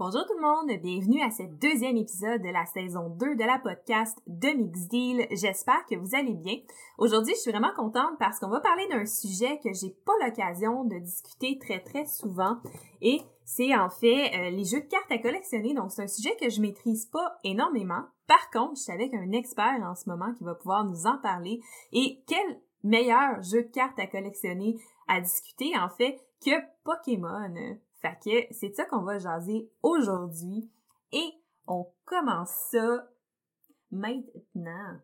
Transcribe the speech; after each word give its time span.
Bonjour 0.00 0.24
tout 0.24 0.32
le 0.32 0.40
monde, 0.40 0.80
bienvenue 0.80 1.20
à 1.20 1.30
ce 1.30 1.42
deuxième 1.42 1.98
épisode 1.98 2.40
de 2.40 2.48
la 2.48 2.64
saison 2.64 3.10
2 3.10 3.36
de 3.36 3.44
la 3.44 3.58
podcast 3.58 4.18
de 4.26 4.48
Mix 4.48 4.88
Deal. 4.88 5.26
J'espère 5.30 5.84
que 5.84 5.94
vous 5.94 6.16
allez 6.16 6.32
bien. 6.32 6.56
Aujourd'hui, 6.96 7.34
je 7.34 7.40
suis 7.40 7.50
vraiment 7.50 7.74
contente 7.76 8.18
parce 8.18 8.38
qu'on 8.38 8.48
va 8.48 8.60
parler 8.60 8.88
d'un 8.88 9.04
sujet 9.04 9.60
que 9.62 9.74
j'ai 9.74 9.90
pas 10.06 10.14
l'occasion 10.24 10.84
de 10.84 10.96
discuter 10.96 11.58
très 11.58 11.80
très 11.80 12.06
souvent 12.06 12.56
et 13.02 13.20
c'est 13.44 13.76
en 13.76 13.90
fait 13.90 14.30
euh, 14.34 14.48
les 14.48 14.64
jeux 14.64 14.80
de 14.80 14.86
cartes 14.86 15.12
à 15.12 15.18
collectionner. 15.18 15.74
Donc 15.74 15.92
c'est 15.92 16.04
un 16.04 16.08
sujet 16.08 16.34
que 16.40 16.48
je 16.48 16.62
maîtrise 16.62 17.04
pas 17.04 17.36
énormément. 17.44 18.04
Par 18.26 18.48
contre, 18.50 18.76
je 18.76 18.84
suis 18.84 18.92
avec 18.92 19.12
un 19.12 19.32
expert 19.32 19.82
en 19.82 19.94
ce 19.94 20.08
moment 20.08 20.32
qui 20.32 20.44
va 20.44 20.54
pouvoir 20.54 20.86
nous 20.86 21.06
en 21.06 21.18
parler 21.18 21.60
et 21.92 22.22
quel 22.26 22.62
meilleur 22.84 23.42
jeu 23.42 23.64
de 23.64 23.70
cartes 23.70 23.98
à 23.98 24.06
collectionner 24.06 24.78
à 25.08 25.20
discuter 25.20 25.76
en 25.76 25.90
fait 25.90 26.16
que 26.42 26.58
Pokémon? 26.84 27.52
Fait 28.00 28.18
que 28.24 28.54
c'est 28.54 28.74
ça 28.74 28.86
qu'on 28.86 29.02
va 29.02 29.18
jaser 29.18 29.70
aujourd'hui 29.82 30.70
et 31.12 31.32
on 31.66 31.86
commence 32.06 32.48
ça 32.70 33.06
maintenant. 33.90 34.96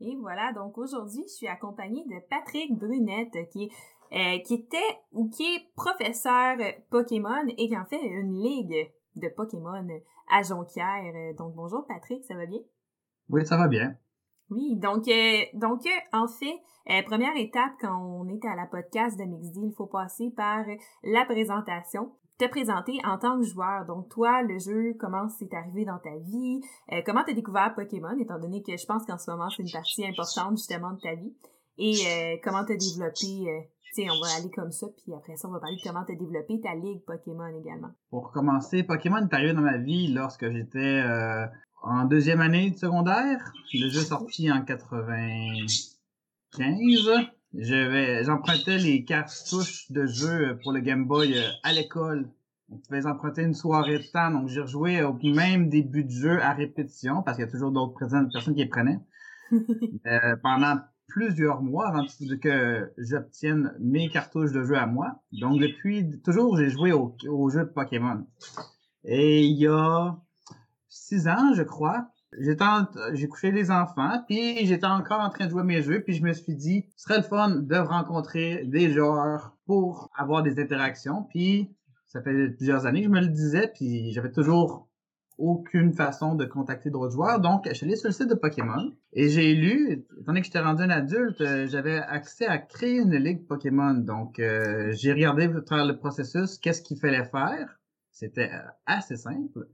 Et 0.00 0.16
voilà, 0.16 0.54
donc 0.54 0.78
aujourd'hui, 0.78 1.24
je 1.24 1.32
suis 1.34 1.46
accompagnée 1.46 2.04
de 2.06 2.26
Patrick 2.30 2.78
Brunette, 2.78 3.50
qui 3.50 3.64
est 3.64 3.70
euh, 4.12 4.38
qui 4.44 4.54
était 4.54 4.98
ou 5.12 5.28
qui 5.28 5.44
est 5.44 5.72
professeur 5.76 6.56
Pokémon 6.90 7.46
et 7.46 7.68
qui 7.68 7.76
en 7.76 7.84
fait 7.84 8.00
une 8.02 8.42
ligue 8.42 8.90
de 9.16 9.28
Pokémon 9.28 9.86
à 10.28 10.42
Jonquière. 10.42 11.34
Donc 11.38 11.54
bonjour 11.54 11.84
Patrick, 11.86 12.24
ça 12.24 12.34
va 12.34 12.46
bien? 12.46 12.60
Oui, 13.28 13.46
ça 13.46 13.56
va 13.56 13.68
bien. 13.68 13.96
Oui, 14.50 14.76
donc 14.76 15.06
euh, 15.06 15.44
donc 15.54 15.82
en 16.12 16.26
fait, 16.26 16.58
euh, 16.90 17.02
première 17.04 17.36
étape 17.36 17.72
quand 17.80 17.96
on 17.96 18.28
est 18.28 18.44
à 18.44 18.56
la 18.56 18.66
podcast 18.66 19.16
de 19.16 19.24
Mixed 19.24 19.56
il 19.56 19.72
faut 19.76 19.86
passer 19.86 20.32
par 20.36 20.64
la 21.04 21.24
présentation 21.24 22.12
te 22.36 22.48
présenter 22.48 22.98
en 23.04 23.16
tant 23.18 23.38
que 23.38 23.44
joueur. 23.44 23.84
Donc 23.86 24.08
toi, 24.08 24.42
le 24.42 24.58
jeu, 24.58 24.94
comment 24.98 25.28
c'est 25.28 25.54
arrivé 25.54 25.84
dans 25.84 25.98
ta 25.98 26.16
vie, 26.16 26.60
comment 27.04 27.22
tu 27.22 27.30
as 27.30 27.34
découvert 27.34 27.74
Pokémon, 27.74 28.18
étant 28.18 28.40
donné 28.40 28.62
que 28.62 28.76
je 28.76 28.86
pense 28.86 29.04
qu'en 29.04 29.18
ce 29.18 29.30
moment 29.30 29.50
c'est 29.50 29.62
une 29.62 29.70
partie 29.70 30.06
importante 30.06 30.56
justement 30.56 30.92
de 30.94 31.00
ta 31.00 31.14
vie, 31.14 31.36
et 31.76 32.40
comment 32.42 32.64
tu 32.64 32.72
as 32.72 32.76
développé 32.76 33.70
sais, 33.94 34.06
on 34.10 34.20
va 34.20 34.28
aller 34.38 34.50
comme 34.50 34.72
ça, 34.72 34.86
puis 35.02 35.14
après 35.14 35.36
ça, 35.36 35.48
on 35.48 35.52
va 35.52 35.60
parler 35.60 35.76
de 35.76 35.82
comment 35.82 36.04
tu 36.04 36.12
as 36.12 36.16
développé 36.16 36.60
ta 36.60 36.74
ligue 36.74 37.00
Pokémon 37.06 37.46
également. 37.60 37.90
Pour 38.10 38.30
commencer, 38.32 38.82
Pokémon 38.82 39.18
est 39.18 39.34
arrivé 39.34 39.52
dans 39.52 39.60
ma 39.62 39.78
vie 39.78 40.08
lorsque 40.08 40.50
j'étais 40.50 41.02
euh, 41.04 41.46
en 41.82 42.04
deuxième 42.04 42.40
année 42.40 42.70
de 42.70 42.76
secondaire. 42.76 43.52
Le 43.72 43.88
jeu 43.88 44.00
est 44.00 44.04
sorti 44.04 44.50
en 44.50 44.62
95. 44.62 45.98
J'empruntais 47.52 48.78
les 48.78 49.04
cartouches 49.04 49.90
de 49.90 50.06
jeu 50.06 50.58
pour 50.62 50.72
le 50.72 50.80
Game 50.80 51.06
Boy 51.06 51.36
euh, 51.36 51.48
à 51.62 51.72
l'école. 51.72 52.28
On 52.72 52.76
pouvait 52.76 53.04
emprunter 53.06 53.42
une 53.42 53.54
soirée 53.54 53.98
de 53.98 54.04
temps, 54.04 54.30
donc 54.30 54.48
j'ai 54.48 54.60
rejoué 54.60 55.02
au 55.02 55.18
même 55.24 55.68
début 55.68 56.04
de 56.04 56.10
jeu 56.10 56.40
à 56.40 56.52
répétition, 56.52 57.22
parce 57.22 57.36
qu'il 57.36 57.44
y 57.44 57.48
a 57.48 57.50
toujours 57.50 57.72
d'autres 57.72 57.94
personnes 57.98 58.28
qui 58.30 58.60
les 58.60 58.66
prenaient. 58.66 59.00
euh, 59.52 60.36
pendant 60.42 60.78
plusieurs 61.10 61.60
mois 61.62 61.88
avant 61.88 62.06
que 62.40 62.92
j'obtienne 62.96 63.74
mes 63.78 64.08
cartouches 64.08 64.52
de 64.52 64.64
jeu 64.64 64.76
à 64.76 64.86
moi. 64.86 65.22
Donc, 65.32 65.60
depuis 65.60 66.20
toujours, 66.24 66.56
j'ai 66.56 66.70
joué 66.70 66.92
au, 66.92 67.14
au 67.28 67.50
jeu 67.50 67.60
de 67.60 67.70
Pokémon. 67.70 68.26
Et 69.04 69.44
il 69.44 69.58
y 69.58 69.66
a 69.66 70.16
six 70.88 71.28
ans, 71.28 71.52
je 71.54 71.62
crois, 71.62 72.08
j'ai 72.38 73.28
couché 73.28 73.50
les 73.50 73.70
enfants, 73.70 74.22
puis 74.28 74.64
j'étais 74.66 74.86
encore 74.86 75.20
en 75.20 75.30
train 75.30 75.46
de 75.46 75.50
jouer 75.50 75.64
mes 75.64 75.82
jeux, 75.82 76.02
puis 76.02 76.14
je 76.14 76.22
me 76.22 76.32
suis 76.32 76.54
dit, 76.54 76.86
ce 76.96 77.04
serait 77.04 77.18
le 77.18 77.24
fun 77.24 77.50
de 77.50 77.76
rencontrer 77.76 78.64
des 78.66 78.92
joueurs 78.92 79.56
pour 79.66 80.10
avoir 80.16 80.42
des 80.42 80.60
interactions. 80.60 81.24
Puis, 81.24 81.74
ça 82.06 82.22
fait 82.22 82.50
plusieurs 82.50 82.86
années 82.86 83.00
que 83.00 83.06
je 83.06 83.12
me 83.12 83.20
le 83.20 83.28
disais, 83.28 83.72
puis 83.74 84.12
j'avais 84.12 84.32
toujours 84.32 84.88
aucune 85.40 85.92
façon 85.92 86.34
de 86.34 86.44
contacter 86.44 86.90
d'autres 86.90 87.12
joueurs. 87.12 87.40
Donc, 87.40 87.66
je 87.66 87.74
suis 87.74 87.86
allé 87.86 87.96
sur 87.96 88.08
le 88.08 88.12
site 88.12 88.28
de 88.28 88.34
Pokémon 88.34 88.92
et 89.12 89.28
j'ai 89.28 89.54
lu, 89.54 89.92
étant 89.92 90.26
donné 90.26 90.40
que 90.40 90.46
j'étais 90.46 90.60
rendu 90.60 90.82
un 90.82 90.90
adulte, 90.90 91.40
euh, 91.40 91.66
j'avais 91.66 91.96
accès 91.96 92.46
à 92.46 92.58
créer 92.58 92.98
une 92.98 93.16
ligue 93.16 93.46
Pokémon. 93.46 93.94
Donc, 93.94 94.38
euh, 94.38 94.92
j'ai 94.92 95.12
regardé 95.12 95.48
travers 95.64 95.86
le 95.86 95.96
processus, 95.96 96.58
qu'est-ce 96.58 96.82
qu'il 96.82 96.98
fallait 96.98 97.24
faire. 97.24 97.80
C'était 98.12 98.50
euh, 98.52 98.68
assez 98.86 99.16
simple. 99.16 99.66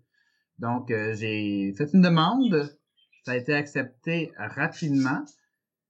Donc, 0.58 0.88
j'ai 0.88 1.74
fait 1.76 1.92
une 1.92 2.00
demande. 2.00 2.74
Ça 3.24 3.32
a 3.32 3.36
été 3.36 3.52
accepté 3.52 4.32
rapidement. 4.38 5.22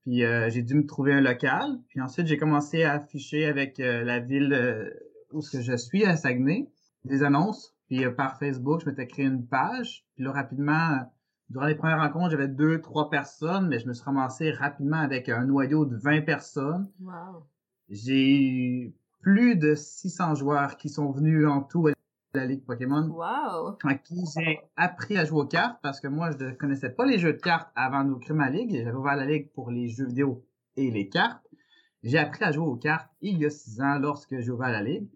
Puis, 0.03 0.22
j'ai 0.48 0.62
dû 0.62 0.75
me 0.75 0.86
trouver 0.86 1.12
un 1.12 1.20
local. 1.20 1.78
Puis 1.88 2.00
ensuite, 2.00 2.26
j'ai 2.26 2.36
commencé 2.36 2.82
à 2.82 2.94
afficher 2.94 3.44
avec 3.44 3.78
la 3.78 4.19
ville 4.19 4.92
où 5.31 5.41
je 5.41 5.76
suis, 5.76 6.04
à 6.04 6.16
Saguenay, 6.16 6.69
des 7.04 7.22
annonces 7.22 7.75
puis 7.86 8.04
euh, 8.04 8.10
par 8.10 8.38
Facebook, 8.38 8.80
je 8.80 8.91
m'étais 8.91 9.06
créé 9.06 9.26
une 9.26 9.47
page. 9.47 10.04
Puis 10.14 10.24
là, 10.24 10.32
rapidement, 10.32 11.12
durant 11.48 11.66
les 11.66 11.74
premières 11.74 12.00
rencontres, 12.00 12.30
j'avais 12.30 12.48
deux, 12.48 12.80
trois 12.80 13.10
personnes, 13.10 13.69
mais 13.69 13.78
je 13.78 13.86
me 13.86 13.92
suis 13.92 14.04
ramassé 14.04 14.50
rapidement 14.50 14.98
avec 14.98 15.28
un 15.28 15.44
noyau 15.44 15.84
de 15.84 15.97
20 15.97 16.22
personnes. 16.22 16.91
Wow. 17.00 17.47
J'ai 17.88 18.94
plus 19.20 19.56
de 19.56 19.74
600 19.74 20.34
joueurs 20.34 20.76
qui 20.76 20.88
sont 20.88 21.10
venus 21.10 21.47
en 21.47 21.62
tout 21.62 21.88
à 21.88 21.92
la 22.34 22.47
Ligue 22.47 22.64
Pokémon. 22.64 23.08
Wow. 23.08 23.78
À 23.84 23.94
qui 23.94 24.24
j'ai 24.36 24.60
appris 24.76 25.16
à 25.16 25.24
jouer 25.24 25.41
aux 25.41 25.47
cartes 25.47 25.78
parce 25.82 26.00
que 26.00 26.08
moi, 26.08 26.30
je 26.32 26.44
ne 26.44 26.50
connaissais 26.53 26.91
pas 26.91 27.06
les 27.06 27.18
jeux 27.18 27.32
de 27.32 27.38
cartes 27.41 27.70
avant 27.76 28.04
de 28.04 28.14
créer 28.14 28.36
ma 28.36 28.50
ligue. 28.50 28.72
J'avais 28.84 28.97
ouvert 28.97 29.16
la 29.16 29.26
ligue 29.26 29.50
pour 29.53 29.70
les 29.70 29.88
jeux 29.88 30.06
vidéo 30.06 30.44
et 30.76 30.91
les 30.91 31.08
cartes. 31.08 31.47
J'ai 32.03 32.18
appris 32.18 32.44
à 32.44 32.53
jouer 32.53 32.66
aux 32.66 32.76
cartes 32.76 33.10
il 33.20 33.38
y 33.38 33.47
a 33.47 33.50
six 33.50 33.80
ans 33.80 33.98
lorsque 33.98 34.38
j'ai 34.38 34.50
ouvert 34.50 34.70
la 34.70 34.82
ligue. 34.82 35.08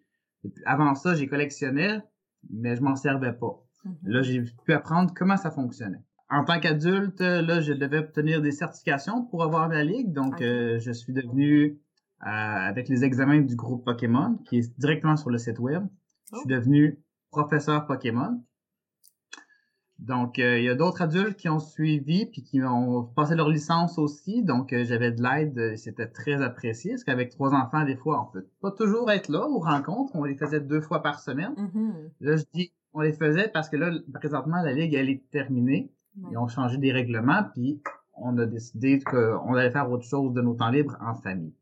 avant 0.64 0.94
ça, 0.94 1.14
j'ai 1.14 1.26
collectionné 1.26 2.00
mais 2.48 2.76
je 2.76 2.82
m'en 2.82 2.96
servais 2.96 3.32
pas. 3.32 3.62
Mm-hmm. 3.84 3.94
Là, 4.04 4.22
j'ai 4.22 4.42
pu 4.42 4.72
apprendre 4.72 5.12
comment 5.14 5.36
ça 5.36 5.50
fonctionnait. 5.50 6.02
En 6.30 6.44
tant 6.44 6.60
qu'adulte, 6.60 7.20
là, 7.20 7.60
je 7.60 7.72
devais 7.72 7.98
obtenir 7.98 8.40
des 8.40 8.52
certifications 8.52 9.24
pour 9.24 9.42
avoir 9.42 9.68
ma 9.68 9.82
ligue. 9.82 10.12
Donc, 10.12 10.40
euh, 10.40 10.78
je 10.78 10.92
suis 10.92 11.12
devenu, 11.12 11.80
euh, 12.22 12.26
avec 12.26 12.88
les 12.88 13.04
examens 13.04 13.40
du 13.40 13.56
groupe 13.56 13.84
Pokémon, 13.84 14.38
qui 14.48 14.58
est 14.58 14.78
directement 14.78 15.16
sur 15.16 15.30
le 15.30 15.38
site 15.38 15.58
web, 15.58 15.84
je 16.30 16.36
suis 16.36 16.46
oh. 16.46 16.48
devenu 16.48 17.02
professeur 17.30 17.86
Pokémon. 17.86 18.44
Donc, 20.00 20.38
euh, 20.38 20.58
il 20.58 20.64
y 20.64 20.68
a 20.68 20.74
d'autres 20.74 21.02
adultes 21.02 21.36
qui 21.36 21.48
ont 21.48 21.58
suivi 21.58 22.26
puis 22.26 22.42
qui 22.42 22.62
ont 22.62 23.04
passé 23.04 23.34
leur 23.34 23.48
licence 23.48 23.98
aussi. 23.98 24.42
Donc, 24.42 24.74
j'avais 24.74 25.12
de 25.12 25.22
l'aide. 25.22 25.76
C'était 25.76 26.06
très 26.06 26.42
apprécié. 26.42 26.92
Parce 26.92 27.04
qu'avec 27.04 27.30
trois 27.30 27.52
enfants, 27.52 27.84
des 27.84 27.96
fois, 27.96 28.26
on 28.26 28.32
peut 28.32 28.46
pas 28.62 28.70
toujours 28.70 29.10
être 29.10 29.28
là 29.28 29.46
aux 29.46 29.60
rencontres. 29.60 30.12
On 30.14 30.24
les 30.24 30.36
faisait 30.36 30.60
deux 30.60 30.80
fois 30.80 31.02
par 31.02 31.20
semaine. 31.20 31.54
Mm-hmm. 31.54 31.92
Là, 32.20 32.36
je 32.36 32.44
dis 32.54 32.72
on 32.92 33.00
les 33.00 33.12
faisait 33.12 33.48
parce 33.48 33.68
que 33.68 33.76
là, 33.76 33.92
présentement, 34.14 34.62
la 34.62 34.72
Ligue, 34.72 34.94
elle 34.94 35.10
est 35.10 35.22
terminée. 35.30 35.92
Ils 36.30 36.36
ont 36.36 36.48
changé 36.48 36.76
des 36.76 36.92
règlements, 36.92 37.44
puis 37.54 37.80
on 38.14 38.36
a 38.38 38.46
décidé 38.46 38.98
qu'on 38.98 39.54
allait 39.54 39.70
faire 39.70 39.90
autre 39.90 40.04
chose 40.04 40.34
de 40.34 40.40
nos 40.40 40.54
temps 40.54 40.70
libres 40.70 40.96
en 41.00 41.14
famille. 41.14 41.54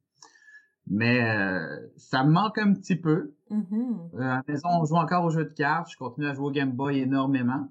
Mais 0.86 1.22
euh, 1.22 1.86
ça 1.96 2.24
me 2.24 2.32
manque 2.32 2.56
un 2.58 2.72
petit 2.72 2.96
peu. 2.96 3.34
Euh, 3.52 4.20
à 4.20 4.36
la 4.36 4.42
maison, 4.48 4.68
on 4.80 4.84
joue 4.84 4.96
encore 4.96 5.24
aux 5.24 5.30
jeux 5.30 5.44
de 5.44 5.52
cartes. 5.52 5.90
Je 5.90 5.98
continue 5.98 6.26
à 6.26 6.32
jouer 6.32 6.46
au 6.46 6.50
Game 6.50 6.72
Boy 6.72 6.98
énormément. 7.00 7.68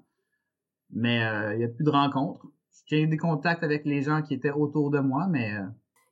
Mais 0.90 1.24
euh, 1.24 1.54
il 1.54 1.58
n'y 1.58 1.64
a 1.64 1.68
plus 1.68 1.84
de 1.84 1.90
rencontres. 1.90 2.46
Tiens 2.86 3.06
des 3.06 3.16
contacts 3.16 3.62
avec 3.62 3.84
les 3.84 4.02
gens 4.02 4.22
qui 4.22 4.34
étaient 4.34 4.50
autour 4.50 4.90
de 4.90 5.00
moi, 5.00 5.26
mais... 5.28 5.52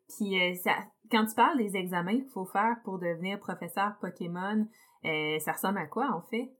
Puis 0.08 0.36
ça, 0.62 0.72
quand 1.10 1.24
tu 1.24 1.34
parles 1.34 1.56
des 1.58 1.74
examens 1.74 2.18
qu'il 2.20 2.28
faut 2.28 2.44
faire 2.44 2.76
pour 2.84 2.98
devenir 2.98 3.40
professeur 3.40 3.94
Pokémon, 4.00 4.68
ça 5.02 5.52
ressemble 5.52 5.78
à 5.78 5.86
quoi 5.86 6.14
en 6.14 6.20
fait? 6.20 6.52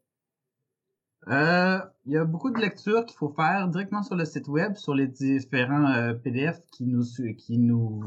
Euh, 1.28 1.80
il 2.04 2.12
y 2.12 2.16
a 2.16 2.24
beaucoup 2.24 2.50
de 2.50 2.60
lectures 2.60 3.04
qu'il 3.04 3.16
faut 3.16 3.30
faire 3.30 3.66
directement 3.68 4.04
sur 4.04 4.14
le 4.14 4.24
site 4.24 4.46
web, 4.46 4.76
sur 4.76 4.94
les 4.94 5.08
différents 5.08 5.90
euh, 5.90 6.14
PDF 6.14 6.60
qui 6.70 6.86
nous 6.86 7.02
qui 7.36 7.58
nous 7.58 8.00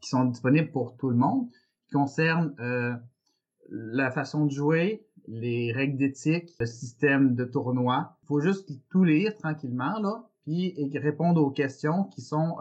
qui 0.00 0.08
sont 0.08 0.24
disponibles 0.24 0.70
pour 0.72 0.96
tout 0.96 1.10
le 1.10 1.16
monde, 1.16 1.48
qui 1.86 1.92
concernent 1.92 2.54
euh, 2.58 2.94
la 3.68 4.10
façon 4.10 4.46
de 4.46 4.50
jouer, 4.50 5.06
les 5.30 5.72
règles 5.72 5.96
d'éthique, 5.96 6.50
le 6.58 6.66
système 6.66 7.34
de 7.34 7.44
tournoi. 7.44 8.16
Il 8.22 8.26
faut 8.26 8.40
juste 8.40 8.70
tout 8.90 9.04
lire 9.04 9.36
tranquillement 9.36 9.98
là, 10.00 10.28
puis 10.42 10.74
répondre 10.94 11.40
aux 11.40 11.50
questions 11.50 12.04
qui 12.04 12.20
sont 12.20 12.58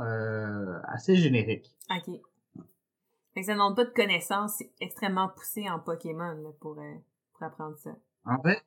assez 0.83 1.16
génériques. 1.16 1.75
Ok. 1.89 2.16
Fait 3.33 3.42
que 3.42 3.45
ça 3.45 3.54
demande 3.54 3.75
pas 3.75 3.86
de 3.86 3.92
connaissances 3.92 4.63
extrêmement 4.81 5.30
poussées 5.30 5.69
en 5.69 5.80
Pokémon 5.80 6.33
là, 6.33 6.50
pour 6.60 6.75
pour 7.33 7.44
apprendre 7.44 7.77
ça. 7.77 7.92
En 8.25 8.42
fait, 8.42 8.62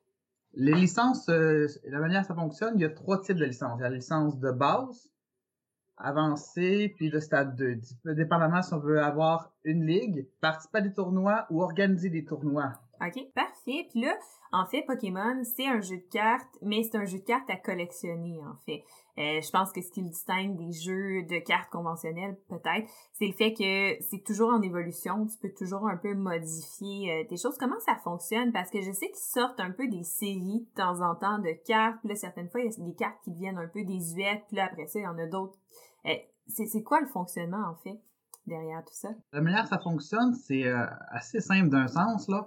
les 0.54 0.75
licences, 0.75 1.28
euh, 1.28 1.66
la 1.84 1.99
manière 1.99 2.25
ça 2.25 2.34
fonctionne, 2.34 2.75
il 2.76 2.82
y 2.82 2.84
a 2.84 2.90
trois 2.90 3.20
types 3.20 3.37
de 3.37 3.44
licences. 3.44 3.78
Il 3.78 3.82
y 3.82 3.87
a 3.87 3.88
la 3.88 3.96
licence 3.96 4.38
de 4.38 4.50
base, 4.50 5.08
avancée, 5.96 6.93
puis 6.96 7.10
de 7.10 7.20
stade 7.20 7.56
2. 7.56 7.81
Dépendamment 8.14 8.62
si 8.62 8.75
on 8.75 8.78
veut 8.78 9.02
avoir 9.02 9.52
une 9.64 9.87
ligue, 9.87 10.28
participer 10.40 10.78
à 10.78 10.81
des 10.82 10.93
tournois 10.93 11.46
ou 11.50 11.62
organiser 11.62 12.10
des 12.10 12.25
tournois. 12.25 12.75
OK, 13.04 13.32
parfait. 13.34 13.87
Puis 13.90 14.00
là, 14.00 14.16
en 14.52 14.64
fait, 14.66 14.82
Pokémon, 14.82 15.43
c'est 15.44 15.66
un 15.66 15.81
jeu 15.81 15.96
de 15.96 16.08
cartes, 16.10 16.56
mais 16.62 16.82
c'est 16.84 16.96
un 16.96 17.04
jeu 17.04 17.19
de 17.19 17.25
cartes 17.25 17.50
à 17.50 17.56
collectionner, 17.56 18.38
en 18.44 18.54
fait. 18.64 18.84
Euh, 19.19 19.40
je 19.40 19.50
pense 19.50 19.72
que 19.72 19.81
ce 19.81 19.90
qui 19.90 20.02
le 20.02 20.08
distingue 20.08 20.56
des 20.56 20.72
jeux 20.72 21.22
de 21.22 21.38
cartes 21.38 21.70
conventionnels, 21.70 22.38
peut-être, 22.49 22.88
c'est 23.12 23.26
le 23.26 23.32
fait 23.32 23.54
que 23.54 24.02
c'est 24.04 24.22
toujours 24.25 24.50
en 24.50 24.62
évolution. 24.62 25.26
Tu 25.26 25.37
peux 25.38 25.52
toujours 25.52 25.88
un 25.88 25.96
peu 25.96 26.14
modifier 26.14 27.12
euh, 27.12 27.25
tes 27.28 27.37
choses. 27.37 27.56
Comment 27.58 27.81
ça 27.81 27.96
fonctionne? 28.04 28.52
Parce 28.52 28.70
que 28.70 28.81
je 28.81 28.93
sais 28.93 29.08
qu'ils 29.08 29.16
sortent 29.16 29.60
un 29.60 29.72
peu 29.72 29.88
des 29.88 30.04
séries 30.04 30.66
de 30.69 30.75
temps 30.75 31.00
en 31.00 31.14
temps 31.16 31.38
de 31.38 31.52
cartes. 31.66 31.99
Puis 32.00 32.10
là, 32.10 32.14
certaines 32.14 32.49
fois, 32.49 32.60
il 32.60 32.70
y 32.70 32.82
a 32.82 32.84
des 32.84 32.94
cartes 32.94 33.19
qui 33.25 33.32
deviennent 33.32 33.58
un 33.58 33.69
peu 33.69 33.84
désuètes. 33.84 34.44
Puis 34.46 34.56
là, 34.56 34.66
après 34.70 34.87
ça, 34.87 35.00
il 35.00 35.04
y 35.04 35.08
en 35.08 35.19
a 35.19 35.26
d'autres. 35.26 35.58
Euh, 36.06 36.14
c'est 36.46 36.82
quoi 36.82 37.00
le 37.00 37.06
fonctionnement, 37.06 37.64
en 37.69 37.75
fait, 37.82 38.00
derrière 38.46 38.84
tout 38.84 38.94
ça? 38.94 39.08
La 39.32 39.40
manière 39.40 39.66
ça 39.66 39.78
fonctionne, 39.78 40.34
c'est 40.34 40.64
assez 41.10 41.40
simple 41.40 41.69
d'un 41.69 41.87
sens, 41.87 42.28
là 42.28 42.44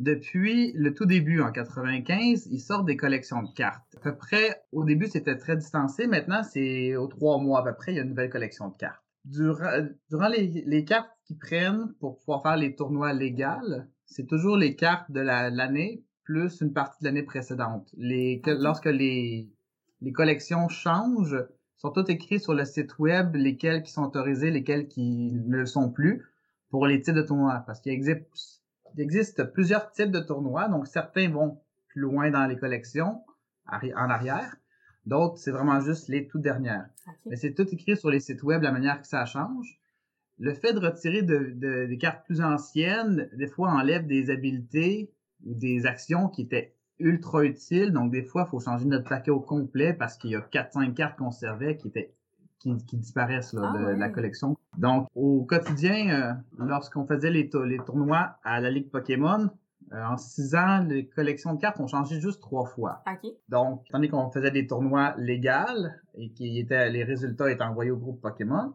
depuis 0.00 0.72
le 0.72 0.94
tout 0.94 1.06
début, 1.06 1.40
en 1.40 1.50
95, 1.50 2.48
ils 2.50 2.60
sortent 2.60 2.86
des 2.86 2.96
collections 2.96 3.42
de 3.42 3.52
cartes. 3.54 3.96
À 3.96 4.00
peu 4.00 4.16
près, 4.16 4.62
au 4.72 4.84
début, 4.84 5.06
c'était 5.06 5.36
très 5.36 5.56
distancé. 5.56 6.06
Maintenant, 6.06 6.42
c'est 6.42 6.96
aux 6.96 7.08
trois 7.08 7.38
mois 7.38 7.60
à 7.60 7.64
peu 7.64 7.74
près, 7.74 7.92
il 7.92 7.96
y 7.96 7.98
a 7.98 8.02
une 8.02 8.10
nouvelle 8.10 8.30
collection 8.30 8.68
de 8.68 8.76
cartes. 8.76 9.02
Durant, 9.24 9.86
durant 10.08 10.28
les, 10.28 10.62
les, 10.66 10.84
cartes 10.84 11.10
qu'ils 11.24 11.38
prennent 11.38 11.92
pour 12.00 12.18
pouvoir 12.18 12.42
faire 12.42 12.56
les 12.56 12.74
tournois 12.74 13.12
légaux, 13.12 13.82
c'est 14.06 14.26
toujours 14.26 14.56
les 14.56 14.74
cartes 14.76 15.10
de 15.10 15.20
l'année 15.20 16.02
plus 16.28 16.60
une 16.60 16.74
partie 16.74 16.98
de 17.00 17.06
l'année 17.06 17.22
précédente. 17.22 17.88
Les, 17.96 18.42
lorsque 18.46 18.84
les, 18.84 19.48
les 20.02 20.12
collections 20.12 20.68
changent, 20.68 21.42
sont 21.78 21.90
toutes 21.90 22.10
écrites 22.10 22.42
sur 22.42 22.52
le 22.54 22.64
site 22.64 22.98
web, 22.98 23.34
lesquelles 23.34 23.82
qui 23.82 23.90
sont 23.90 24.02
autorisées, 24.02 24.50
lesquelles 24.50 24.88
qui 24.88 25.32
ne 25.32 25.56
le 25.56 25.66
sont 25.66 25.90
plus, 25.90 26.26
pour 26.68 26.86
les 26.86 27.00
types 27.00 27.14
de 27.14 27.22
tournois. 27.22 27.62
Parce 27.66 27.80
qu'il 27.80 27.92
existe 27.92 28.57
il 28.94 29.00
existe 29.00 29.44
plusieurs 29.52 29.90
types 29.92 30.10
de 30.10 30.20
tournois, 30.20 30.68
donc 30.68 30.86
certains 30.86 31.28
vont 31.28 31.60
plus 31.88 32.00
loin 32.00 32.30
dans 32.30 32.46
les 32.46 32.56
collections, 32.56 33.22
en 33.66 34.10
arrière. 34.10 34.56
D'autres, 35.06 35.38
c'est 35.38 35.50
vraiment 35.50 35.80
juste 35.80 36.08
les 36.08 36.26
toutes 36.26 36.42
dernières. 36.42 36.88
Mais 37.26 37.36
c'est 37.36 37.54
tout 37.54 37.66
écrit 37.72 37.96
sur 37.96 38.10
les 38.10 38.20
sites 38.20 38.42
web, 38.42 38.62
la 38.62 38.72
manière 38.72 39.00
que 39.00 39.06
ça 39.06 39.24
change. 39.24 39.80
Le 40.38 40.52
fait 40.52 40.72
de 40.72 40.78
retirer 40.78 41.22
des 41.22 41.98
cartes 41.98 42.24
plus 42.26 42.40
anciennes, 42.42 43.28
des 43.32 43.46
fois, 43.46 43.70
enlève 43.70 44.06
des 44.06 44.30
habiletés 44.30 45.10
ou 45.44 45.54
des 45.54 45.86
actions 45.86 46.28
qui 46.28 46.42
étaient 46.42 46.74
ultra 46.98 47.44
utiles. 47.44 47.92
Donc, 47.92 48.10
des 48.10 48.22
fois, 48.22 48.44
il 48.46 48.50
faut 48.50 48.60
changer 48.60 48.84
notre 48.84 49.08
paquet 49.08 49.30
au 49.30 49.40
complet 49.40 49.94
parce 49.94 50.16
qu'il 50.16 50.30
y 50.30 50.36
a 50.36 50.40
4-5 50.40 50.94
cartes 50.94 51.18
conservées 51.18 51.76
qui 51.76 51.88
étaient 51.88 52.12
qui, 52.58 52.96
disparaissent 52.96 53.52
là, 53.52 53.72
ah 53.74 53.78
de, 53.78 53.84
la 53.98 54.08
collection. 54.08 54.56
Donc, 54.76 55.08
au 55.14 55.44
quotidien, 55.44 56.10
euh, 56.10 56.32
lorsqu'on 56.58 57.06
faisait 57.06 57.30
les, 57.30 57.50
les, 57.66 57.78
tournois 57.78 58.36
à 58.44 58.60
la 58.60 58.70
Ligue 58.70 58.90
Pokémon, 58.90 59.48
euh, 59.92 60.04
en 60.04 60.16
six 60.16 60.54
ans, 60.54 60.84
les 60.86 61.06
collections 61.06 61.54
de 61.54 61.60
cartes 61.60 61.80
ont 61.80 61.86
changé 61.86 62.20
juste 62.20 62.40
trois 62.40 62.66
fois. 62.66 63.02
Donc, 63.48 63.84
tandis 63.90 64.08
qu'on 64.08 64.30
faisait 64.30 64.50
des 64.50 64.66
tournois 64.66 65.14
légaux 65.16 65.88
et 66.16 66.30
qui 66.30 66.58
étaient, 66.58 66.90
les 66.90 67.04
résultats 67.04 67.50
étaient 67.50 67.62
envoyés 67.62 67.90
au 67.90 67.96
groupe 67.96 68.20
Pokémon, 68.20 68.74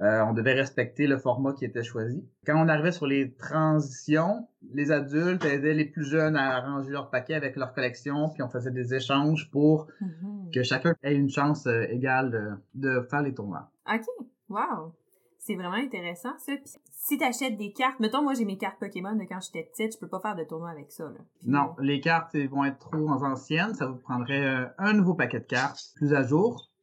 euh, 0.00 0.22
on 0.22 0.32
devait 0.32 0.54
respecter 0.54 1.06
le 1.06 1.18
format 1.18 1.52
qui 1.52 1.64
était 1.64 1.84
choisi. 1.84 2.28
Quand 2.44 2.60
on 2.60 2.68
arrivait 2.68 2.90
sur 2.90 3.06
les 3.06 3.32
transitions, 3.34 4.48
les 4.72 4.90
adultes 4.90 5.44
aidaient 5.44 5.74
les 5.74 5.84
plus 5.84 6.04
jeunes 6.04 6.36
à 6.36 6.56
arranger 6.56 6.90
leur 6.90 7.10
paquet 7.10 7.34
avec 7.34 7.54
leur 7.54 7.72
collection, 7.72 8.28
puis 8.30 8.42
on 8.42 8.48
faisait 8.48 8.72
des 8.72 8.94
échanges 8.94 9.50
pour 9.52 9.86
mm-hmm. 10.00 10.52
que 10.52 10.62
chacun 10.64 10.94
ait 11.04 11.14
une 11.14 11.30
chance 11.30 11.66
euh, 11.66 11.86
égale 11.88 12.60
de, 12.74 13.06
faire 13.08 13.22
les 13.22 13.34
tournois. 13.34 13.70
OK. 13.88 14.02
Wow. 14.48 14.94
C'est 15.38 15.54
vraiment 15.54 15.76
intéressant, 15.76 16.32
ça. 16.38 16.52
si 16.90 17.18
tu 17.18 17.24
achètes 17.24 17.56
des 17.56 17.72
cartes, 17.72 18.00
mettons, 18.00 18.22
moi, 18.22 18.32
j'ai 18.32 18.46
mes 18.46 18.56
cartes 18.56 18.80
Pokémon 18.80 19.14
de 19.14 19.24
quand 19.24 19.40
j'étais 19.40 19.62
petite, 19.62 19.92
je 19.94 19.98
peux 19.98 20.08
pas 20.08 20.20
faire 20.20 20.34
de 20.34 20.42
tournoi 20.42 20.70
avec 20.70 20.90
ça, 20.90 21.04
là. 21.04 21.20
non, 21.44 21.76
les 21.80 22.00
cartes 22.00 22.34
vont 22.34 22.64
être 22.64 22.78
trop 22.78 23.10
anciennes. 23.10 23.74
Ça 23.74 23.86
vous 23.86 23.98
prendrait 23.98 24.44
euh, 24.44 24.66
un 24.78 24.94
nouveau 24.94 25.14
paquet 25.14 25.40
de 25.40 25.44
cartes 25.44 25.92
plus 25.96 26.14
à 26.14 26.22
jour 26.22 26.73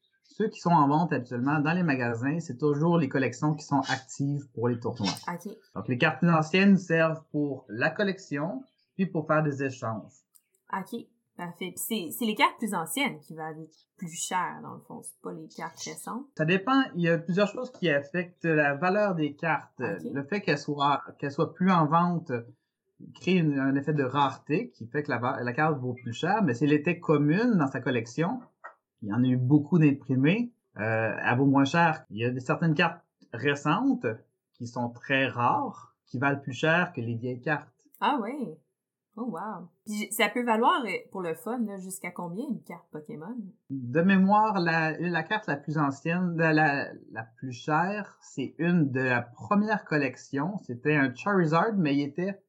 ceux 0.41 0.47
qui 0.47 0.59
sont 0.59 0.71
en 0.71 0.87
vente 0.87 1.13
habituellement 1.13 1.59
dans 1.59 1.73
les 1.73 1.83
magasins, 1.83 2.39
c'est 2.39 2.57
toujours 2.57 2.97
les 2.97 3.07
collections 3.07 3.53
qui 3.53 3.63
sont 3.63 3.81
actives 3.89 4.49
pour 4.53 4.67
les 4.69 4.79
tournois. 4.79 5.11
Donc, 5.75 5.87
les 5.87 5.99
cartes 5.99 6.19
plus 6.19 6.31
anciennes 6.31 6.77
servent 6.77 7.21
pour 7.31 7.65
la 7.69 7.91
collection, 7.91 8.63
puis 8.95 9.05
pour 9.05 9.27
faire 9.27 9.43
des 9.43 9.63
échanges. 9.63 10.13
OK. 10.73 11.05
Parfait. 11.37 11.73
Puis 11.75 12.11
c'est 12.11 12.25
les 12.25 12.35
cartes 12.35 12.57
plus 12.57 12.73
anciennes 12.73 13.19
qui 13.19 13.35
valent 13.35 13.65
plus 13.97 14.13
cher, 14.13 14.59
dans 14.63 14.73
le 14.73 14.81
fond. 14.81 15.01
C'est 15.03 15.21
pas 15.21 15.31
les 15.31 15.47
cartes 15.47 15.79
récentes. 15.79 16.25
Ça 16.37 16.45
dépend. 16.45 16.81
Il 16.95 17.01
y 17.01 17.09
a 17.09 17.17
plusieurs 17.17 17.47
choses 17.47 17.71
qui 17.71 17.89
affectent 17.89 18.45
la 18.45 18.75
valeur 18.75 19.15
des 19.15 19.35
cartes. 19.35 19.79
Le 19.79 20.23
fait 20.23 20.41
qu'elles 20.41 20.57
soient, 20.57 21.01
qu'elles 21.19 21.31
soient 21.31 21.53
plus 21.53 21.71
en 21.71 21.85
vente 21.85 22.31
crée 23.15 23.39
un 23.39 23.75
effet 23.75 23.93
de 23.93 24.03
rareté 24.03 24.69
qui 24.71 24.87
fait 24.87 25.03
que 25.03 25.11
la, 25.11 25.39
la 25.41 25.53
carte 25.53 25.79
vaut 25.79 25.93
plus 25.93 26.13
cher, 26.13 26.43
mais 26.43 26.53
si 26.53 26.65
elle 26.65 26.73
était 26.73 26.99
commune 26.99 27.57
dans 27.57 27.67
sa 27.67 27.79
collection, 27.79 28.39
il 29.01 29.09
y 29.09 29.13
en 29.13 29.23
a 29.23 29.27
eu 29.27 29.37
beaucoup 29.37 29.79
d'imprimés. 29.79 30.51
Euh, 30.77 31.15
elle 31.23 31.37
vaut 31.37 31.45
moins 31.45 31.65
cher. 31.65 32.05
Il 32.09 32.17
y 32.17 32.25
a 32.25 32.39
certaines 32.39 32.75
cartes 32.75 33.03
récentes 33.33 34.05
qui 34.53 34.67
sont 34.67 34.89
très 34.89 35.27
rares, 35.27 35.95
qui 36.05 36.19
valent 36.19 36.39
plus 36.39 36.53
cher 36.53 36.93
que 36.93 37.01
les 37.01 37.15
vieilles 37.15 37.41
cartes. 37.41 37.67
Ah 37.99 38.19
oui. 38.21 38.55
Oh 39.17 39.25
wow. 39.25 39.67
ça 40.11 40.29
peut 40.29 40.45
valoir 40.45 40.83
euh, 40.85 40.91
pour 41.11 41.21
le 41.21 41.33
fun 41.33 41.59
jusqu'à 41.79 42.11
combien 42.11 42.45
une 42.47 42.63
carte 42.63 42.87
Pokémon? 42.91 43.35
De 43.69 44.01
mémoire, 44.01 44.59
la, 44.61 44.97
la 44.97 45.23
carte 45.23 45.47
la 45.47 45.57
plus 45.57 45.77
ancienne, 45.77 46.37
la, 46.37 46.53
la 47.11 47.23
plus 47.35 47.51
chère, 47.51 48.17
c'est 48.21 48.55
une 48.57 48.89
de 48.89 49.01
la 49.01 49.21
première 49.21 49.83
collection. 49.83 50.57
C'était 50.59 50.95
un 50.95 51.13
Charizard, 51.13 51.73
mais 51.75 51.93
il 51.93 52.03
était 52.03 52.41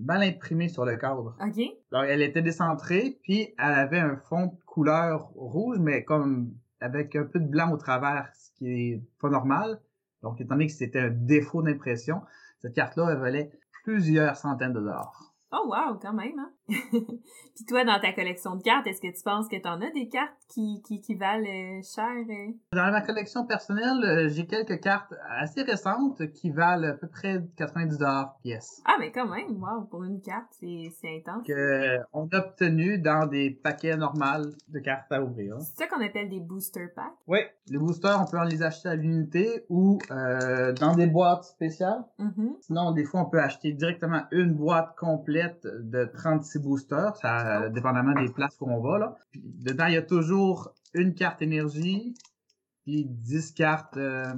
mal 0.00 0.22
imprimé 0.22 0.68
sur 0.68 0.84
le 0.84 0.96
cadre. 0.96 1.34
OK. 1.40 1.62
Alors, 1.90 2.04
elle 2.04 2.22
était 2.22 2.42
décentrée, 2.42 3.18
puis 3.22 3.54
elle 3.58 3.72
avait 3.72 4.00
un 4.00 4.16
fond 4.16 4.58
couleur 4.72 5.28
rouge, 5.34 5.78
mais 5.78 6.02
comme 6.02 6.54
avec 6.80 7.14
un 7.14 7.24
peu 7.24 7.38
de 7.38 7.46
blanc 7.46 7.70
au 7.72 7.76
travers, 7.76 8.30
ce 8.34 8.50
qui 8.54 8.68
est 8.70 9.02
pas 9.20 9.28
normal. 9.28 9.78
Donc, 10.22 10.40
étant 10.40 10.54
donné 10.54 10.66
que 10.66 10.72
c'était 10.72 10.98
un 10.98 11.10
défaut 11.10 11.62
d'impression, 11.62 12.22
cette 12.62 12.72
carte-là, 12.72 13.08
elle 13.10 13.18
valait 13.18 13.50
plusieurs 13.84 14.34
centaines 14.34 14.72
de 14.72 14.80
dollars. 14.80 15.34
Oh 15.52 15.68
wow, 15.68 15.98
quand 16.00 16.14
même, 16.14 16.38
hein? 16.38 16.50
Puis 17.54 17.66
toi, 17.66 17.84
dans 17.84 18.00
ta 18.00 18.12
collection 18.12 18.56
de 18.56 18.62
cartes, 18.62 18.86
est-ce 18.86 19.00
que 19.00 19.14
tu 19.14 19.22
penses 19.22 19.46
que 19.48 19.56
tu 19.56 19.68
en 19.68 19.80
as 19.82 19.90
des 19.90 20.08
cartes 20.08 20.32
qui, 20.48 20.82
qui, 20.86 21.00
qui 21.00 21.14
valent 21.14 21.44
euh, 21.44 21.82
cher? 21.82 22.08
Euh? 22.08 22.52
Dans 22.72 22.90
ma 22.90 23.02
collection 23.02 23.44
personnelle, 23.46 24.02
euh, 24.04 24.28
j'ai 24.28 24.46
quelques 24.46 24.80
cartes 24.80 25.12
assez 25.38 25.62
récentes 25.62 26.32
qui 26.32 26.50
valent 26.50 26.88
à 26.88 26.92
peu 26.92 27.08
près 27.08 27.42
90 27.56 27.98
pièce. 28.42 28.82
Ah, 28.86 28.96
mais 28.98 29.12
quand 29.12 29.28
même, 29.28 29.62
wow, 29.62 29.84
pour 29.90 30.04
une 30.04 30.20
carte, 30.22 30.48
c'est 30.60 30.92
intense. 31.04 31.46
Que 31.46 31.98
on 32.12 32.26
a 32.28 32.38
obtenu 32.38 32.98
dans 32.98 33.26
des 33.26 33.50
paquets 33.50 33.96
normaux 33.96 34.48
de 34.68 34.78
cartes 34.78 35.12
à 35.12 35.22
ouvrir. 35.22 35.56
C'est 35.60 35.82
ça 35.82 35.86
qu'on 35.86 36.04
appelle 36.04 36.30
des 36.30 36.40
booster 36.40 36.88
packs? 36.94 37.12
Oui, 37.26 37.40
les 37.68 37.78
boosters, 37.78 38.18
on 38.20 38.30
peut 38.30 38.38
en 38.38 38.44
les 38.44 38.62
acheter 38.62 38.88
à 38.88 38.94
l'unité 38.94 39.64
ou 39.68 39.98
dans 40.08 40.94
des 40.96 41.06
boîtes 41.06 41.44
spéciales. 41.44 42.04
Mm-hmm. 42.18 42.56
Sinon, 42.60 42.92
des 42.92 43.04
fois, 43.04 43.22
on 43.22 43.26
peut 43.26 43.40
acheter 43.40 43.72
directement 43.72 44.22
une 44.30 44.54
boîte 44.54 44.96
complète 44.96 45.66
de 45.66 46.04
36 46.04 46.61
boosters, 46.62 47.16
ça, 47.16 47.68
dépendamment 47.68 48.14
des 48.20 48.30
places 48.30 48.56
où 48.60 48.70
on 48.70 48.80
va. 48.80 48.98
Là. 48.98 49.16
dedans, 49.34 49.86
il 49.86 49.94
y 49.94 49.96
a 49.96 50.02
toujours 50.02 50.72
une 50.94 51.14
carte 51.14 51.42
énergie, 51.42 52.14
puis 52.84 53.06
10 53.06 53.52
cartes 53.52 53.96
euh, 53.96 54.32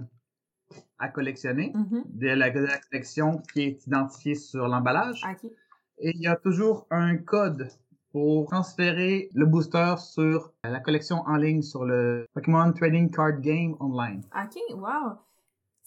à 0.99 1.09
collectionner 1.09 1.73
mm-hmm. 1.75 2.03
de, 2.07 2.29
la, 2.29 2.51
collection 2.51 3.43
qui 3.53 3.63
est 3.63 3.87
identifiée 3.87 4.35
sur 4.35 4.69
l'emballage. 4.69 5.23
Et 5.99 6.11
il 6.15 6.21
y 6.21 6.27
a 6.27 6.37
toujours 6.37 6.87
un 6.91 7.17
code 7.17 7.69
pour 8.11 8.49
transférer 8.49 9.29
le 9.35 9.47
booster 9.47 9.95
sur 9.99 10.53
la 10.63 10.81
collection 10.81 11.23
en 11.27 11.37
ligne 11.37 11.63
sur 11.63 11.85
le 11.85 12.27
Pokémon 12.33 12.73
Trading 12.73 13.11
Card 13.11 13.41
Game 13.41 13.75
Online. 13.81 14.23
OK, 14.37 14.57
wow. 14.77 15.19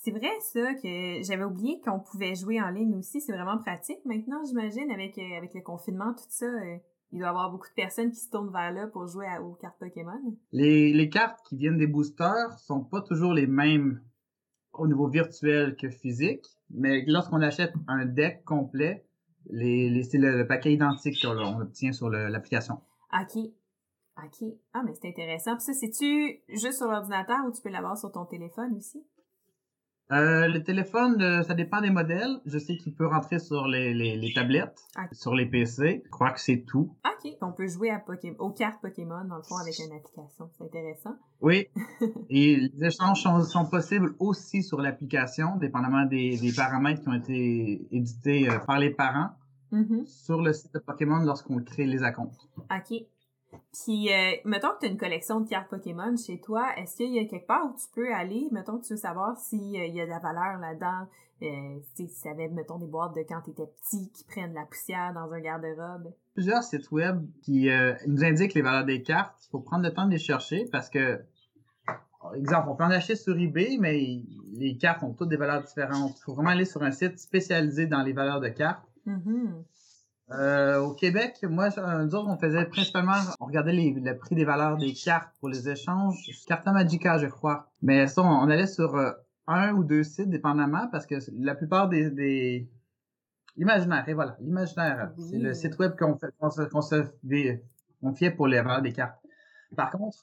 C'est 0.07 0.13
vrai 0.13 0.39
ça 0.39 0.73
que 0.75 1.21
j'avais 1.21 1.43
oublié 1.43 1.81
qu'on 1.81 1.99
pouvait 1.99 2.33
jouer 2.33 2.61
en 2.61 2.69
ligne 2.69 2.95
aussi. 2.95 3.19
C'est 3.19 3.33
vraiment 3.33 3.57
pratique 3.57 3.99
maintenant, 4.05 4.41
j'imagine, 4.45 4.89
avec, 4.89 5.17
euh, 5.17 5.37
avec 5.37 5.53
le 5.53 5.59
confinement, 5.59 6.13
tout 6.13 6.23
ça. 6.29 6.45
Euh, 6.45 6.77
il 7.11 7.19
doit 7.19 7.27
y 7.27 7.29
avoir 7.29 7.51
beaucoup 7.51 7.67
de 7.67 7.73
personnes 7.73 8.11
qui 8.11 8.21
se 8.21 8.29
tournent 8.29 8.53
vers 8.53 8.71
là 8.71 8.87
pour 8.87 9.05
jouer 9.05 9.27
aux 9.43 9.55
cartes 9.55 9.77
Pokémon. 9.77 10.17
Les, 10.53 10.93
les 10.93 11.09
cartes 11.09 11.41
qui 11.45 11.57
viennent 11.57 11.77
des 11.77 11.87
boosters 11.87 12.57
sont 12.57 12.85
pas 12.85 13.01
toujours 13.01 13.33
les 13.33 13.47
mêmes 13.47 14.01
au 14.71 14.87
niveau 14.87 15.09
virtuel 15.09 15.75
que 15.75 15.89
physique, 15.89 16.45
mais 16.69 17.03
lorsqu'on 17.05 17.41
achète 17.41 17.73
un 17.89 18.05
deck 18.05 18.45
complet, 18.45 19.05
les, 19.49 19.89
les 19.89 20.03
c'est 20.03 20.19
le, 20.19 20.47
paquet 20.47 20.71
identique 20.71 21.21
qu'on 21.21 21.59
obtient 21.59 21.91
sur 21.91 22.09
l'application. 22.09 22.79
OK. 23.11 23.43
OK. 24.23 24.53
Ah, 24.71 24.83
mais 24.85 24.93
c'est 24.93 25.09
intéressant. 25.09 25.57
Puis 25.57 25.65
ça, 25.65 25.73
c'est-tu 25.73 26.39
juste 26.47 26.77
sur 26.77 26.87
l'ordinateur 26.87 27.39
ou 27.45 27.51
tu 27.51 27.61
peux 27.61 27.69
l'avoir 27.69 27.97
sur 27.97 28.09
ton 28.09 28.23
téléphone 28.23 28.73
aussi? 28.77 29.03
Euh, 30.11 30.47
le 30.47 30.63
téléphone, 30.63 31.21
euh, 31.21 31.43
ça 31.43 31.53
dépend 31.53 31.81
des 31.81 31.89
modèles. 31.89 32.39
Je 32.45 32.57
sais 32.57 32.77
qu'il 32.77 32.93
peut 32.93 33.07
rentrer 33.07 33.39
sur 33.39 33.67
les, 33.67 33.93
les, 33.93 34.15
les 34.15 34.33
tablettes, 34.33 34.79
sur 35.11 35.35
les 35.35 35.45
PC. 35.45 36.01
Je 36.05 36.09
crois 36.09 36.31
que 36.31 36.39
c'est 36.39 36.63
tout. 36.65 36.95
OK. 37.05 37.33
On 37.41 37.51
peut 37.51 37.67
jouer 37.67 37.89
à 37.89 37.99
Pokémon, 37.99 38.35
aux 38.39 38.51
cartes 38.51 38.81
Pokémon, 38.81 39.25
dans 39.25 39.35
le 39.35 39.43
fond, 39.43 39.57
avec 39.57 39.77
une 39.79 39.93
application. 39.93 40.49
C'est 40.57 40.63
intéressant. 40.63 41.15
Oui. 41.41 41.67
Et 42.29 42.55
les 42.55 42.85
échanges 42.85 43.21
sont, 43.21 43.41
sont 43.41 43.65
possibles 43.65 44.15
aussi 44.19 44.63
sur 44.63 44.79
l'application, 44.79 45.57
dépendamment 45.57 46.05
des, 46.05 46.37
des, 46.37 46.53
paramètres 46.53 47.01
qui 47.01 47.09
ont 47.09 47.13
été 47.13 47.87
édités 47.91 48.49
euh, 48.49 48.59
par 48.59 48.79
les 48.79 48.91
parents. 48.91 49.29
Mhm. 49.69 50.05
sur 50.05 50.41
le 50.41 50.53
site 50.53 50.73
de 50.73 50.79
Pokémon 50.79 51.17
lorsqu'on 51.25 51.61
crée 51.61 51.85
les 51.85 52.01
acomptes. 52.01 52.47
OK. 52.57 53.03
Puis, 53.74 54.12
euh, 54.12 54.32
mettons 54.46 54.70
que 54.70 54.80
tu 54.82 54.86
as 54.88 54.89
une 54.89 54.98
collection 54.98 55.39
de 55.42 55.48
cartes 55.48 55.70
Pokémon 55.70 56.16
chez 56.18 56.39
toi, 56.39 56.68
est-ce 56.77 56.98
qu'il 56.98 57.13
y 57.13 57.20
a 57.20 57.25
quelque 57.25 57.48
part 57.48 57.66
où 57.66 57.75
tu 57.77 57.86
peux 57.94 58.13
aller, 58.13 58.48
mettons 58.51 58.77
que 58.77 58.86
tu 58.86 58.94
veux 58.94 59.00
savoir 59.00 59.38
s'il 59.38 59.72
y 59.72 60.01
a 60.01 60.06
de 60.06 60.10
la 60.10 60.20
valeur 60.20 60.60
là-dedans, 60.60 61.08
euh, 61.44 61.80
si 61.96 62.08
ça 62.10 62.32
avait, 62.32 62.50
mettons, 62.50 62.80
des 62.80 62.88
boîtes 62.88 63.16
de 63.16 63.22
quand 63.22 63.42
tu 63.42 63.51
étais 63.51 63.68
petit 63.68 64.12
qui 64.12 64.24
prennent 64.25 64.50
de 64.50 64.56
la 64.56 64.66
poussière 64.66 65.13
dans 65.13 65.32
un 65.32 65.39
garde-robe? 65.39 66.12
Plusieurs 66.34 66.63
sites 66.63 66.92
web 66.92 67.25
qui 67.44 67.70
euh, 67.70 67.94
nous 68.08 68.24
indiquent 68.24 68.54
les 68.54 68.62
valeurs 68.62 68.86
des 68.86 69.04
cartes. 69.04 69.36
Il 69.46 69.50
faut 69.51 69.60
prendre 69.60 69.84
le 69.84 69.94
temps 69.94 70.06
de 70.06 70.12
les 70.12 70.18
chercher 70.18 70.66
parce 70.72 70.89
que, 70.89 71.22
par 72.22 72.34
exemple, 72.36 72.70
on 72.70 72.75
peut 72.75 72.84
en 72.84 72.92
acheter 72.92 73.16
sur 73.16 73.38
eBay, 73.38 73.77
mais 73.80 74.24
les 74.54 74.77
cartes 74.77 75.04
ont 75.04 75.13
toutes 75.13 75.30
des 75.30 75.38
valeurs 75.38 75.63
différentes. 75.63 76.18
Il 76.20 76.24
faut 76.24 76.34
vraiment 76.34 76.50
aller 76.50 76.66
sur 76.66 76.82
un 76.82 76.92
site 76.92 77.20
spécialisé 77.20 77.86
dans 77.86 78.01
les 78.01 78.13
valeurs 78.13 78.42
de 78.42 78.50
cartes. 78.50 78.84
Mhm. 79.06 79.63
Euh, 80.31 80.79
au 80.79 80.93
Québec, 80.93 81.38
moi, 81.43 81.69
un 81.79 82.10
jour, 82.10 82.25
on 82.27 82.38
faisait 82.38 82.65
principalement, 82.65 83.13
on 83.39 83.46
regardait 83.46 83.72
les, 83.72 83.91
le 83.93 84.17
prix 84.17 84.36
des 84.36 84.43
valeurs 84.43 84.75
des 84.77 84.93
cartes 84.93 85.34
pour 85.39 85.48
les 85.50 85.69
échanges. 85.69 86.17
Carta 86.46 86.72
Magica, 86.74 87.17
je 87.17 87.27
crois. 87.27 87.72
Mais 87.81 88.07
ça, 88.07 88.22
on, 88.22 88.27
on 88.27 88.50
allait 88.50 88.67
sur 88.67 88.96
euh, 88.96 89.12
un 89.48 89.72
ou 89.74 89.84
deux 89.86 90.03
sites, 90.03 90.29
dépendamment, 90.29 90.88
parce 90.91 91.05
que 91.05 91.15
la 91.39 91.55
plupart 91.55 91.88
des... 91.88 92.10
des... 92.10 92.69
L'imaginaire, 93.55 94.07
et 94.07 94.13
voilà, 94.13 94.38
l'imaginaire, 94.39 95.12
Oui. 95.17 95.27
c'est 95.31 95.38
le 95.39 95.53
site 95.55 95.79
web 95.79 95.96
qu'on 95.98 96.15
fait, 96.15 96.27
qu'on 96.38 96.51
se, 96.51 96.62
qu'on 96.63 96.81
se 96.81 97.05
des- 97.24 97.63
on 98.03 98.13
fiait 98.13 98.29
pour 98.29 98.48
les 98.48 98.62
valeurs 98.62 98.84
des 98.84 98.93
cartes. 98.93 99.17
Par 99.75 99.89
contre, 99.89 100.17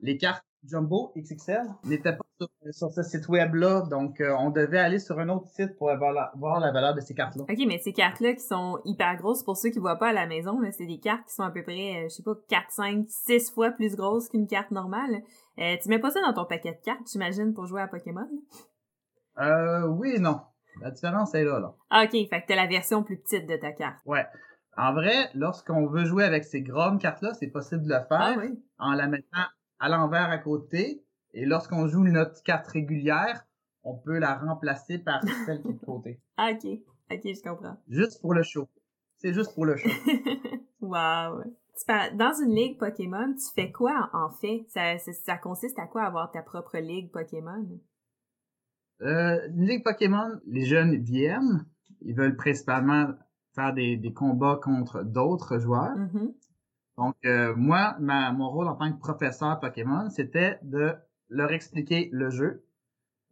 les 0.00 0.16
cartes 0.16 0.44
Jumbo 0.64 1.12
XXL 1.16 1.66
n'étaient 1.84 2.16
pas 2.16 2.24
sur, 2.38 2.48
sur 2.72 2.90
ce 2.90 3.02
site 3.02 3.28
web-là, 3.28 3.82
donc 3.90 4.20
euh, 4.20 4.34
on 4.38 4.50
devait 4.50 4.78
aller 4.78 4.98
sur 4.98 5.18
un 5.18 5.28
autre 5.28 5.48
site 5.48 5.76
pour 5.76 5.90
avoir 5.90 6.12
la- 6.12 6.32
voir 6.36 6.60
la 6.60 6.72
valeur 6.72 6.94
de 6.94 7.00
ces 7.00 7.14
cartes-là. 7.14 7.44
OK, 7.48 7.58
mais 7.66 7.78
ces 7.78 7.92
cartes-là 7.92 8.34
qui 8.34 8.40
sont 8.44 8.80
hyper 8.84 9.16
grosses, 9.16 9.42
pour 9.44 9.56
ceux 9.56 9.70
qui 9.70 9.78
voient 9.78 9.96
pas 9.98 10.08
à 10.08 10.12
la 10.12 10.26
maison, 10.26 10.58
c'est 10.72 10.86
des 10.86 10.98
cartes 10.98 11.26
qui 11.26 11.34
sont 11.34 11.42
à 11.44 11.50
peu 11.50 11.62
près, 11.62 11.96
euh, 11.96 12.02
je 12.04 12.08
sais 12.14 12.22
pas, 12.22 12.32
4, 12.48 12.70
5, 12.70 13.04
6 13.08 13.50
fois 13.52 13.70
plus 13.70 13.94
grosses 13.96 14.28
qu'une 14.28 14.46
carte 14.46 14.70
normale. 14.70 15.22
Euh, 15.58 15.76
tu 15.82 15.88
mets 15.88 15.98
pas 15.98 16.10
ça 16.10 16.20
dans 16.20 16.32
ton 16.32 16.44
paquet 16.44 16.72
de 16.72 16.84
cartes, 16.84 17.08
j'imagine, 17.10 17.54
pour 17.54 17.66
jouer 17.66 17.80
à 17.82 17.88
Pokémon? 17.88 18.28
Euh, 19.40 19.86
oui 19.86 20.14
et 20.16 20.18
non. 20.18 20.40
La 20.80 20.90
différence 20.90 21.34
est 21.34 21.44
là, 21.44 21.58
là. 21.60 21.74
Ah, 21.90 22.04
OK, 22.04 22.10
fait 22.12 22.28
que 22.42 22.46
t'as 22.48 22.56
la 22.56 22.66
version 22.66 23.02
plus 23.02 23.18
petite 23.18 23.48
de 23.48 23.56
ta 23.56 23.72
carte. 23.72 23.98
Ouais. 24.06 24.26
En 24.76 24.92
vrai, 24.92 25.28
lorsqu'on 25.34 25.86
veut 25.86 26.04
jouer 26.04 26.22
avec 26.24 26.44
ces 26.44 26.62
grandes 26.62 27.00
cartes-là, 27.00 27.32
c'est 27.34 27.48
possible 27.48 27.82
de 27.82 27.88
le 27.88 27.98
faire 28.08 28.20
Ah 28.20 28.34
oui? 28.38 28.62
en 28.78 28.92
la 28.92 29.08
mettant 29.08 29.26
à 29.78 29.88
l'envers 29.88 30.30
à 30.30 30.38
côté. 30.38 31.04
Et 31.32 31.44
lorsqu'on 31.44 31.86
joue 31.86 32.04
notre 32.04 32.42
carte 32.42 32.66
régulière, 32.66 33.44
on 33.84 33.96
peut 33.96 34.18
la 34.18 34.36
remplacer 34.36 34.98
par 34.98 35.22
celle 35.46 35.62
qui 35.62 35.68
est 35.68 35.72
de 35.72 35.84
côté. 35.84 36.20
Ah, 36.36 36.50
OK. 36.52 36.66
OK, 37.10 37.20
je 37.24 37.42
comprends. 37.42 37.76
Juste 37.88 38.20
pour 38.20 38.34
le 38.34 38.42
show. 38.42 38.68
C'est 39.18 39.32
juste 39.32 39.54
pour 39.54 39.64
le 39.64 39.76
show. 39.76 39.90
wow. 40.80 41.42
Dans 41.86 42.34
une 42.42 42.54
ligue 42.54 42.78
Pokémon, 42.78 43.34
tu 43.34 43.52
fais 43.54 43.70
quoi 43.70 44.10
en 44.12 44.30
fait? 44.30 44.64
Ça, 44.68 44.98
ça, 44.98 45.12
ça 45.12 45.36
consiste 45.36 45.78
à 45.78 45.86
quoi 45.86 46.02
avoir 46.02 46.30
ta 46.30 46.42
propre 46.42 46.78
ligue 46.78 47.10
Pokémon? 47.10 47.66
Euh, 49.02 49.48
une 49.48 49.66
ligue 49.66 49.84
Pokémon, 49.84 50.40
les 50.46 50.64
jeunes 50.64 50.96
viennent. 50.96 51.66
Ils 52.02 52.14
veulent 52.14 52.36
principalement 52.36 53.12
faire 53.54 53.72
des, 53.72 53.96
des 53.96 54.12
combats 54.12 54.58
contre 54.62 55.02
d'autres 55.02 55.58
joueurs. 55.58 55.96
Mhm. 55.96 56.34
Donc, 56.98 57.14
euh, 57.24 57.54
moi, 57.54 57.96
ma, 58.00 58.32
mon 58.32 58.50
rôle 58.50 58.66
en 58.66 58.74
tant 58.74 58.92
que 58.92 58.98
professeur 58.98 59.58
Pokémon, 59.60 60.10
c'était 60.10 60.58
de 60.62 60.94
leur 61.28 61.52
expliquer 61.52 62.10
le 62.12 62.28
jeu, 62.28 62.64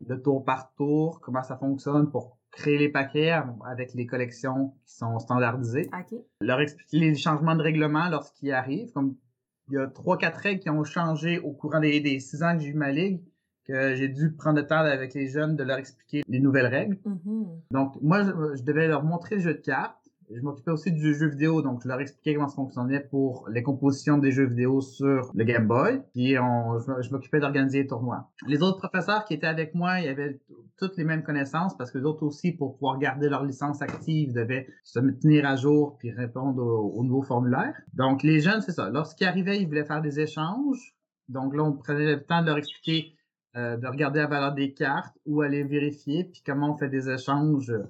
le 0.07 0.23
tour 0.23 0.45
par 0.45 0.73
tour, 0.75 1.21
comment 1.21 1.43
ça 1.43 1.57
fonctionne 1.57 2.11
pour 2.11 2.39
créer 2.53 2.79
les 2.79 2.89
paquets 2.89 3.33
avec 3.65 3.93
les 3.93 4.07
collections 4.07 4.73
qui 4.85 4.95
sont 4.95 5.19
standardisées, 5.19 5.91
OK. 5.93 6.19
leur 6.41 6.61
expliquer 6.61 6.99
les 6.99 7.15
changements 7.17 7.57
de 7.57 7.63
règlement 7.63 8.09
lorsqu'ils 8.09 8.53
arrivent. 8.53 8.93
Comme 8.93 9.17
il 9.69 9.75
y 9.75 9.79
a 9.79 9.89
trois, 9.89 10.17
quatre 10.17 10.39
règles 10.39 10.61
qui 10.61 10.71
ont 10.71 10.85
changé 10.85 11.41
au 11.41 11.51
courant 11.53 11.81
des, 11.81 12.01
des 12.01 12.21
six 12.21 12.43
ans 12.45 12.57
que 12.57 12.63
j'ai 12.63 12.69
eu 12.69 12.75
ma 12.75 12.93
ligue, 12.93 13.21
que 13.65 13.97
j'ai 13.97 14.09
dû 14.09 14.33
prendre 14.33 14.61
le 14.61 14.67
temps 14.67 14.77
avec 14.77 15.13
les 15.13 15.27
jeunes 15.27 15.57
de 15.57 15.65
leur 15.65 15.79
expliquer 15.79 16.23
les 16.29 16.39
nouvelles 16.39 16.69
règles. 16.69 16.99
Mhm. 17.05 17.63
Donc, 17.73 18.01
moi, 18.01 18.23
je, 18.23 18.31
je 18.57 18.63
devais 18.63 18.87
leur 18.87 19.03
montrer 19.03 19.35
le 19.37 19.41
jeu 19.41 19.55
de 19.55 19.61
cartes. 19.61 20.06
Je 20.31 20.41
m'occupais 20.41 20.71
aussi 20.71 20.93
du 20.93 21.15
jeu 21.15 21.29
vidéo, 21.29 21.63
donc 21.63 21.83
je 21.83 21.89
leur 21.89 22.01
expliquais 22.01 22.35
comment 22.35 22.49
ça 22.49 22.57
fonctionnait 22.57 23.01
pour 23.01 23.49
les 23.49 23.63
compositions 23.63 24.19
des 24.19 24.33
jeux 24.33 24.47
vidéo 24.47 24.81
sur 24.81 25.31
le 25.35 25.45
Game 25.45 25.67
Boy. 25.67 26.03
Puis 26.13 26.31
je, 26.35 27.11
m'occupais 27.13 27.41
d'organiser 27.41 27.83
les 27.83 27.87
tournois. 27.87 28.31
Les 28.47 28.63
autres 28.63 28.79
professeurs 28.79 29.25
qui 29.25 29.35
étaient 29.35 29.47
avec 29.47 29.75
moi, 29.75 30.01
ils 30.01 30.09
avaient 30.09 30.41
toutes 30.79 30.97
les 30.97 31.05
mêmes 31.05 31.23
connaissances 31.23 31.77
parce 31.77 31.91
que 31.91 31.99
les 31.99 32.05
autres 32.05 32.25
aussi, 32.25 32.53
pour 32.53 32.75
pouvoir 32.75 32.99
garder 32.99 33.29
leur 33.29 33.45
licence 33.45 33.83
active, 33.83 34.33
devaient 34.33 34.67
se 34.83 34.99
tenir 34.99 35.47
à 35.47 35.57
jour 35.57 35.97
puis 35.99 36.11
répondre 36.11 36.63
au, 36.63 36.93
au 36.99 37.05
nouveau 37.05 37.23
formulaire. 37.23 37.75
Donc 37.95 38.23
les 38.23 38.41
jeunes, 38.41 38.61
c'est 38.61 38.73
ça. 38.73 38.91
Lorsqu'ils 38.91 39.27
arrivaient, 39.27 39.61
ils 39.61 39.67
voulaient 39.67 39.85
faire 39.85 40.03
des 40.03 40.21
échanges. 40.21 40.97
Donc 41.29 41.55
là, 41.55 41.63
on 41.63 41.73
prenait 41.73 42.15
le 42.15 42.23
temps 42.23 42.41
de 42.41 42.47
leur 42.47 42.59
expliquer, 42.59 43.17
euh, 43.57 43.77
de 43.77 43.87
regarder 43.87 44.21
la 44.21 44.27
valeur 44.27 44.55
des 44.55 44.73
cartes, 44.75 45.17
où 45.27 45.41
aller 45.43 45.65
vérifier, 45.65 46.25
puis 46.25 46.43
comment 46.45 46.75
on 46.75 46.77
fait 46.77 46.89
des 46.89 47.11
échanges 47.11 47.71
euh, 47.71 47.89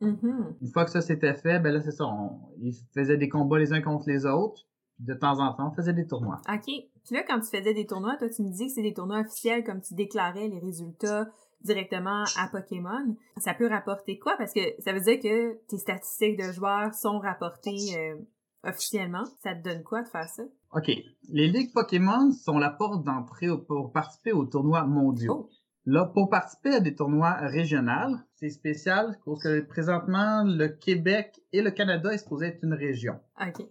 Mhm. 0.00 0.56
Une 0.60 0.68
fois 0.68 0.84
que 0.84 0.90
ça 0.90 1.00
s'était 1.00 1.34
fait, 1.34 1.58
ben 1.60 1.72
là, 1.72 1.80
c'est 1.80 1.92
ça. 1.92 2.06
On, 2.06 2.40
ils 2.60 2.74
faisaient 2.94 3.16
des 3.16 3.28
combats 3.28 3.58
les 3.58 3.72
uns 3.72 3.80
contre 3.80 4.08
les 4.08 4.26
autres. 4.26 4.62
De 4.98 5.14
temps 5.14 5.40
en 5.40 5.52
temps, 5.54 5.70
on 5.72 5.74
faisait 5.74 5.92
des 5.92 6.06
tournois. 6.06 6.40
OK. 6.48 6.64
Puis 6.64 7.14
là, 7.14 7.24
quand 7.26 7.40
tu 7.40 7.56
faisais 7.56 7.74
des 7.74 7.86
tournois, 7.86 8.16
toi, 8.16 8.28
tu 8.28 8.42
me 8.42 8.52
dis 8.52 8.66
que 8.66 8.72
c'est 8.72 8.82
des 8.82 8.94
tournois 8.94 9.20
officiels, 9.20 9.64
comme 9.64 9.80
tu 9.80 9.94
déclarais 9.94 10.48
les 10.48 10.60
résultats 10.60 11.26
directement 11.62 12.24
à 12.38 12.48
Pokémon. 12.48 13.16
Ça 13.38 13.54
peut 13.54 13.68
rapporter 13.68 14.18
quoi? 14.18 14.36
Parce 14.36 14.52
que 14.52 14.60
ça 14.80 14.92
veut 14.92 15.00
dire 15.00 15.18
que 15.20 15.54
tes 15.68 15.78
statistiques 15.78 16.38
de 16.38 16.52
joueurs 16.52 16.94
sont 16.94 17.18
rapportées 17.18 17.96
euh, 17.96 18.16
officiellement. 18.64 19.24
Ça 19.42 19.54
te 19.54 19.62
donne 19.62 19.82
quoi 19.82 20.02
de 20.02 20.08
faire 20.08 20.28
ça? 20.28 20.42
OK. 20.72 20.90
Les 21.28 21.48
ligues 21.48 21.72
Pokémon 21.72 22.32
sont 22.32 22.58
la 22.58 22.70
porte 22.70 23.04
d'entrée 23.04 23.48
pour 23.66 23.92
participer 23.92 24.32
aux 24.32 24.44
tournois 24.44 24.84
mondiaux. 24.84 25.48
Oh. 25.50 25.54
Là, 25.84 26.04
pour 26.04 26.30
participer 26.30 26.76
à 26.76 26.80
des 26.80 26.94
tournois 26.94 27.32
régionaux, 27.32 28.16
c'est 28.36 28.50
spécial 28.50 29.18
parce 29.24 29.42
que 29.42 29.60
présentement, 29.62 30.44
le 30.44 30.68
Québec 30.68 31.40
et 31.52 31.60
le 31.60 31.72
Canada 31.72 32.12
est 32.12 32.18
supposé 32.18 32.46
être 32.46 32.62
une 32.62 32.74
région 32.74 33.18
OK. 33.40 33.66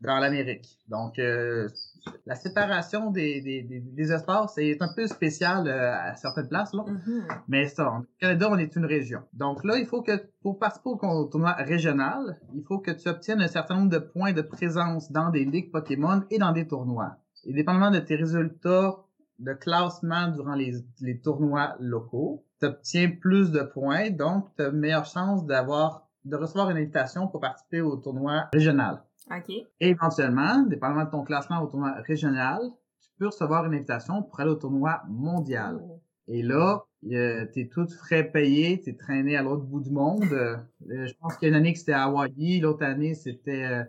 dans 0.00 0.18
l'Amérique. 0.18 0.78
Donc, 0.86 1.18
euh, 1.18 1.68
la 2.26 2.36
séparation 2.36 3.10
des, 3.10 3.40
des, 3.40 3.62
des, 3.62 3.80
des 3.80 4.12
espaces 4.12 4.56
est 4.58 4.80
un 4.80 4.88
peu 4.94 5.08
spécial 5.08 5.66
euh, 5.66 5.94
à 5.94 6.14
certaines 6.14 6.48
places. 6.48 6.72
Là. 6.74 6.84
Mhm. 6.86 7.26
Mais 7.48 7.66
ça, 7.66 7.90
au 7.90 8.04
Canada, 8.20 8.48
on 8.52 8.58
est 8.58 8.76
une 8.76 8.86
région. 8.86 9.22
Donc 9.32 9.64
là, 9.64 9.78
il 9.78 9.86
faut 9.86 10.02
que, 10.02 10.12
pour 10.42 10.60
participer 10.60 10.90
au 10.90 11.24
tournoi 11.24 11.54
régional, 11.54 12.38
il 12.54 12.62
faut 12.62 12.78
que 12.78 12.92
tu 12.92 13.08
obtiennes 13.08 13.40
un 13.40 13.48
certain 13.48 13.74
nombre 13.74 13.90
de 13.90 13.98
points 13.98 14.32
de 14.32 14.42
présence 14.42 15.10
dans 15.10 15.30
des 15.30 15.44
ligues 15.44 15.72
Pokémon 15.72 16.22
et 16.30 16.38
dans 16.38 16.52
des 16.52 16.68
tournois. 16.68 17.16
Et 17.44 17.52
dépendamment 17.52 17.90
de 17.90 17.98
tes 17.98 18.14
résultats 18.14 18.94
de 19.38 19.52
classement 19.52 20.28
durant 20.28 20.54
les, 20.54 20.72
les 21.00 21.20
tournois 21.20 21.76
locaux, 21.78 22.44
tu 22.60 22.66
obtiens 22.66 23.10
plus 23.10 23.50
de 23.50 23.62
points, 23.62 24.10
donc 24.10 24.48
tu 24.56 24.62
as 24.62 24.68
une 24.68 24.78
meilleure 24.78 25.06
chance 25.06 25.46
d'avoir 25.46 26.08
de 26.24 26.36
recevoir 26.36 26.70
une 26.70 26.76
invitation 26.76 27.28
pour 27.28 27.40
participer 27.40 27.80
au 27.80 27.96
tournoi 27.96 28.48
régional. 28.52 29.02
OK. 29.30 29.50
Et 29.50 29.66
éventuellement, 29.80 30.62
dépendamment 30.62 31.04
de 31.04 31.10
ton 31.10 31.22
classement 31.22 31.62
au 31.62 31.66
tournoi 31.66 31.94
régional, 32.06 32.60
tu 33.00 33.10
peux 33.18 33.26
recevoir 33.26 33.64
une 33.66 33.74
invitation 33.74 34.22
pour 34.22 34.40
aller 34.40 34.50
au 34.50 34.56
tournoi 34.56 35.02
mondial. 35.08 35.80
Oh. 35.82 36.00
Et 36.26 36.42
là, 36.42 36.84
euh, 37.10 37.46
t'es 37.54 37.68
tout 37.72 37.88
frais 37.88 38.24
payé, 38.24 38.80
t'es 38.80 38.94
traîné 38.94 39.36
à 39.36 39.42
l'autre 39.42 39.64
bout 39.64 39.80
du 39.80 39.90
monde. 39.90 40.24
Euh, 40.32 40.56
je 40.80 41.12
pense 41.20 41.36
qu'il 41.36 41.48
y 41.48 41.50
a 41.50 41.54
une 41.54 41.60
année 41.60 41.72
que 41.72 41.78
c'était 41.78 41.92
à 41.92 42.04
Hawaï, 42.04 42.60
l'autre 42.60 42.84
année 42.84 43.14
c'était 43.14 43.64
euh, 43.64 43.84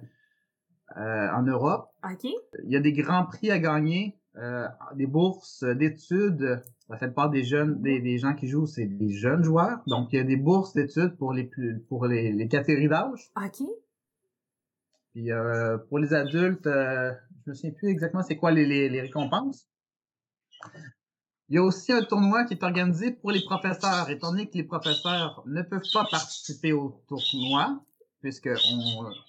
euh, 0.98 1.30
en 1.32 1.44
Europe. 1.44 1.90
OK. 2.04 2.24
Il 2.64 2.72
y 2.72 2.78
a 2.78 2.80
des 2.80 2.94
grands 2.94 3.26
prix 3.26 3.52
à 3.52 3.60
gagner, 3.60 4.18
euh, 4.40 4.68
des 4.96 5.08
bourses 5.08 5.64
d'études. 5.64 6.62
La 6.90 6.98
plupart 6.98 7.30
des 7.30 7.44
jeunes, 7.44 7.82
des, 7.82 8.00
des 8.00 8.18
gens 8.18 8.34
qui 8.34 8.48
jouent, 8.48 8.66
c'est 8.66 8.86
des 8.86 9.12
jeunes 9.12 9.44
joueurs. 9.44 9.80
Donc 9.86 10.12
il 10.12 10.18
y 10.18 10.20
a 10.20 10.24
des 10.24 10.38
bourses 10.38 10.74
d'études 10.74 11.18
pour 11.18 11.34
les 11.34 11.44
plus, 11.44 11.82
pour 11.90 12.08
les, 12.08 12.32
les 12.32 12.48
catégories 12.48 12.88
d'âge. 12.88 13.32
OK. 13.36 13.68
Puis 15.14 15.32
euh, 15.32 15.78
pour 15.90 16.00
les 16.00 16.14
adultes, 16.14 16.68
euh, 16.68 17.12
je 17.46 17.52
me 17.52 17.56
souviens 17.56 17.72
plus 17.72 17.90
exactement 17.90 18.24
c'est 18.24 18.38
quoi 18.38 18.52
les, 18.52 18.66
les, 18.66 18.90
les 18.90 19.02
récompenses. 19.02 19.68
Il 21.50 21.56
y 21.56 21.58
a 21.58 21.64
aussi 21.64 21.92
un 21.92 22.04
tournoi 22.04 22.46
qui 22.46 22.54
est 22.54 22.64
organisé 22.64 23.12
pour 23.12 23.32
les 23.32 23.42
professeurs, 23.42 24.10
étant 24.10 24.32
donné 24.32 24.50
que 24.50 24.58
les 24.58 24.64
professeurs 24.64 25.42
ne 25.48 25.62
peuvent 25.64 25.82
pas 25.94 26.06
participer 26.10 26.74
au 26.74 27.02
tournoi, 27.08 27.82
puisqu'on 28.22 28.56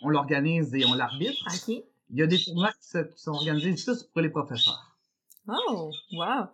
on 0.02 0.08
l'organise 0.08 0.74
et 0.74 0.84
on 0.84 0.94
l'arbitre. 0.94 1.46
OK. 1.46 1.82
Il 2.10 2.18
y 2.18 2.22
a 2.22 2.26
des 2.26 2.38
tournois 2.38 2.72
qui 2.72 2.98
sont 3.16 3.30
organisés 3.32 3.70
juste 3.70 4.12
pour 4.12 4.20
les 4.20 4.28
professeurs. 4.28 4.89
Oh, 5.68 5.90
wow. 6.12 6.46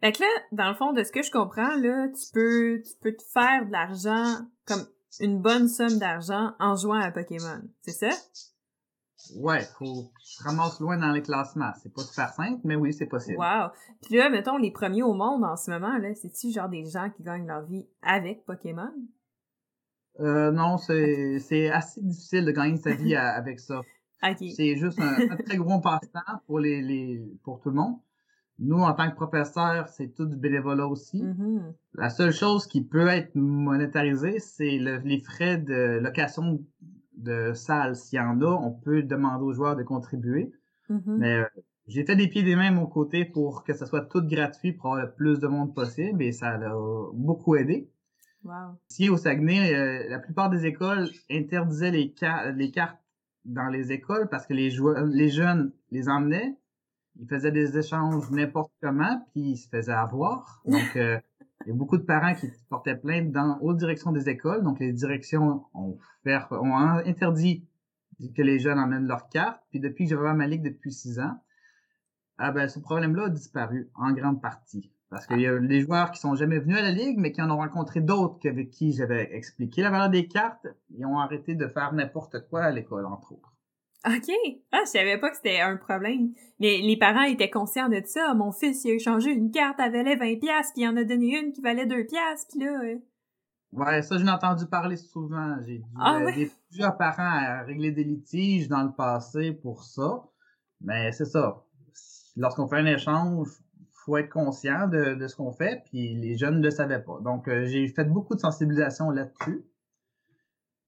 Fait 0.00 0.12
que 0.12 0.20
là, 0.20 0.28
dans 0.52 0.68
le 0.68 0.74
fond, 0.74 0.92
de 0.92 1.02
ce 1.02 1.12
que 1.12 1.22
je 1.22 1.30
comprends, 1.30 1.76
là, 1.76 2.08
tu 2.08 2.32
peux, 2.32 2.82
tu 2.84 2.92
peux 3.00 3.14
te 3.16 3.22
faire 3.22 3.66
de 3.66 3.72
l'argent, 3.72 4.46
comme 4.66 4.86
une 5.20 5.40
bonne 5.40 5.68
somme 5.68 5.98
d'argent 5.98 6.52
en 6.58 6.76
jouant 6.76 7.00
à 7.00 7.10
Pokémon. 7.10 7.62
C'est 7.82 7.92
ça? 7.92 8.10
Ouais, 9.36 9.60
faut 9.78 10.10
se 10.22 10.42
ramasser 10.44 10.82
loin 10.82 10.98
dans 10.98 11.10
les 11.10 11.22
classements. 11.22 11.72
C'est 11.82 11.92
pas 11.94 12.02
super 12.02 12.28
simple, 12.30 12.60
mais 12.64 12.76
oui, 12.76 12.92
c'est 12.92 13.06
possible. 13.06 13.38
Wow. 13.38 13.70
Puis 14.02 14.16
là, 14.16 14.28
mettons, 14.28 14.58
les 14.58 14.70
premiers 14.70 15.02
au 15.02 15.14
monde 15.14 15.44
en 15.44 15.56
ce 15.56 15.70
moment, 15.70 15.96
là, 15.96 16.14
c'est-tu 16.14 16.50
genre 16.50 16.68
des 16.68 16.84
gens 16.84 17.08
qui 17.10 17.22
gagnent 17.22 17.46
leur 17.46 17.64
vie 17.64 17.86
avec 18.02 18.44
Pokémon? 18.44 18.92
Euh, 20.20 20.52
non, 20.52 20.76
c'est 20.76 21.70
assez 21.70 22.02
difficile 22.02 22.44
de 22.44 22.52
gagner 22.52 22.76
sa 22.76 22.92
vie 22.92 23.16
avec 23.16 23.60
ça. 23.60 23.80
C'est 24.38 24.76
juste 24.76 24.98
un, 25.00 25.36
très 25.36 25.56
gros 25.56 25.80
passe-temps 25.80 26.40
pour, 26.46 26.58
les, 26.58 26.80
les, 26.80 27.22
pour 27.42 27.60
tout 27.60 27.68
le 27.70 27.76
monde. 27.76 27.96
Nous, 28.60 28.78
en 28.78 28.92
tant 28.92 29.10
que 29.10 29.16
professeurs, 29.16 29.88
c'est 29.88 30.14
tout 30.14 30.26
du 30.26 30.36
bénévolat 30.36 30.86
aussi. 30.86 31.22
Mm-hmm. 31.22 31.60
La 31.94 32.08
seule 32.08 32.32
chose 32.32 32.66
qui 32.66 32.84
peut 32.84 33.08
être 33.08 33.34
monétarisée, 33.34 34.38
c'est 34.38 34.78
les 34.78 35.20
frais 35.20 35.58
de 35.58 35.98
location 36.00 36.60
de 37.16 37.52
salle. 37.52 37.96
S'il 37.96 38.18
y 38.18 38.22
en 38.22 38.40
a, 38.42 38.46
on 38.46 38.70
peut 38.70 39.02
demander 39.02 39.44
aux 39.44 39.52
joueurs 39.52 39.76
de 39.76 39.82
contribuer. 39.82 40.52
Mm-hmm. 40.88 41.16
Mais 41.18 41.34
euh, 41.34 41.44
j'ai 41.88 42.04
fait 42.04 42.14
des 42.14 42.28
pieds 42.28 42.42
et 42.42 42.44
des 42.44 42.54
mains 42.54 42.70
de 42.70 42.76
mon 42.76 42.86
côté 42.86 43.24
pour 43.24 43.64
que 43.64 43.74
ça 43.74 43.86
soit 43.86 44.02
tout 44.02 44.22
gratuit 44.22 44.72
pour 44.72 44.92
avoir 44.92 45.06
le 45.06 45.12
plus 45.12 45.40
de 45.40 45.48
monde 45.48 45.74
possible 45.74 46.22
et 46.22 46.30
ça 46.30 46.50
a 46.50 46.76
beaucoup 47.12 47.56
aidé. 47.56 47.90
Wow. 48.44 48.78
Ici, 48.90 49.08
au 49.08 49.16
Saguenay, 49.16 49.74
euh, 49.74 50.08
la 50.10 50.18
plupart 50.18 50.50
des 50.50 50.66
écoles 50.66 51.08
interdisaient 51.30 51.90
les, 51.90 52.14
les 52.54 52.70
cartes 52.70 53.00
dans 53.44 53.68
les 53.68 53.90
écoles 53.90 54.28
parce 54.28 54.46
que 54.46 54.54
les 54.54 54.70
jeunes 55.30 55.72
les 55.90 56.08
emmenaient, 56.08 56.54
ils 57.20 57.28
faisaient 57.28 57.52
des 57.52 57.78
échanges 57.78 58.30
n'importe 58.30 58.72
comment, 58.82 59.24
puis 59.32 59.52
ils 59.52 59.56
se 59.56 59.68
faisaient 59.68 59.92
avoir. 59.92 60.62
Donc, 60.66 60.96
euh, 60.96 61.18
il 61.64 61.68
y 61.68 61.70
a 61.70 61.74
beaucoup 61.74 61.96
de 61.96 62.02
parents 62.02 62.34
qui 62.34 62.50
portaient 62.68 62.96
plainte 62.96 63.30
dans, 63.30 63.58
aux 63.60 63.72
directions 63.72 64.12
des 64.12 64.28
écoles. 64.28 64.62
Donc, 64.62 64.80
les 64.80 64.92
directions 64.92 65.64
ont, 65.74 65.98
fait, 66.24 66.38
ont 66.50 66.76
interdit 66.76 67.64
que 68.36 68.42
les 68.42 68.58
jeunes 68.58 68.78
emmènent 68.78 69.06
leurs 69.06 69.28
cartes. 69.28 69.62
Puis 69.70 69.80
depuis 69.80 70.04
que 70.06 70.10
j'ai 70.10 70.16
ma 70.16 70.46
ligue 70.46 70.62
depuis 70.62 70.92
six 70.92 71.20
ans, 71.20 71.38
ah 72.38 72.50
ben, 72.50 72.68
ce 72.68 72.80
problème-là 72.80 73.24
a 73.24 73.28
disparu 73.28 73.88
en 73.94 74.12
grande 74.12 74.42
partie. 74.42 74.90
Parce 75.08 75.26
qu'il 75.26 75.40
y 75.40 75.46
a 75.46 75.58
des 75.60 75.80
joueurs 75.82 76.10
qui 76.10 76.18
sont 76.18 76.34
jamais 76.34 76.58
venus 76.58 76.76
à 76.76 76.82
la 76.82 76.90
ligue, 76.90 77.18
mais 77.18 77.30
qui 77.30 77.40
en 77.40 77.50
ont 77.50 77.58
rencontré 77.58 78.00
d'autres 78.00 78.48
avec 78.48 78.70
qui 78.70 78.92
j'avais 78.92 79.32
expliqué 79.32 79.82
la 79.82 79.90
valeur 79.90 80.10
des 80.10 80.26
cartes. 80.26 80.66
Ils 80.90 81.06
ont 81.06 81.18
arrêté 81.18 81.54
de 81.54 81.68
faire 81.68 81.92
n'importe 81.92 82.48
quoi 82.48 82.64
à 82.64 82.70
l'école, 82.72 83.06
entre 83.06 83.32
autres. 83.32 83.53
OK. 84.06 84.30
Ah, 84.72 84.82
je 84.84 84.90
savais 84.90 85.18
pas 85.18 85.30
que 85.30 85.36
c'était 85.36 85.60
un 85.60 85.76
problème. 85.76 86.32
Mais 86.60 86.78
les 86.78 86.96
parents 86.98 87.22
étaient 87.22 87.50
conscients 87.50 87.88
de 87.88 88.02
ça. 88.04 88.34
Mon 88.34 88.52
fils, 88.52 88.84
il 88.84 88.92
a 88.92 88.94
échangé 88.94 89.30
une 89.30 89.50
carte, 89.50 89.76
elle 89.78 89.92
valait 89.92 90.16
20 90.16 90.40
pièces, 90.40 90.72
puis 90.74 90.82
il 90.82 90.88
en 90.88 90.96
a 90.96 91.04
donné 91.04 91.38
une 91.38 91.52
qui 91.52 91.62
valait 91.62 91.86
2 91.86 92.04
pièces, 92.04 92.46
puis 92.50 92.60
là... 92.60 92.80
Euh. 92.82 92.98
Ouais, 93.72 94.02
ça, 94.02 94.18
j'en 94.18 94.26
ai 94.26 94.30
entendu 94.30 94.66
parler 94.66 94.96
souvent. 94.96 95.56
J'ai 95.66 95.78
dû 95.78 95.84
ah, 95.98 96.20
plusieurs 96.68 96.96
parents 96.96 97.22
à 97.24 97.62
régler 97.62 97.90
des 97.90 98.04
litiges 98.04 98.68
dans 98.68 98.84
le 98.84 98.92
passé 98.92 99.52
pour 99.52 99.82
ça. 99.82 100.22
Mais 100.80 101.10
c'est 101.10 101.24
ça. 101.24 101.64
Lorsqu'on 102.36 102.68
fait 102.68 102.76
un 102.76 102.86
échange, 102.86 103.48
faut 104.04 104.16
être 104.16 104.28
conscient 104.28 104.86
de, 104.86 105.14
de 105.14 105.26
ce 105.26 105.34
qu'on 105.34 105.50
fait, 105.50 105.82
puis 105.86 106.14
les 106.14 106.36
jeunes 106.36 106.58
ne 106.58 106.64
le 106.64 106.70
savaient 106.70 107.02
pas. 107.02 107.18
Donc, 107.22 107.48
euh, 107.48 107.64
j'ai 107.64 107.88
fait 107.88 108.04
beaucoup 108.04 108.34
de 108.34 108.40
sensibilisation 108.40 109.10
là-dessus. 109.10 109.64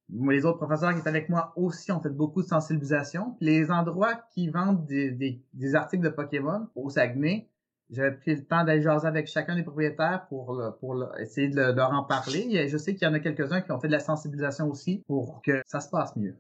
Les 0.09 0.45
autres 0.45 0.59
professeurs 0.59 0.93
qui 0.93 1.01
étaient 1.01 1.09
avec 1.09 1.29
moi 1.29 1.53
aussi 1.57 1.91
ont 1.91 2.01
fait 2.01 2.11
beaucoup 2.11 2.43
de 2.43 2.47
sensibilisation. 2.47 3.37
Les 3.41 3.71
endroits 3.71 4.15
qui 4.33 4.49
vendent 4.49 4.87
des, 4.87 5.11
des, 5.53 5.75
articles 5.75 6.05
de 6.05 6.11
Pokémon 6.11 6.69
au 6.77 6.91
Saguenay, 6.91 7.49
j'avais 7.91 8.17
pris 8.17 8.37
le 8.37 8.45
temps 8.45 8.65
d'aller 8.65 8.83
jaser 8.83 9.07
avec 9.07 9.27
chacun 9.27 9.57
des 9.57 9.63
propriétaires 9.63 10.27
pour, 10.29 10.63
pour 10.81 11.05
essayer 11.19 11.49
de, 11.49 11.73
leur 11.73 11.93
en 11.93 12.05
parler. 12.05 12.69
Je 12.69 12.77
sais 12.77 12.95
qu'il 12.95 13.07
y 13.07 13.11
en 13.11 13.15
a 13.15 13.21
quelques-uns 13.21 13.61
qui 13.61 13.73
ont 13.73 13.81
fait 13.81 13.89
de 13.89 13.93
la 13.93 14.01
sensibilisation 14.01 14.69
aussi 14.69 15.03
pour 15.07 15.43
que 15.43 15.63
ça 15.67 15.81
se 15.81 15.91
passe 15.91 16.15
mieux. 16.17 16.37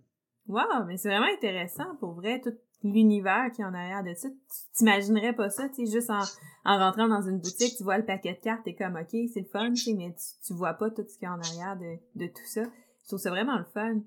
Wow, 0.48 0.84
mais 0.86 0.96
c'est 0.96 1.08
vraiment 1.08 1.32
intéressant 1.34 1.96
pour 1.98 2.12
vrai, 2.12 2.40
tout 2.40 2.52
l'univers 2.84 3.50
qui 3.54 3.62
est 3.62 3.64
en 3.64 3.74
arrière 3.74 4.04
de 4.04 4.14
ça. 4.14 4.28
Tu 4.28 4.78
t'imaginerais 4.78 5.32
pas 5.32 5.50
ça, 5.50 5.68
tu 5.68 5.86
sais, 5.86 5.92
juste 5.92 6.10
en, 6.10 6.22
en 6.64 6.78
rentrant 6.78 7.08
dans 7.08 7.22
une 7.22 7.38
boutique, 7.38 7.74
tu 7.76 7.82
vois 7.82 7.98
le 7.98 8.04
paquet 8.04 8.34
de 8.34 8.38
cartes, 8.38 8.64
t'es 8.64 8.74
comme, 8.74 8.96
OK, 8.96 9.16
c'est 9.32 9.40
le 9.40 9.46
fun, 9.46 9.70
mais 9.96 10.14
tu, 10.14 10.46
tu 10.46 10.54
vois 10.54 10.74
pas 10.74 10.90
tout 10.90 11.04
ce 11.08 11.18
qui 11.18 11.24
est 11.24 11.28
en 11.28 11.40
arrière 11.40 11.76
de, 11.76 11.96
de 12.14 12.26
tout 12.26 12.46
ça. 12.46 12.62
Je 13.06 13.10
trouve 13.10 13.20
ça 13.20 13.30
vraiment 13.30 13.56
le 13.56 13.64
fun. 13.64 14.00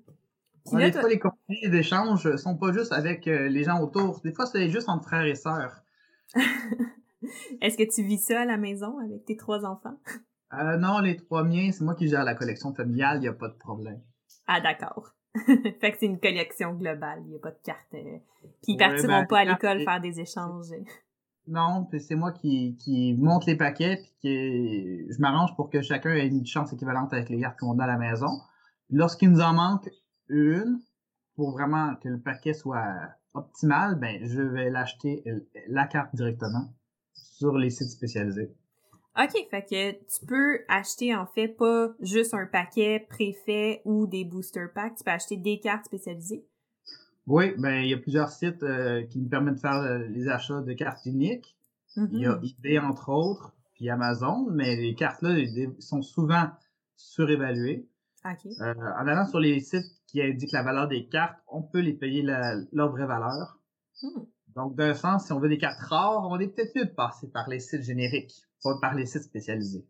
Puis 0.66 0.76
des 0.76 0.92
fois, 0.92 1.08
les 1.08 1.18
compagnies 1.18 1.70
d'échange 1.70 2.36
sont 2.36 2.58
pas 2.58 2.70
juste 2.70 2.92
avec 2.92 3.26
euh, 3.28 3.48
les 3.48 3.64
gens 3.64 3.80
autour. 3.80 4.20
Des 4.20 4.34
fois, 4.34 4.44
c'est 4.44 4.68
juste 4.68 4.90
entre 4.90 5.04
frères 5.04 5.24
et 5.24 5.34
sœurs. 5.34 5.82
Est-ce 7.62 7.78
que 7.78 7.94
tu 7.94 8.06
vis 8.06 8.18
ça 8.18 8.42
à 8.42 8.44
la 8.44 8.58
maison 8.58 8.98
avec 8.98 9.24
tes 9.24 9.36
trois 9.38 9.64
enfants? 9.64 9.98
Euh, 10.52 10.76
non, 10.76 10.98
les 10.98 11.16
trois 11.16 11.44
miens, 11.44 11.70
c'est 11.72 11.82
moi 11.82 11.94
qui 11.94 12.08
gère 12.08 12.24
la 12.24 12.34
collection 12.34 12.74
familiale, 12.74 13.18
il 13.18 13.20
n'y 13.20 13.28
a 13.28 13.32
pas 13.32 13.48
de 13.48 13.56
problème. 13.56 14.02
Ah, 14.46 14.60
d'accord. 14.60 15.14
fait 15.46 15.92
que 15.92 15.96
c'est 15.98 16.06
une 16.06 16.20
collection 16.20 16.74
globale, 16.74 17.20
il 17.24 17.30
n'y 17.30 17.36
a 17.36 17.40
pas 17.40 17.52
de 17.52 17.60
carte. 17.64 17.94
Euh, 17.94 18.18
puis 18.62 18.74
ils 18.74 18.76
partiront 18.76 19.20
ben, 19.20 19.26
pas 19.26 19.38
à 19.38 19.44
l'école 19.46 19.82
faire 19.82 20.00
des 20.02 20.20
échanges. 20.20 20.74
Non, 21.46 21.88
c'est 21.98 22.16
moi 22.16 22.32
qui, 22.32 22.76
qui 22.76 23.14
monte 23.14 23.46
les 23.46 23.56
paquets, 23.56 23.96
puis 23.96 24.12
qui 24.20 25.10
je 25.10 25.20
m'arrange 25.20 25.56
pour 25.56 25.70
que 25.70 25.80
chacun 25.80 26.10
ait 26.10 26.26
une 26.26 26.44
chance 26.44 26.70
équivalente 26.74 27.14
avec 27.14 27.30
les 27.30 27.40
cartes 27.40 27.58
qu'on 27.58 27.78
a 27.78 27.84
à 27.84 27.86
la 27.86 27.96
maison. 27.96 28.28
Lorsqu'il 28.90 29.30
nous 29.30 29.40
en 29.40 29.54
manque 29.54 29.88
une, 30.28 30.80
pour 31.36 31.52
vraiment 31.52 31.94
que 31.96 32.08
le 32.08 32.20
paquet 32.20 32.54
soit 32.54 33.10
optimal, 33.34 33.96
ben 33.96 34.20
je 34.22 34.42
vais 34.42 34.70
l'acheter 34.70 35.24
la 35.68 35.86
carte 35.86 36.14
directement 36.14 36.72
sur 37.12 37.56
les 37.56 37.70
sites 37.70 37.90
spécialisés. 37.90 38.52
OK, 39.18 39.32
fait 39.50 39.62
que 39.62 39.92
tu 39.92 40.26
peux 40.26 40.60
acheter 40.68 41.14
en 41.14 41.26
fait 41.26 41.48
pas 41.48 41.88
juste 42.00 42.32
un 42.32 42.46
paquet 42.46 43.06
préfet 43.08 43.82
ou 43.84 44.06
des 44.06 44.24
booster 44.24 44.66
packs, 44.72 44.96
tu 44.96 45.04
peux 45.04 45.10
acheter 45.10 45.36
des 45.36 45.58
cartes 45.58 45.86
spécialisées. 45.86 46.44
Oui, 47.26 47.52
ben 47.58 47.82
il 47.82 47.90
y 47.90 47.94
a 47.94 47.98
plusieurs 47.98 48.30
sites 48.30 48.62
euh, 48.62 49.02
qui 49.04 49.18
nous 49.20 49.28
permettent 49.28 49.56
de 49.56 49.60
faire 49.60 49.76
euh, 49.76 49.98
les 50.08 50.28
achats 50.28 50.62
de 50.62 50.72
cartes 50.72 51.04
uniques. 51.06 51.56
Il 51.96 52.20
y 52.20 52.26
a 52.26 52.34
mm-hmm. 52.34 52.54
eBay 52.58 52.78
entre 52.78 53.08
autres, 53.08 53.52
puis 53.74 53.90
Amazon, 53.90 54.48
mais 54.50 54.76
les 54.76 54.94
cartes 54.94 55.22
là 55.22 55.36
sont 55.80 56.02
souvent 56.02 56.48
surévaluées. 56.96 57.88
Euh, 58.26 58.74
en 58.98 59.06
allant 59.06 59.26
sur 59.26 59.40
les 59.40 59.60
sites 59.60 59.86
qui 60.06 60.22
indiquent 60.22 60.52
la 60.52 60.62
valeur 60.62 60.88
des 60.88 61.06
cartes, 61.06 61.38
on 61.48 61.62
peut 61.62 61.80
les 61.80 61.94
payer 61.94 62.22
leur 62.22 62.90
vraie 62.90 63.06
valeur. 63.06 63.58
Hmm. 64.02 64.24
Donc, 64.56 64.74
d'un 64.74 64.94
sens, 64.94 65.26
si 65.26 65.32
on 65.32 65.38
veut 65.38 65.48
des 65.48 65.58
cartes 65.58 65.80
rares, 65.80 66.28
on 66.28 66.38
est 66.38 66.48
peut-être 66.48 66.74
mieux 66.76 66.84
de 66.84 66.90
passer 66.90 67.28
par 67.28 67.48
les 67.48 67.60
sites 67.60 67.82
génériques, 67.82 68.34
pas 68.62 68.76
par 68.80 68.94
les 68.94 69.06
sites 69.06 69.22
spécialisés. 69.22 69.86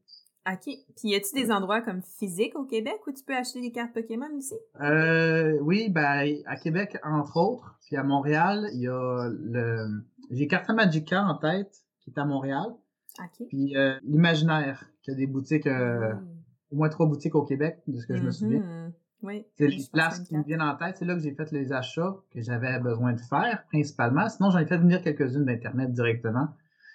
OK. 0.47 0.65
Puis, 0.65 1.09
y 1.11 1.15
a-tu 1.15 1.35
des 1.35 1.51
endroits 1.51 1.83
comme 1.83 2.03
physique 2.03 2.57
au 2.57 2.65
Québec 2.65 2.99
où 3.07 3.13
tu 3.13 3.23
peux 3.25 3.37
acheter 3.37 3.61
des 3.61 3.73
cartes 3.73 3.93
Pokémon 3.93 4.31
aussi? 4.37 4.55
Euh, 4.81 5.59
oui, 5.61 5.91
ben, 5.91 6.37
à 6.47 6.57
Québec, 6.57 6.99
entre 7.03 7.37
autres. 7.37 7.79
Puis 7.87 7.97
à 7.97 8.03
Montréal, 8.03 8.69
il 8.73 8.83
y 8.83 8.89
a 8.89 9.29
le... 9.29 10.03
J'ai 10.31 10.47
Carta 10.47 10.73
Magica 10.73 11.23
en 11.23 11.35
tête, 11.35 11.85
qui 12.01 12.11
est 12.11 12.19
à 12.19 12.25
Montréal. 12.25 12.75
OK. 13.19 13.47
Puis 13.49 13.77
euh, 13.77 13.99
l'Imaginaire, 14.05 14.85
qui 15.03 15.11
a 15.11 15.15
des 15.15 15.27
boutiques, 15.27 15.67
euh, 15.67 16.15
hmm. 16.15 16.40
Au 16.71 16.77
moins 16.77 16.89
trois 16.89 17.07
boutiques 17.07 17.35
au 17.35 17.45
Québec, 17.45 17.79
de 17.87 17.99
ce 17.99 18.07
que 18.07 18.17
je 18.17 18.23
me 18.23 18.31
souviens. 18.31 18.61
Mm-hmm. 18.61 18.93
Oui. 19.23 19.45
C'est 19.59 19.69
les 19.69 19.85
places 19.93 20.21
qui 20.21 20.37
me 20.37 20.43
viennent 20.43 20.63
en 20.63 20.77
tête. 20.77 20.97
C'est 20.99 21.05
là 21.05 21.15
que 21.15 21.21
j'ai 21.21 21.35
fait 21.35 21.51
les 21.53 21.73
achats 21.73 22.17
que 22.33 22.41
j'avais 22.41 22.79
besoin 22.79 23.13
de 23.13 23.21
faire, 23.21 23.65
principalement. 23.69 24.29
Sinon, 24.29 24.51
j'en 24.51 24.59
ai 24.59 24.67
fait 24.67 24.79
venir 24.79 25.03
quelques-unes 25.03 25.45
d'Internet 25.45 25.93
directement. 25.93 26.49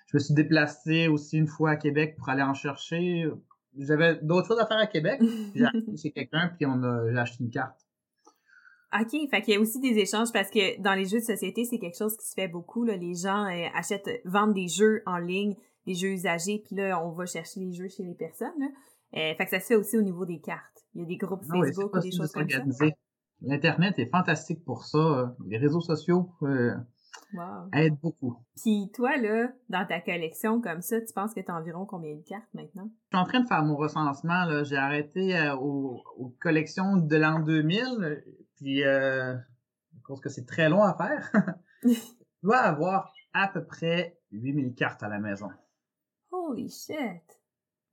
Je 0.08 0.18
me 0.18 0.20
suis 0.20 0.34
déplacé 0.34 1.08
aussi 1.08 1.38
une 1.38 1.48
fois 1.48 1.72
à 1.72 1.76
Québec 1.76 2.16
pour 2.18 2.30
aller 2.30 2.42
en 2.42 2.54
chercher. 2.54 3.30
J'avais 3.78 4.16
d'autres 4.24 4.48
choses 4.48 4.60
à 4.60 4.66
faire 4.66 4.78
à 4.78 4.88
Québec. 4.88 5.22
J'ai 5.54 5.66
acheté 5.66 5.98
chez 5.98 6.12
quelqu'un, 6.12 6.52
puis 6.56 6.66
on 6.66 6.82
a, 6.84 7.12
j'ai 7.12 7.18
acheté 7.18 7.44
une 7.44 7.52
carte. 7.52 7.80
OK, 9.00 9.30
fait 9.30 9.42
qu'il 9.42 9.54
y 9.54 9.58
a 9.58 9.60
aussi 9.60 9.80
des 9.80 9.98
échanges 10.00 10.32
parce 10.32 10.50
que 10.50 10.80
dans 10.82 10.94
les 10.94 11.06
jeux 11.06 11.20
de 11.20 11.26
société, 11.26 11.66
c'est 11.66 11.80
quelque 11.80 11.98
chose 11.98 12.16
qui 12.18 12.26
se 12.26 12.34
fait 12.34 12.48
beaucoup. 12.48 12.86
Là. 12.86 12.96
Les 12.96 13.14
gens 13.14 13.46
euh, 13.46 13.68
achètent, 13.76 14.22
vendent 14.24 14.54
des 14.54 14.68
jeux 14.68 15.04
en 15.06 15.18
ligne, 15.18 15.56
des 15.86 15.96
jeux 15.96 16.10
usagés, 16.10 16.64
puis 16.66 16.76
là, 16.76 17.04
on 17.04 17.12
va 17.12 17.26
chercher 17.26 17.60
les 17.60 17.74
jeux 17.74 17.90
chez 17.90 18.04
les 18.04 18.16
personnes. 18.16 18.54
Là. 18.60 18.68
Euh, 19.15 19.34
fait 19.36 19.45
que 19.45 19.49
ça 19.49 19.60
se 19.60 19.67
fait 19.67 19.75
aussi 19.75 19.97
au 19.97 20.01
niveau 20.01 20.25
des 20.25 20.39
cartes. 20.39 20.86
Il 20.93 21.01
y 21.01 21.04
a 21.04 21.08
des 21.08 21.17
groupes 21.17 21.43
ah 21.49 21.54
Facebook 21.54 21.95
ou 21.95 21.99
des 21.99 22.12
choses 22.12 22.32
comme 22.32 22.49
ça. 22.49 22.86
L'Internet 23.41 23.99
est 23.99 24.10
fantastique 24.10 24.63
pour 24.63 24.86
ça. 24.86 25.36
Les 25.45 25.58
réseaux 25.58 25.82
sociaux 25.82 26.32
euh, 26.43 26.73
aident 27.73 27.99
beaucoup. 28.01 28.38
Puis 28.56 28.91
toi, 28.93 29.17
là, 29.17 29.49
dans 29.69 29.86
ta 29.86 29.99
collection 29.99 30.62
comme 30.62 30.82
ça, 30.82 31.01
tu 31.01 31.13
penses 31.13 31.34
que 31.34 31.41
tu 31.41 31.51
as 31.51 31.56
environ 31.56 31.86
combien 31.86 32.15
de 32.15 32.23
cartes 32.23 32.54
maintenant? 32.54 32.89
Je 33.12 33.17
suis 33.17 33.23
en 33.23 33.28
train 33.28 33.41
de 33.41 33.47
faire 33.47 33.63
mon 33.63 33.75
recensement. 33.75 34.63
J'ai 34.63 34.78
arrêté 34.78 35.38
euh, 35.38 35.56
aux, 35.56 36.04
collections 36.39 36.97
de 36.97 37.15
l'an 37.15 37.39
2000. 37.39 38.23
Puis, 38.56 38.84
euh, 38.84 39.36
je 39.36 40.01
pense 40.08 40.21
que 40.21 40.30
c'est 40.30 40.45
très 40.45 40.69
long 40.69 40.84
à 40.84 40.95
faire. 40.95 41.56
je 41.84 41.99
dois 42.41 42.60
avoir 42.60 43.13
à 43.34 43.47
peu 43.49 43.65
près 43.65 44.17
8000 44.32 44.75
cartes 44.75 45.04
à 45.04 45.10
la 45.10 45.19
maison. 45.19 45.49
Holy 46.32 46.69
shit! 46.69 47.35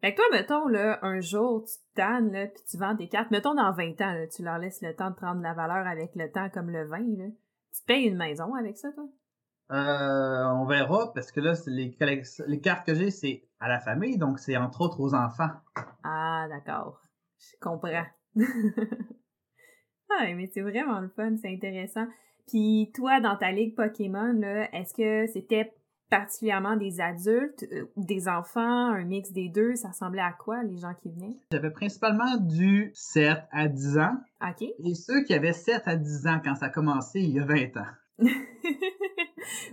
Fait 0.03 0.15
que 0.15 0.17
toi, 0.17 0.25
mettons, 0.33 0.67
là, 0.67 0.99
un 1.03 1.21
jour, 1.21 1.65
tu 1.65 1.75
te 1.75 1.95
tannes, 1.95 2.33
là, 2.33 2.49
puis 2.49 2.61
tu 2.69 2.77
vends 2.77 2.97
tes 2.97 3.09
cartes. 3.09 3.31
Mettons, 3.31 3.55
dans 3.55 3.71
20 3.73 4.01
ans, 4.01 4.13
là, 4.13 4.27
tu 4.27 4.43
leur 4.43 4.59
laisses 4.59 4.83
le 4.83 4.97
temps 4.97 5.11
de 5.11 5.15
prendre 5.15 5.41
la 5.41 5.55
valeur 5.55 5.87
avec 5.87 6.11
le 6.17 6.29
temps 6.29 6.51
comme 6.51 6.71
le 6.71 6.89
vin, 6.89 7.07
là. 7.17 7.27
Tu 7.73 7.83
payes 7.87 8.09
une 8.09 8.17
maison 8.17 8.53
avec 8.55 8.77
ça, 8.77 8.91
toi? 8.91 9.05
Euh, 9.71 10.45
on 10.57 10.65
verra, 10.65 11.13
parce 11.15 11.31
que 11.31 11.39
là, 11.39 11.55
les, 11.69 11.97
les 12.47 12.61
cartes 12.61 12.85
que 12.85 12.97
j'ai, 12.97 13.13
c'est 13.13 13.45
à 13.61 13.69
la 13.69 13.79
famille, 13.79 14.19
donc 14.19 14.41
c'est 14.41 14.57
entre 14.57 14.81
autres 14.81 14.99
aux 14.99 15.15
enfants. 15.15 15.51
Ah, 16.03 16.47
d'accord. 16.49 17.01
Je 17.39 17.57
comprends. 17.61 18.05
ah, 20.11 20.35
mais 20.35 20.51
c'est 20.53 20.63
vraiment 20.63 20.99
le 20.99 21.11
fun, 21.11 21.37
c'est 21.41 21.49
intéressant. 21.49 22.09
Puis 22.49 22.91
toi, 22.93 23.21
dans 23.21 23.37
ta 23.37 23.53
ligue 23.53 23.77
Pokémon, 23.77 24.33
là, 24.33 24.69
est-ce 24.75 24.95
que 24.95 25.33
c'était 25.33 25.73
particulièrement 26.13 26.77
des 26.77 27.01
adultes, 27.01 27.65
euh, 27.73 27.87
des 27.97 28.29
enfants, 28.29 28.61
un 28.61 29.05
mix 29.05 29.33
des 29.33 29.49
deux? 29.49 29.77
Ça 29.77 29.89
ressemblait 29.89 30.21
à 30.21 30.33
quoi, 30.33 30.63
les 30.63 30.77
gens 30.77 30.93
qui 30.93 31.09
venaient? 31.09 31.39
J'avais 31.51 31.71
principalement 31.71 32.37
du 32.37 32.91
7 32.93 33.39
à 33.51 33.67
10 33.67 33.97
ans. 33.97 34.17
OK. 34.43 34.61
Et 34.61 34.95
ceux 34.95 35.25
qui 35.25 35.33
avaient 35.33 35.55
7 35.55 35.85
à 35.87 35.97
10 35.97 36.27
ans 36.27 36.39
quand 36.45 36.55
ça 36.55 36.67
a 36.67 36.69
commencé 36.69 37.21
il 37.21 37.31
y 37.31 37.41
a 37.41 37.47
20 37.47 37.79
ans. 37.79 37.87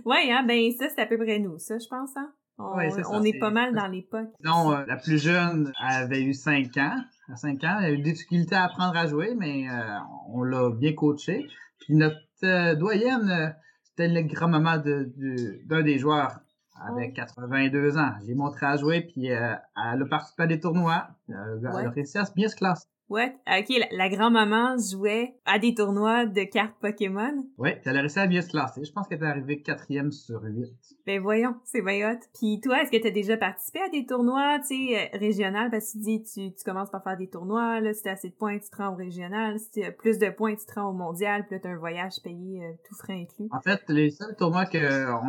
ouais, 0.06 0.32
hein, 0.32 0.42
ben 0.48 0.70
ça, 0.78 0.86
c'est 0.88 1.02
à 1.02 1.06
peu 1.06 1.18
près 1.18 1.40
nous, 1.40 1.58
ça, 1.58 1.78
je 1.78 1.86
pense, 1.88 2.16
hein? 2.16 2.32
On, 2.56 2.74
Ouais, 2.74 2.88
c'est 2.88 3.02
ça, 3.02 3.10
on 3.12 3.22
est 3.22 3.38
pas 3.38 3.50
mal 3.50 3.74
dans 3.74 3.86
l'époque. 3.86 4.30
Non, 4.42 4.72
euh, 4.72 4.86
la 4.86 4.96
plus 4.96 5.22
jeune 5.22 5.70
avait 5.78 6.22
eu 6.22 6.32
5 6.32 6.74
ans. 6.78 6.96
À 7.30 7.36
5 7.36 7.62
ans, 7.64 7.78
elle 7.80 7.84
a 7.84 7.90
eu 7.90 7.98
des 7.98 8.12
difficultés 8.12 8.54
à 8.54 8.64
apprendre 8.64 8.96
à 8.96 9.06
jouer, 9.06 9.34
mais 9.36 9.68
euh, 9.68 9.98
on 10.30 10.42
l'a 10.42 10.70
bien 10.70 10.94
coaché. 10.94 11.46
Puis 11.80 11.96
notre 11.96 12.74
doyenne, 12.76 13.54
c'était 14.00 14.22
le 14.22 14.26
grand-maman 14.28 14.78
de- 14.78 15.12
du- 15.16 15.60
d'un 15.66 15.82
des 15.82 15.98
joueurs 15.98 16.40
avec 16.82 17.14
82 17.14 17.98
ans. 17.98 18.12
J'ai 18.26 18.34
montré 18.34 18.66
à 18.66 18.76
jouer, 18.76 19.02
puis 19.02 19.30
euh, 19.30 19.54
elle 19.76 20.02
a 20.02 20.06
participé 20.08 20.44
à 20.44 20.46
des 20.46 20.60
tournois. 20.60 21.08
Euh, 21.28 21.58
Elle 21.62 21.68
Ouais. 21.74 21.84
a 21.86 21.90
réussi 21.90 22.16
à 22.18 22.24
se 22.24 22.32
bien 22.32 22.48
se 22.48 22.56
classer. 22.56 22.86
What? 23.10 23.32
Ok, 23.48 23.70
la, 23.70 23.86
la 23.90 24.08
grand-maman 24.08 24.76
jouait 24.78 25.34
à 25.44 25.58
des 25.58 25.74
tournois 25.74 26.26
de 26.26 26.44
cartes 26.44 26.76
Pokémon? 26.80 27.44
Oui, 27.58 27.70
puis 27.72 27.82
elle 27.86 27.96
a 27.96 28.00
réussi 28.02 28.20
à 28.20 28.28
bien 28.28 28.40
se 28.40 28.48
classer. 28.50 28.84
Je 28.84 28.92
pense 28.92 29.08
qu'elle 29.08 29.20
est 29.20 29.26
arrivée 29.26 29.62
quatrième 29.62 30.12
sur 30.12 30.40
8. 30.44 30.68
Ben 31.06 31.20
voyons, 31.20 31.56
c'est 31.64 31.82
bien 31.82 32.12
hot. 32.12 32.20
Puis 32.38 32.60
toi, 32.60 32.82
est-ce 32.82 32.92
que 32.92 33.02
t'as 33.02 33.10
déjà 33.10 33.36
participé 33.36 33.80
à 33.80 33.88
des 33.88 34.06
tournois, 34.06 34.60
tu 34.60 34.92
sais, 34.92 35.10
euh, 35.12 35.18
régional? 35.18 35.72
Parce 35.72 35.86
que 35.86 35.92
tu 35.94 35.98
dis, 35.98 36.22
tu, 36.22 36.54
tu 36.54 36.64
commences 36.64 36.90
par 36.90 37.02
faire 37.02 37.16
des 37.16 37.28
tournois, 37.28 37.80
là, 37.80 37.92
si 37.92 38.04
t'as 38.04 38.12
assez 38.12 38.28
de 38.28 38.34
points, 38.34 38.60
tu 38.60 38.70
te 38.70 38.76
rends 38.76 38.92
au 38.92 38.96
régional, 38.96 39.58
si 39.58 39.80
t'as 39.80 39.90
plus 39.90 40.18
de 40.18 40.30
points, 40.30 40.54
tu 40.54 40.64
te 40.64 40.78
rends 40.78 40.90
au 40.90 40.92
mondial, 40.92 41.44
puis 41.46 41.56
là, 41.56 41.60
t'as 41.64 41.70
un 41.70 41.78
voyage 41.78 42.14
payé, 42.22 42.64
euh, 42.64 42.72
tout 42.88 42.94
frais 42.94 43.14
inclus. 43.14 43.48
En 43.50 43.60
fait, 43.60 43.80
les 43.88 44.10
seuls 44.10 44.36
tournois 44.36 44.66
qu'on 44.66 44.78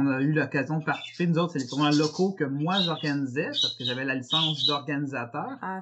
a 0.08 0.22
eu 0.22 0.34
l'occasion 0.34 0.78
de 0.78 0.86
participer, 0.86 1.26
nous 1.26 1.40
autres, 1.40 1.54
c'est 1.54 1.60
les 1.60 1.68
tournois 1.68 1.92
locaux 1.92 2.34
que 2.34 2.44
moi 2.44 2.76
j'organisais, 2.86 3.48
parce 3.48 3.76
que 3.76 3.84
j'avais 3.86 4.06
la 4.06 4.14
licence 4.14 4.68
d'organisateur. 4.68 5.58
Ah, 5.64 5.82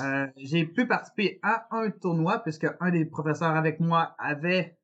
Euh, 0.00 0.26
j'ai 0.36 0.64
pu 0.66 0.86
participer 0.86 1.38
à 1.42 1.66
un 1.70 1.90
tournoi, 1.90 2.42
puisque 2.42 2.66
un 2.80 2.90
des 2.90 3.04
professeurs 3.04 3.54
avec 3.56 3.80
moi 3.80 4.14
avait 4.18 4.78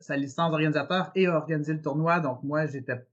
sa 0.00 0.16
licence 0.16 0.50
d'organisateur 0.50 1.10
et 1.14 1.26
a 1.26 1.36
organisé 1.36 1.72
le 1.72 1.82
tournoi, 1.82 2.20
donc 2.20 2.42
moi 2.42 2.66
j'étais 2.66 3.04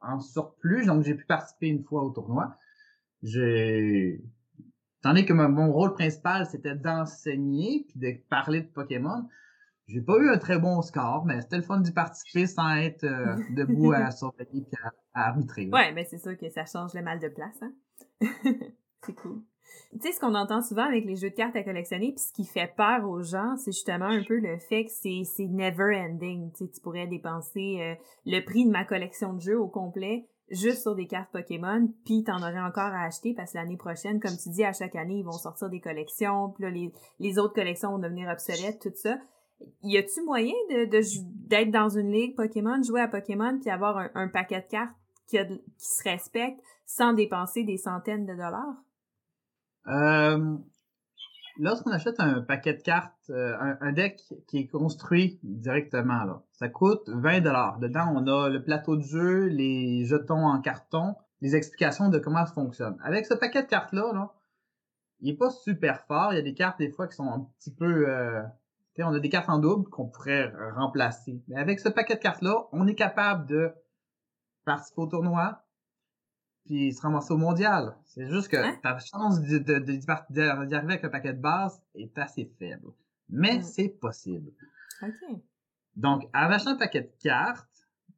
en 0.00 0.20
surplus, 0.20 0.84
donc 0.86 1.02
j'ai 1.02 1.14
pu 1.14 1.24
participer 1.24 1.68
une 1.68 1.82
fois 1.84 2.02
au 2.02 2.10
tournoi. 2.10 2.56
J'ai... 3.22 4.20
Étant 5.00 5.10
donné 5.10 5.24
que 5.24 5.32
mon- 5.32 5.72
rôle 5.72 5.94
principal, 5.94 6.46
c'était 6.46 6.74
d'enseigner 6.74 7.86
puis 7.88 7.98
de 8.00 8.28
parler 8.28 8.62
de 8.62 8.66
Pokémon, 8.66 9.28
j'ai 9.86 10.00
pas 10.00 10.16
eu 10.18 10.28
un 10.30 10.38
très 10.38 10.58
bon 10.58 10.82
score, 10.82 11.24
mais 11.24 11.40
c'était 11.40 11.58
le 11.58 11.62
fun 11.62 11.80
d'y 11.80 11.92
participer 11.92 12.46
sans 12.46 12.74
être 12.76 13.04
euh, 13.04 13.36
debout 13.50 13.92
à 13.92 14.10
surveiller 14.10 14.62
puis 14.62 14.78
à, 14.82 14.92
à 15.14 15.28
arbitrer. 15.28 15.68
Ouais, 15.72 15.92
ben 15.94 16.04
c'est 16.08 16.18
sûr 16.18 16.36
que 16.36 16.48
ça 16.50 16.66
change 16.66 16.92
le 16.94 17.02
mal 17.02 17.20
de 17.20 17.28
place, 17.28 17.62
hein. 17.62 17.72
c'est 19.06 19.14
cool. 19.14 19.42
Tu 20.00 20.08
sais, 20.08 20.12
ce 20.12 20.20
qu'on 20.20 20.34
entend 20.34 20.60
souvent 20.62 20.84
avec 20.84 21.04
les 21.06 21.16
jeux 21.16 21.30
de 21.30 21.34
cartes 21.34 21.56
à 21.56 21.62
collectionner, 21.62 22.12
puis 22.12 22.24
ce 22.24 22.32
qui 22.32 22.44
fait 22.44 22.72
peur 22.76 23.08
aux 23.08 23.22
gens, 23.22 23.56
c'est 23.56 23.72
justement 23.72 24.06
un 24.06 24.22
peu 24.22 24.38
le 24.38 24.58
fait 24.58 24.84
que 24.84 24.90
c'est 24.90 25.22
c'est 25.24 25.46
never 25.46 25.96
ending. 25.96 26.52
Tu 26.52 26.68
tu 26.68 26.80
pourrais 26.80 27.06
dépenser 27.06 27.78
euh, 27.80 27.94
le 28.26 28.40
prix 28.44 28.66
de 28.66 28.70
ma 28.70 28.84
collection 28.84 29.32
de 29.32 29.40
jeux 29.40 29.58
au 29.58 29.68
complet 29.68 30.26
juste 30.50 30.82
sur 30.82 30.94
des 30.94 31.06
cartes 31.06 31.30
Pokémon, 31.32 31.88
puis 32.04 32.22
t'en 32.24 32.38
aurais 32.38 32.60
encore 32.60 32.92
à 32.92 33.04
acheter 33.04 33.34
parce 33.34 33.52
que 33.52 33.58
l'année 33.58 33.76
prochaine, 33.76 34.20
comme 34.20 34.36
tu 34.36 34.48
dis, 34.50 34.64
à 34.64 34.72
chaque 34.72 34.94
année, 34.94 35.18
ils 35.18 35.24
vont 35.24 35.32
sortir 35.32 35.68
des 35.68 35.80
collections, 35.80 36.50
puis 36.50 36.64
là, 36.64 36.70
les, 37.18 37.38
autres 37.38 37.54
collections 37.54 37.90
vont 37.90 37.98
devenir 37.98 38.28
obsolètes, 38.28 38.80
tout 38.80 38.92
ça. 38.94 39.18
Y 39.82 39.96
a-tu 39.96 40.22
moyen 40.22 40.54
de 40.70 41.00
d'être 41.48 41.70
dans 41.70 41.88
une 41.88 42.12
ligue 42.12 42.36
Pokémon, 42.36 42.80
jouer 42.82 43.00
à 43.00 43.08
Pokémon, 43.08 43.58
puis 43.58 43.70
avoir 43.70 44.10
un, 44.14 44.28
paquet 44.28 44.60
de 44.60 44.66
cartes 44.66 44.94
qui, 45.26 45.38
qui 45.38 45.64
se 45.78 46.08
respecte 46.08 46.60
sans 46.84 47.14
dépenser 47.14 47.64
des 47.64 47.78
centaines 47.78 48.26
de 48.26 48.34
dollars? 48.34 48.76
Euh, 49.88 50.56
lorsqu'on 51.58 51.92
achète 51.92 52.18
un 52.20 52.40
paquet 52.40 52.74
de 52.74 52.82
cartes, 52.82 53.30
euh, 53.30 53.54
un, 53.80 53.92
deck 53.92 54.22
qui 54.46 54.58
est 54.58 54.66
construit 54.66 55.38
directement, 55.42 56.24
là, 56.24 56.42
ça 56.52 56.68
coûte 56.68 57.08
20 57.08 57.40
dollars. 57.40 57.78
Dedans, 57.78 58.12
on 58.14 58.26
a 58.26 58.48
le 58.48 58.62
plateau 58.62 58.96
de 58.96 59.02
jeu, 59.02 59.46
les 59.46 60.04
jetons 60.04 60.46
en 60.46 60.60
carton, 60.60 61.14
les 61.40 61.54
explications 61.54 62.08
de 62.08 62.18
comment 62.18 62.44
ça 62.46 62.52
fonctionne. 62.52 62.96
Avec 63.02 63.26
ce 63.26 63.34
paquet 63.34 63.62
de 63.62 63.68
cartes-là, 63.68 64.12
là, 64.12 64.32
il 65.20 65.30
est 65.30 65.36
pas 65.36 65.50
super 65.50 66.04
fort. 66.06 66.32
Il 66.32 66.36
y 66.36 66.40
a 66.40 66.42
des 66.42 66.54
cartes, 66.54 66.78
des 66.78 66.90
fois, 66.90 67.06
qui 67.06 67.16
sont 67.16 67.28
un 67.28 67.48
petit 67.58 67.72
peu... 67.72 68.08
Euh, 68.08 68.42
on 68.98 69.12
a 69.12 69.20
des 69.20 69.28
cartes 69.28 69.50
en 69.50 69.58
double 69.58 69.90
qu'on 69.90 70.06
pourrait 70.06 70.50
remplacer. 70.74 71.42
Mais 71.48 71.56
avec 71.56 71.80
ce 71.80 71.90
paquet 71.90 72.14
de 72.14 72.20
cartes-là, 72.20 72.66
on 72.72 72.86
est 72.86 72.94
capable 72.94 73.46
de 73.46 73.70
participer 74.64 75.02
au 75.02 75.06
tournoi, 75.06 75.65
puis 76.66 76.92
se 76.92 77.00
ramasser 77.00 77.32
au 77.32 77.36
mondial. 77.38 77.94
C'est 78.04 78.26
juste 78.28 78.48
que 78.48 78.56
Hein? 78.56 78.76
ta 78.82 78.98
chance 78.98 79.40
d'y 79.40 79.54
arriver 79.54 80.74
avec 80.74 81.04
un 81.04 81.08
paquet 81.08 81.32
de 81.32 81.40
base 81.40 81.80
est 81.94 82.16
assez 82.18 82.44
faible. 82.58 82.88
Mais 83.30 83.62
c'est 83.62 83.88
possible. 83.88 84.50
OK. 85.02 85.38
Donc, 85.96 86.24
en 86.34 86.50
achetant 86.50 86.72
un 86.72 86.76
paquet 86.76 87.02
de 87.02 87.12
cartes, 87.22 87.68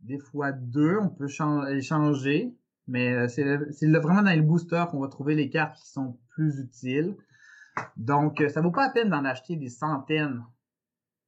des 0.00 0.18
fois 0.18 0.52
deux, 0.52 0.98
on 1.00 1.08
peut 1.08 1.28
chan- 1.28 1.66
échanger, 1.66 2.54
mais 2.86 3.12
euh, 3.12 3.28
c'est 3.28 3.44
le- 3.44 3.68
le- 3.80 3.98
vraiment 4.00 4.22
dans 4.22 4.30
les 4.30 4.40
boosters 4.42 4.88
qu'on 4.90 5.00
va 5.00 5.08
trouver 5.08 5.34
les 5.34 5.48
cartes 5.50 5.76
qui 5.76 5.88
sont 5.88 6.18
plus 6.30 6.58
utiles. 6.58 7.16
Donc, 7.96 8.40
euh, 8.40 8.48
ça 8.48 8.60
vaut 8.60 8.70
pas 8.72 8.86
la 8.86 8.92
peine 8.92 9.10
d'en 9.10 9.24
acheter 9.24 9.56
des 9.56 9.68
centaines. 9.68 10.42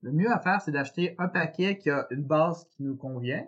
Le 0.02 0.12
mieux 0.12 0.30
à 0.32 0.38
faire, 0.40 0.60
c'est 0.62 0.72
d'acheter 0.72 1.14
un 1.18 1.28
paquet 1.28 1.78
qui 1.78 1.90
a 1.90 2.06
une 2.10 2.24
base 2.24 2.66
qui 2.70 2.82
nous 2.82 2.96
convient. 2.96 3.44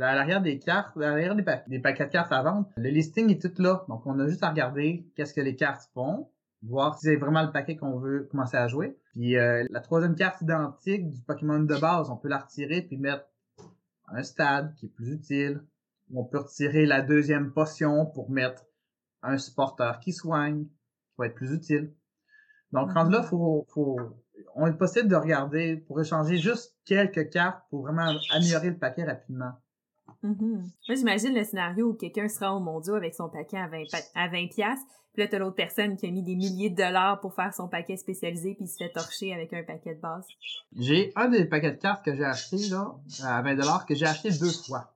À 0.00 0.14
l'arrière 0.14 0.40
des 0.42 0.58
cartes, 0.58 0.96
à 0.96 1.00
l'arrière 1.00 1.34
des, 1.34 1.42
pa- 1.42 1.62
des 1.66 1.78
paquets 1.80 2.06
de 2.06 2.10
cartes 2.12 2.32
à 2.32 2.42
vendre, 2.42 2.68
le 2.76 2.88
listing 2.90 3.30
est 3.30 3.40
tout 3.40 3.62
là. 3.62 3.84
Donc, 3.88 4.06
on 4.06 4.18
a 4.20 4.26
juste 4.28 4.42
à 4.42 4.50
regarder 4.50 5.06
qu'est-ce 5.16 5.34
que 5.34 5.40
les 5.40 5.56
cartes 5.56 5.88
font, 5.94 6.30
voir 6.62 6.98
si 6.98 7.06
c'est 7.06 7.16
vraiment 7.16 7.42
le 7.42 7.50
paquet 7.52 7.76
qu'on 7.76 7.98
veut 7.98 8.28
commencer 8.30 8.56
à 8.56 8.68
jouer. 8.68 8.96
Puis 9.12 9.36
euh, 9.36 9.64
la 9.70 9.80
troisième 9.80 10.14
carte 10.14 10.40
identique 10.42 11.10
du 11.10 11.20
Pokémon 11.22 11.60
de 11.60 11.76
base, 11.76 12.10
on 12.10 12.16
peut 12.16 12.28
la 12.28 12.38
retirer 12.38 12.82
puis 12.82 12.96
mettre 12.96 13.24
un 14.08 14.22
stade 14.22 14.74
qui 14.76 14.86
est 14.86 14.90
plus 14.90 15.10
utile. 15.12 15.62
On 16.14 16.24
peut 16.24 16.38
retirer 16.38 16.86
la 16.86 17.02
deuxième 17.02 17.52
potion 17.52 18.06
pour 18.06 18.30
mettre 18.30 18.64
un 19.22 19.36
supporter 19.36 19.98
qui 20.00 20.12
soigne, 20.12 20.64
qui 20.64 21.14
va 21.18 21.26
être 21.26 21.34
plus 21.34 21.52
utile. 21.52 21.92
Donc, 22.72 22.88
Mhm. 22.90 22.94
rendu 22.96 23.12
là, 23.12 23.22
faut, 23.22 23.66
faut, 23.74 23.98
on 24.54 24.66
est 24.66 24.72
possible 24.76 25.08
de 25.08 25.16
regarder 25.16 25.76
pour 25.76 26.00
échanger 26.00 26.36
juste 26.36 26.76
quelques 26.84 27.30
cartes 27.30 27.62
pour 27.70 27.82
vraiment 27.82 28.12
améliorer 28.30 28.70
le 28.70 28.78
paquet 28.78 29.04
rapidement. 29.04 29.52
Mhm. 30.22 30.64
Moi, 30.88 30.94
j'imagine 30.96 31.34
le 31.34 31.44
scénario 31.44 31.88
où 31.90 31.94
quelqu'un 31.94 32.28
se 32.28 32.38
rend 32.40 32.56
au 32.56 32.60
mondial 32.60 32.96
avec 32.96 33.14
son 33.14 33.28
paquet 33.28 33.58
à 33.58 33.68
20, 33.68 33.84
pa- 33.90 33.98
à 34.14 34.28
20 34.28 34.48
piastres, 34.48 34.84
puis 35.12 35.22
là, 35.22 35.28
t'as 35.28 35.38
l'autre 35.38 35.56
personne 35.56 35.96
qui 35.96 36.06
a 36.06 36.10
mis 36.10 36.22
des 36.22 36.34
milliers 36.36 36.70
de 36.70 36.76
dollars 36.76 37.20
pour 37.20 37.34
faire 37.34 37.52
son 37.54 37.68
paquet 37.68 37.96
spécialisé, 37.96 38.54
puis 38.54 38.64
il 38.64 38.68
se 38.68 38.76
fait 38.76 38.90
torcher 38.90 39.32
avec 39.34 39.52
un 39.52 39.62
paquet 39.64 39.94
de 39.94 40.00
base. 40.00 40.26
J'ai 40.76 41.12
un 41.16 41.28
des 41.28 41.44
paquets 41.44 41.72
de 41.72 41.76
cartes 41.80 42.04
que 42.04 42.14
j'ai 42.14 42.24
acheté 42.24 42.56
là, 42.68 42.94
à 43.24 43.42
20$, 43.42 43.84
que 43.86 43.94
j'ai 43.94 44.06
acheté 44.06 44.30
deux 44.30 44.50
fois. 44.50 44.94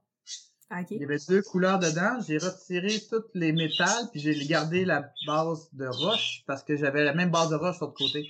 Il 0.90 1.00
y 1.02 1.04
avait 1.04 1.18
deux 1.28 1.42
couleurs 1.42 1.78
dedans. 1.78 2.18
J'ai 2.26 2.38
retiré 2.38 2.88
tous 3.10 3.24
les 3.34 3.52
métals, 3.52 4.08
puis 4.10 4.20
j'ai 4.20 4.34
gardé 4.46 4.86
la 4.86 5.10
base 5.26 5.68
de 5.74 5.86
roche 5.86 6.42
parce 6.46 6.62
que 6.62 6.76
j'avais 6.76 7.04
la 7.04 7.12
même 7.14 7.30
base 7.30 7.50
de 7.50 7.56
roche 7.56 7.78
de 7.78 7.84
l'autre 7.84 7.98
côté. 7.98 8.26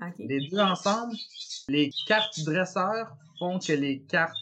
OK. 0.00 0.14
Les 0.18 0.48
deux 0.48 0.58
ensemble, 0.58 1.14
les 1.68 1.90
cartes 2.06 2.40
dresseurs 2.44 3.14
font 3.38 3.58
que 3.58 3.72
les 3.72 4.00
cartes 4.04 4.34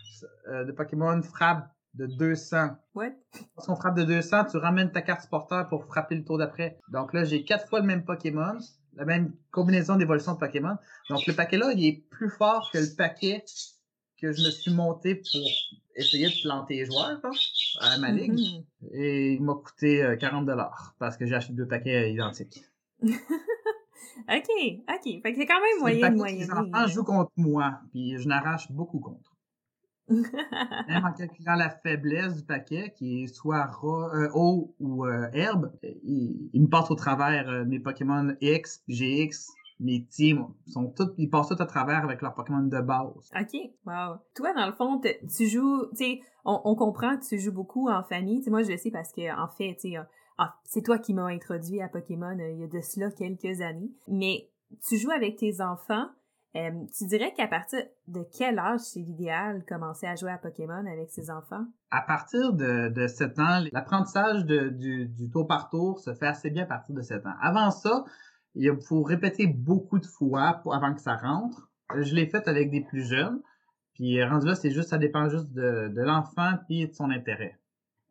euh, 0.49 0.65
de 0.65 0.73
Pokémon 0.73 1.23
frappent 1.23 1.69
de 1.95 2.07
200. 2.07 2.71
What? 2.95 3.11
Lorsqu'on 3.57 3.77
frappe 3.77 3.97
de 3.97 4.05
200, 4.05 4.47
tu 4.47 4.57
ramènes 4.57 4.91
ta 4.91 5.03
carte 5.03 5.23
supporter 5.23 5.67
pour 5.69 5.85
frapper 5.85 6.17
le 6.17 6.25
tour 6.25 6.39
d'après. 6.39 6.79
Donc 6.89 7.13
là, 7.13 7.25
j'ai 7.25 7.45
quatre 7.45 7.69
fois 7.69 7.81
le 7.81 7.87
même 7.87 8.05
Pokémon, 8.05 8.59
la 8.95 9.05
même 9.05 9.33
combinaison 9.51 9.97
d'évolution 9.97 10.35
de 10.35 10.39
Pokémon. 10.39 10.77
Donc 11.09 11.27
le 11.27 11.35
paquet 11.35 11.57
là, 11.57 11.73
il 11.73 11.85
est 11.87 12.05
plus 12.11 12.31
fort 12.31 12.71
que 12.73 12.79
le 12.79 12.97
paquet 12.97 13.45
que 14.21 14.33
je 14.33 14.43
me 14.45 14.51
suis 14.51 14.73
monté 14.73 15.17
pour 15.17 15.41
essayer 15.97 16.29
de 16.29 16.43
planter 16.43 16.77
les 16.77 16.87
joueurs 16.87 17.21
là, 17.23 17.31
à 17.81 17.99
ma 17.99 18.11
ligue. 18.11 18.33
Mhm. 18.33 18.65
Et 18.93 19.35
il 19.35 19.43
m'a 19.43 19.55
coûté 19.55 20.03
euh, 20.03 20.17
40 20.17 20.47
dollars 20.47 20.95
parce 20.99 21.17
que 21.17 21.27
j'ai 21.27 21.35
acheté 21.35 21.53
deux 21.53 21.67
paquets 21.67 22.13
identiques. 22.13 22.65
OK, 23.03 24.49
OK. 24.89 25.23
Fait 25.23 25.33
que 25.33 25.39
c'est 25.39 25.47
quand 25.47 25.61
même 25.61 25.81
moyen 25.81 26.11
de 26.11 26.17
moyen. 26.17 26.39
les 26.39 26.51
enfants 26.51 26.87
jouent 26.87 27.05
contre 27.05 27.33
moi, 27.37 27.81
puis 27.91 28.17
je 28.19 28.29
n'arrache 28.29 28.71
beaucoup 28.71 29.01
contre. 29.01 29.34
Même 30.09 31.05
en 31.05 31.13
calculant 31.13 31.55
la 31.55 31.71
faiblesse 31.71 32.37
du 32.37 32.43
paquet, 32.45 32.93
qui 32.97 33.23
est 33.23 33.27
soit 33.27 33.67
ro- 33.67 34.03
euh, 34.03 34.29
eau 34.35 34.75
ou 34.81 35.07
euh, 35.07 35.29
herbe, 35.33 35.73
il, 35.83 36.51
il 36.53 36.63
me 36.63 36.69
passe 36.69 36.91
au 36.91 36.95
travers 36.95 37.49
euh, 37.49 37.65
mes 37.65 37.81
Pokémon 37.81 38.35
X, 38.41 38.83
GX, 38.89 39.49
mes 39.81 40.05
teams, 40.05 40.47
sont 40.67 40.91
tous, 40.91 41.13
ils 41.19 41.29
passent 41.29 41.49
tous 41.49 41.61
à 41.61 41.67
travers 41.67 42.05
avec 42.05 42.23
leurs 42.23 42.35
Pokémon 42.35 42.63
de 42.63 42.81
base. 42.81 43.31
OK, 43.35 43.71
wow. 43.87 44.19
Toi, 44.35 44.53
dans 44.55 44.67
le 44.67 44.73
fond, 44.73 45.01
tu 45.01 45.47
joues, 45.47 45.87
tu 45.91 45.97
sais, 45.97 46.21
on, 46.45 46.75
comprend 46.75 47.17
que 47.17 47.25
tu 47.27 47.39
joues 47.39 47.53
beaucoup 47.53 47.89
en 47.89 48.03
famille. 48.05 48.43
Moi, 48.49 48.63
je 48.63 48.73
le 48.73 48.77
sais 48.77 48.91
parce 48.91 49.13
que, 49.13 49.35
en 49.37 49.49
fait, 49.49 49.77
tu 49.81 49.97
euh, 49.97 50.03
c'est 50.65 50.83
toi 50.83 50.99
qui 50.99 51.15
m'as 51.15 51.27
introduit 51.27 51.81
à 51.81 51.89
Pokémon 51.89 52.39
euh, 52.39 52.51
il 52.51 52.61
y 52.61 52.65
a 52.65 52.67
de 52.67 52.81
cela 52.81 53.11
quelques 53.11 53.61
années. 53.61 53.91
Mais 54.09 54.49
tu 54.87 54.97
joues 54.97 55.11
avec 55.11 55.37
tes 55.37 55.61
enfants. 55.61 56.07
Euh, 56.57 56.71
tu 56.97 57.07
dirais 57.07 57.33
qu'à 57.37 57.49
partir 57.49 57.81
de 58.07 58.25
quel 58.37 58.59
âge 58.61 58.81
c'est 58.81 59.01
l'idéal 59.01 59.65
commencer 59.67 60.07
à 60.07 60.15
jouer 60.15 60.31
à 60.31 60.39
Pokémon 60.39 60.87
avec 60.87 61.11
ses 61.11 61.31
enfants? 61.31 61.65
À 61.91 62.01
partir 62.01 62.53
de, 62.53 62.89
de 62.91 63.07
7 63.09 63.39
ans, 63.41 63.65
l'apprentissage 63.73 64.45
du, 64.45 65.07
du 65.07 65.31
tour 65.31 65.49
par 65.49 65.69
tour 65.69 65.99
se 65.99 66.15
fait 66.15 66.29
assez 66.29 66.51
bien 66.51 66.63
à 66.63 66.67
partir 66.67 66.95
de 66.95 67.03
7 67.03 67.27
ans. 67.27 67.35
Avant 67.41 67.71
ça, 67.71 68.05
il 68.55 68.73
faut 68.81 69.03
répéter 69.03 69.49
beaucoup 69.49 69.99
de 69.99 70.07
fois 70.07 70.63
avant 70.71 70.95
que 70.95 71.01
ça 71.01 71.17
rentre. 71.17 71.71
Je 71.97 72.15
l'ai 72.15 72.27
fait 72.27 72.47
avec 72.47 72.71
des 72.71 72.83
plus 72.83 73.03
jeunes. 73.03 73.41
Puis 73.95 74.23
rendu 74.25 74.47
là, 74.47 74.55
c'est 74.55 74.71
juste, 74.71 74.91
ça 74.91 74.99
dépend 74.99 75.29
juste 75.29 75.53
de, 75.53 75.89
de 75.89 76.03
l'enfant 76.03 76.53
puis 76.67 76.87
de 76.89 76.93
son 76.93 77.11
intérêt. 77.11 77.59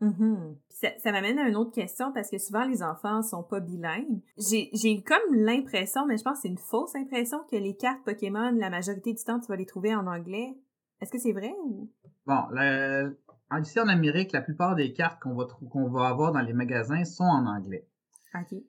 Mm-hmm. 0.03 0.55
Ça, 0.69 0.89
ça 0.97 1.11
m'amène 1.13 1.39
à 1.39 1.47
une 1.47 1.55
autre 1.55 1.71
question 1.71 2.11
parce 2.11 2.29
que 2.29 2.37
souvent 2.37 2.65
les 2.65 2.83
enfants 2.83 3.21
sont 3.21 3.41
pas 3.41 3.61
bilingues. 3.61 4.21
J'ai 4.37 5.01
comme 5.03 5.33
l'impression, 5.33 6.05
mais 6.05 6.17
je 6.17 6.23
pense 6.23 6.37
que 6.37 6.41
c'est 6.41 6.49
une 6.49 6.57
fausse 6.57 6.95
impression 6.95 7.39
que 7.49 7.55
les 7.55 7.75
cartes 7.75 8.03
Pokémon, 8.03 8.51
la 8.51 8.69
majorité 8.69 9.13
du 9.13 9.23
temps, 9.23 9.39
tu 9.39 9.47
vas 9.47 9.55
les 9.55 9.65
trouver 9.65 9.95
en 9.95 10.05
anglais. 10.07 10.57
Est-ce 10.99 11.11
que 11.11 11.19
c'est 11.19 11.31
vrai 11.31 11.53
ou? 11.63 11.89
Bon, 12.25 12.41
le, 12.51 13.17
ici 13.61 13.79
en 13.79 13.87
Amérique, 13.87 14.33
la 14.33 14.41
plupart 14.41 14.75
des 14.75 14.91
cartes 14.93 15.21
qu'on 15.21 15.35
va, 15.35 15.47
qu'on 15.69 15.89
va 15.89 16.07
avoir 16.07 16.33
dans 16.33 16.41
les 16.41 16.53
magasins 16.53 17.05
sont 17.05 17.23
en 17.23 17.45
anglais. 17.45 17.87
OK. 18.35 18.59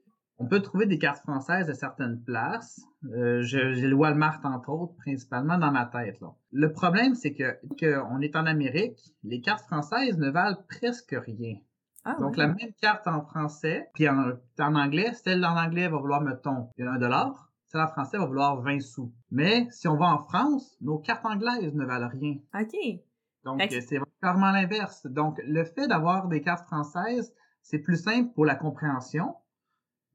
On 0.44 0.46
peut 0.46 0.60
trouver 0.60 0.84
des 0.84 0.98
cartes 0.98 1.22
françaises 1.22 1.70
à 1.70 1.74
certaines 1.74 2.22
places. 2.22 2.82
Euh, 3.16 3.40
J'ai 3.40 3.62
le 3.62 3.94
Walmart, 3.94 4.40
entre 4.44 4.68
autres, 4.68 4.94
principalement 4.96 5.56
dans 5.56 5.72
ma 5.72 5.86
tête. 5.86 6.20
Là. 6.20 6.34
Le 6.52 6.70
problème, 6.70 7.14
c'est 7.14 7.32
que, 7.32 7.56
on 8.10 8.20
est 8.20 8.36
en 8.36 8.44
Amérique, 8.44 9.00
les 9.22 9.40
cartes 9.40 9.64
françaises 9.64 10.18
ne 10.18 10.28
valent 10.28 10.58
presque 10.68 11.16
rien. 11.18 11.54
Ah, 12.04 12.18
Donc, 12.20 12.36
la 12.36 12.48
même 12.48 12.74
carte 12.78 13.06
en 13.06 13.22
français, 13.22 13.88
puis 13.94 14.06
en, 14.06 14.32
en 14.58 14.74
anglais, 14.74 15.14
celle 15.14 15.42
en 15.46 15.56
anglais 15.56 15.88
va 15.88 15.96
vouloir, 15.96 16.20
mettons, 16.20 16.68
un 16.78 16.98
dollar. 16.98 17.50
Celle 17.68 17.80
en 17.80 17.88
français 17.88 18.18
va 18.18 18.26
vouloir 18.26 18.60
20 18.60 18.80
sous. 18.80 19.14
Mais 19.30 19.66
si 19.70 19.88
on 19.88 19.96
va 19.96 20.08
en 20.12 20.24
France, 20.24 20.76
nos 20.82 20.98
cartes 20.98 21.24
anglaises 21.24 21.72
ne 21.72 21.86
valent 21.86 22.10
rien. 22.12 22.34
OK. 22.54 23.00
Donc, 23.44 23.62
c'est 23.70 23.98
clairement 24.20 24.50
l'inverse. 24.50 25.06
Donc, 25.06 25.40
le 25.46 25.64
fait 25.64 25.88
d'avoir 25.88 26.28
des 26.28 26.42
cartes 26.42 26.66
françaises, 26.66 27.32
c'est 27.62 27.78
plus 27.78 27.96
simple 27.96 28.30
pour 28.34 28.44
la 28.44 28.56
compréhension 28.56 29.34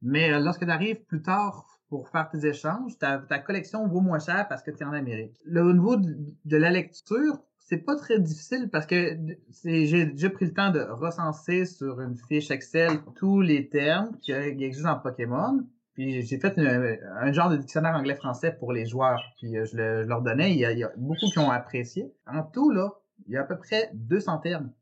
mais 0.02 0.32
euh, 0.32 0.40
lorsque 0.40 0.64
tu 0.64 0.70
arrives 0.70 1.02
plus 1.04 1.22
tard 1.22 1.80
pour 1.88 2.08
faire 2.08 2.28
tes 2.30 2.46
échanges, 2.46 2.96
ta, 2.98 3.18
ta 3.18 3.38
collection 3.38 3.86
vaut 3.86 4.00
moins 4.00 4.20
cher 4.20 4.46
parce 4.48 4.62
que 4.62 4.70
tu 4.70 4.82
es 4.82 4.86
en 4.86 4.92
Amérique. 4.92 5.36
Le, 5.44 5.62
au 5.62 5.72
niveau 5.72 5.96
de, 5.96 6.56
la 6.56 6.70
lecture, 6.70 7.40
c'est 7.58 7.78
pas 7.78 7.96
très 7.96 8.18
difficile 8.18 8.70
parce 8.70 8.86
que 8.86 9.18
j'ai 9.64 10.06
déjà 10.06 10.30
pris 10.30 10.46
le 10.46 10.54
temps 10.54 10.70
de 10.70 10.80
recenser 10.80 11.64
sur 11.64 12.00
une 12.00 12.16
fiche 12.28 12.50
Excel 12.50 13.00
tous 13.16 13.40
les 13.40 13.68
termes 13.68 14.16
qui, 14.22 14.32
existent 14.32 14.92
en 14.92 14.98
Pokémon. 14.98 15.66
Puis 15.94 16.22
j'ai 16.22 16.38
fait 16.38 16.56
un 16.58 17.32
genre 17.32 17.50
de 17.50 17.56
dictionnaire 17.56 17.94
anglais-français 17.94 18.56
pour 18.58 18.72
les 18.72 18.86
joueurs. 18.86 19.20
Puis 19.38 19.56
euh, 19.56 19.64
je, 19.64 19.76
le, 19.76 20.04
leur 20.04 20.22
donnais. 20.22 20.52
Il 20.52 20.58
y, 20.58 20.64
a, 20.64 20.72
il 20.72 20.78
y, 20.78 20.84
a, 20.84 20.92
beaucoup 20.96 21.26
qui 21.26 21.38
ont 21.40 21.50
apprécié. 21.50 22.12
En 22.26 22.44
tout, 22.44 22.70
là, 22.70 22.90
il 23.26 23.34
y 23.34 23.36
a 23.36 23.42
à 23.42 23.44
peu 23.44 23.58
près 23.58 23.90
200 23.94 24.38
termes. 24.38 24.72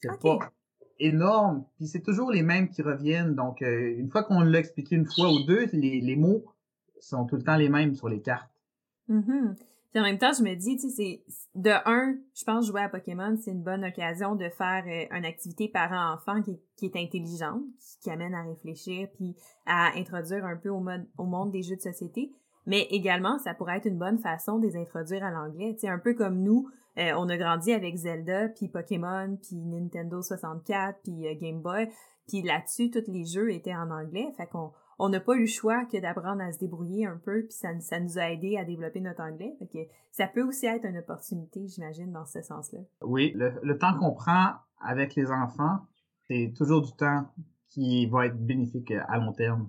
C'est 0.00 0.20
pas 0.20 0.38
énorme. 0.98 1.64
Puis 1.76 1.86
c'est 1.86 2.02
toujours 2.02 2.30
les 2.30 2.42
mêmes 2.42 2.68
qui 2.68 2.82
reviennent. 2.82 3.34
Donc, 3.34 3.62
euh, 3.62 3.94
une 3.98 4.10
fois 4.10 4.22
qu'on 4.22 4.40
l'a 4.40 4.58
expliqué 4.58 4.96
une 4.96 5.06
fois 5.06 5.30
ou 5.32 5.44
deux, 5.44 5.66
les, 5.72 6.16
mots 6.16 6.44
sont 7.00 7.26
tout 7.26 7.36
le 7.36 7.42
temps 7.42 7.56
les 7.56 7.68
mêmes 7.68 7.94
sur 7.94 8.08
les 8.08 8.20
cartes. 8.20 8.50
Mm 9.08 9.54
Puis 9.90 10.00
en 10.00 10.02
même 10.02 10.18
temps, 10.18 10.32
je 10.36 10.42
me 10.42 10.54
dis, 10.54 10.76
tu 10.76 10.88
sais, 10.88 10.94
c'est 10.96 11.22
de 11.54 11.70
un, 11.70 12.16
je 12.34 12.44
pense 12.44 12.66
jouer 12.66 12.82
à 12.82 12.88
Pokémon, 12.88 13.36
c'est 13.40 13.50
une 13.50 13.62
bonne 13.62 13.84
occasion 13.84 14.34
de 14.34 14.48
faire 14.48 14.84
euh, 14.86 15.16
une 15.16 15.24
activité 15.24 15.68
parent-enfant 15.68 16.42
qui, 16.42 16.58
qui, 16.76 16.86
est 16.86 16.96
intelligente, 16.96 17.62
qui, 18.02 18.10
amène 18.10 18.34
à 18.34 18.42
réfléchir, 18.42 19.08
puis 19.14 19.36
à 19.66 19.96
introduire 19.96 20.44
un 20.44 20.56
peu 20.56 20.70
au, 20.70 20.84
au 21.18 21.24
monde 21.24 21.50
des 21.50 21.62
jeux 21.62 21.76
de 21.76 21.80
société. 21.80 22.32
Mais 22.66 22.86
également, 22.90 23.38
ça 23.38 23.52
pourrait 23.54 23.76
être 23.76 23.86
une 23.86 23.98
bonne 23.98 24.18
façon 24.18 24.58
de 24.58 24.66
les 24.66 24.76
introduire 24.76 25.22
à 25.22 25.30
l'anglais. 25.30 25.74
Tu 25.74 25.80
sais, 25.80 25.88
un 25.88 25.98
peu 25.98 26.14
comme 26.14 26.42
nous, 26.42 26.68
euh, 26.98 27.12
on 27.16 27.28
a 27.28 27.36
grandi 27.36 27.72
avec 27.72 27.96
Zelda, 27.96 28.48
puis 28.48 28.68
Pokémon, 28.68 29.36
puis 29.42 29.56
Nintendo 29.56 30.22
64, 30.22 31.00
puis 31.02 31.26
euh, 31.26 31.34
Game 31.34 31.60
Boy. 31.60 31.88
Puis 32.28 32.42
là-dessus, 32.42 32.90
tous 32.90 33.10
les 33.10 33.24
jeux 33.24 33.52
étaient 33.52 33.74
en 33.74 33.90
anglais. 33.90 34.32
Fait 34.36 34.46
qu'on 34.46 34.72
on 34.98 35.08
n'a 35.08 35.20
pas 35.20 35.34
eu 35.34 35.40
le 35.40 35.46
choix 35.46 35.84
que 35.86 36.00
d'apprendre 36.00 36.40
à 36.42 36.52
se 36.52 36.58
débrouiller 36.58 37.06
un 37.06 37.16
peu, 37.16 37.42
puis 37.42 37.52
ça, 37.52 37.68
ça 37.80 37.98
nous 37.98 38.18
a 38.18 38.30
aidé 38.30 38.56
à 38.56 38.64
développer 38.64 39.00
notre 39.00 39.22
anglais. 39.22 39.54
Fait 39.58 39.66
que 39.66 39.90
ça 40.12 40.28
peut 40.28 40.42
aussi 40.42 40.66
être 40.66 40.84
une 40.84 40.98
opportunité, 40.98 41.66
j'imagine, 41.66 42.12
dans 42.12 42.26
ce 42.26 42.42
sens-là. 42.42 42.80
Oui, 43.02 43.32
le, 43.34 43.76
temps 43.78 43.98
qu'on 43.98 44.12
prend 44.12 44.52
avec 44.80 45.16
les 45.16 45.30
enfants, 45.30 45.78
c'est 46.28 46.52
toujours 46.56 46.82
du 46.82 46.92
temps 46.92 47.28
qui 47.70 48.06
va 48.06 48.26
être 48.26 48.38
bénéfique 48.38 48.92
à 48.92 49.18
long 49.18 49.32
terme. 49.32 49.68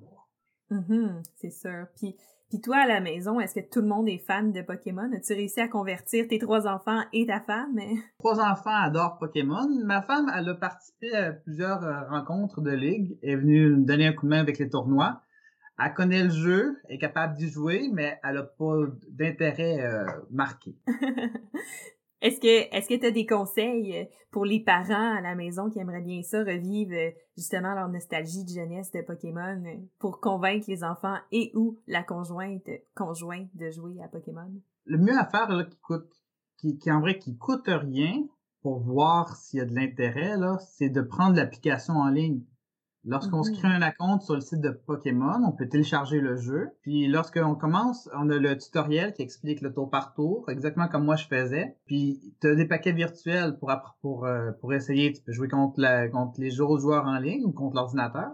Mm 0.69 1.21
c'est 1.35 1.51
sûr. 1.51 1.87
Puis 1.95 2.15
puis 2.49 2.61
toi, 2.61 2.77
à 2.77 2.87
la 2.87 3.01
maison, 3.01 3.39
est-ce 3.39 3.55
que 3.55 3.69
tout 3.71 3.81
le 3.81 3.87
monde 3.87 4.07
est 4.07 4.19
fan 4.19 4.51
de 4.51 4.61
Pokémon? 4.61 5.09
As-tu 5.15 5.33
réussi 5.33 5.59
à 5.59 5.67
convertir 5.67 6.27
tes 6.27 6.37
trois 6.37 6.67
enfants 6.67 7.01
et 7.11 7.25
ta 7.25 7.39
femme? 7.39 7.79
Trois 8.19 8.39
enfants 8.39 8.75
adorent 8.75 9.17
Pokémon. 9.17 9.67
Ma 9.83 10.01
femme, 10.01 10.31
elle 10.35 10.49
a 10.49 10.55
participé 10.55 11.13
à 11.15 11.31
plusieurs 11.33 11.83
euh, 11.83 12.07
rencontres 12.09 12.61
de 12.61 12.71
ligue. 12.71 13.17
Elle 13.23 13.29
est 13.29 13.35
venue 13.35 13.69
me 13.69 13.85
donner 13.85 14.07
un 14.07 14.13
coup 14.13 14.25
de 14.25 14.31
main 14.31 14.39
avec 14.39 14.59
les 14.59 14.69
tournois. 14.69 15.21
Elle 15.83 15.93
connaît 15.93 16.23
le 16.23 16.29
jeu, 16.29 16.77
est 16.87 16.99
capable 16.99 17.35
d'y 17.35 17.49
jouer, 17.49 17.89
mais 17.91 18.19
elle 18.23 18.35
n'a 18.35 18.43
pas 18.43 18.75
d'intérêt 19.09 19.81
euh, 19.81 20.05
marqué. 20.31 20.75
Est-ce 22.25 22.39
que 22.39 22.75
est-ce 22.75 22.89
que 22.89 22.99
tu 22.99 23.05
as 23.05 23.11
des 23.11 23.27
conseils 23.27 23.95
euh, 23.95 24.05
pour 24.31 24.45
les 24.45 24.59
parents 24.59 25.15
à 25.15 25.21
la 25.21 25.35
maison 25.35 25.69
qui 25.69 25.77
aimeraient 25.77 26.01
bien 26.01 26.23
ça 26.23 26.39
revivre 26.39 26.95
euh, 26.95 27.11
justement 27.37 27.75
leur 27.75 27.87
nostalgie 27.87 28.43
de 28.43 28.49
jeunesse 28.49 28.89
de 28.91 29.01
Pokémon 29.01 29.63
euh, 29.63 29.77
pour 29.99 30.19
convaincre 30.21 30.65
les 30.67 30.83
enfants 30.83 31.17
et 31.31 31.51
ou 31.53 31.77
la 31.85 32.01
conjointe 32.01 32.67
conjointe 32.95 33.55
de 33.55 33.69
jouer 33.69 34.01
à 34.03 34.07
Pokémon? 34.07 34.51
Le 34.85 34.97
mieux 34.97 35.15
à 35.15 35.25
faire 35.25 35.51
là 35.51 35.65
qui 35.65 35.77
coûte 35.77 36.11
qui, 36.57 36.79
qui 36.79 36.91
en 36.91 36.99
vrai 36.99 37.19
qui 37.19 37.37
coûte 37.37 37.67
rien 37.67 38.25
pour 38.63 38.79
voir 38.79 39.35
s'il 39.35 39.59
y 39.59 39.61
a 39.61 39.65
de 39.65 39.75
l'intérêt 39.75 40.35
là, 40.35 40.57
c'est 40.57 40.89
de 40.89 41.01
prendre 41.01 41.35
l'application 41.35 41.93
en 41.93 42.09
ligne. 42.09 42.41
Lorsqu'on 43.07 43.43
se 43.43 43.51
crée 43.51 43.67
un 43.67 43.91
compte 43.91 44.23
sur 44.23 44.33
le 44.33 44.41
site 44.41 44.61
de 44.61 44.71
Pokémon, 44.71 45.39
on 45.45 45.51
peut 45.51 45.69
télécharger 45.69 46.19
le 46.19 46.37
jeu. 46.37 46.71
Puis 46.81 47.07
lorsqu'on 47.07 47.53
commence, 47.53 48.09
on 48.15 48.29
a 48.31 48.37
le 48.37 48.57
tutoriel 48.57 49.13
qui 49.13 49.21
explique 49.21 49.61
le 49.61 49.71
tour 49.71 49.91
par 49.91 50.15
tour, 50.15 50.49
exactement 50.49 50.87
comme 50.87 51.05
moi 51.05 51.15
je 51.15 51.27
faisais. 51.27 51.77
Puis 51.85 52.19
tu 52.41 52.47
as 52.47 52.55
des 52.55 52.65
paquets 52.65 52.93
virtuels 52.93 53.59
pour 53.59 53.71
pour 54.01 54.25
euh, 54.25 54.51
pour 54.59 54.73
essayer. 54.73 55.13
Tu 55.13 55.21
peux 55.21 55.33
jouer 55.33 55.47
contre 55.47 55.79
la 55.79 56.09
contre 56.09 56.41
les 56.41 56.59
autres 56.61 56.81
joueurs 56.81 57.05
en 57.05 57.19
ligne 57.19 57.45
ou 57.45 57.51
contre 57.51 57.75
l'ordinateur. 57.75 58.31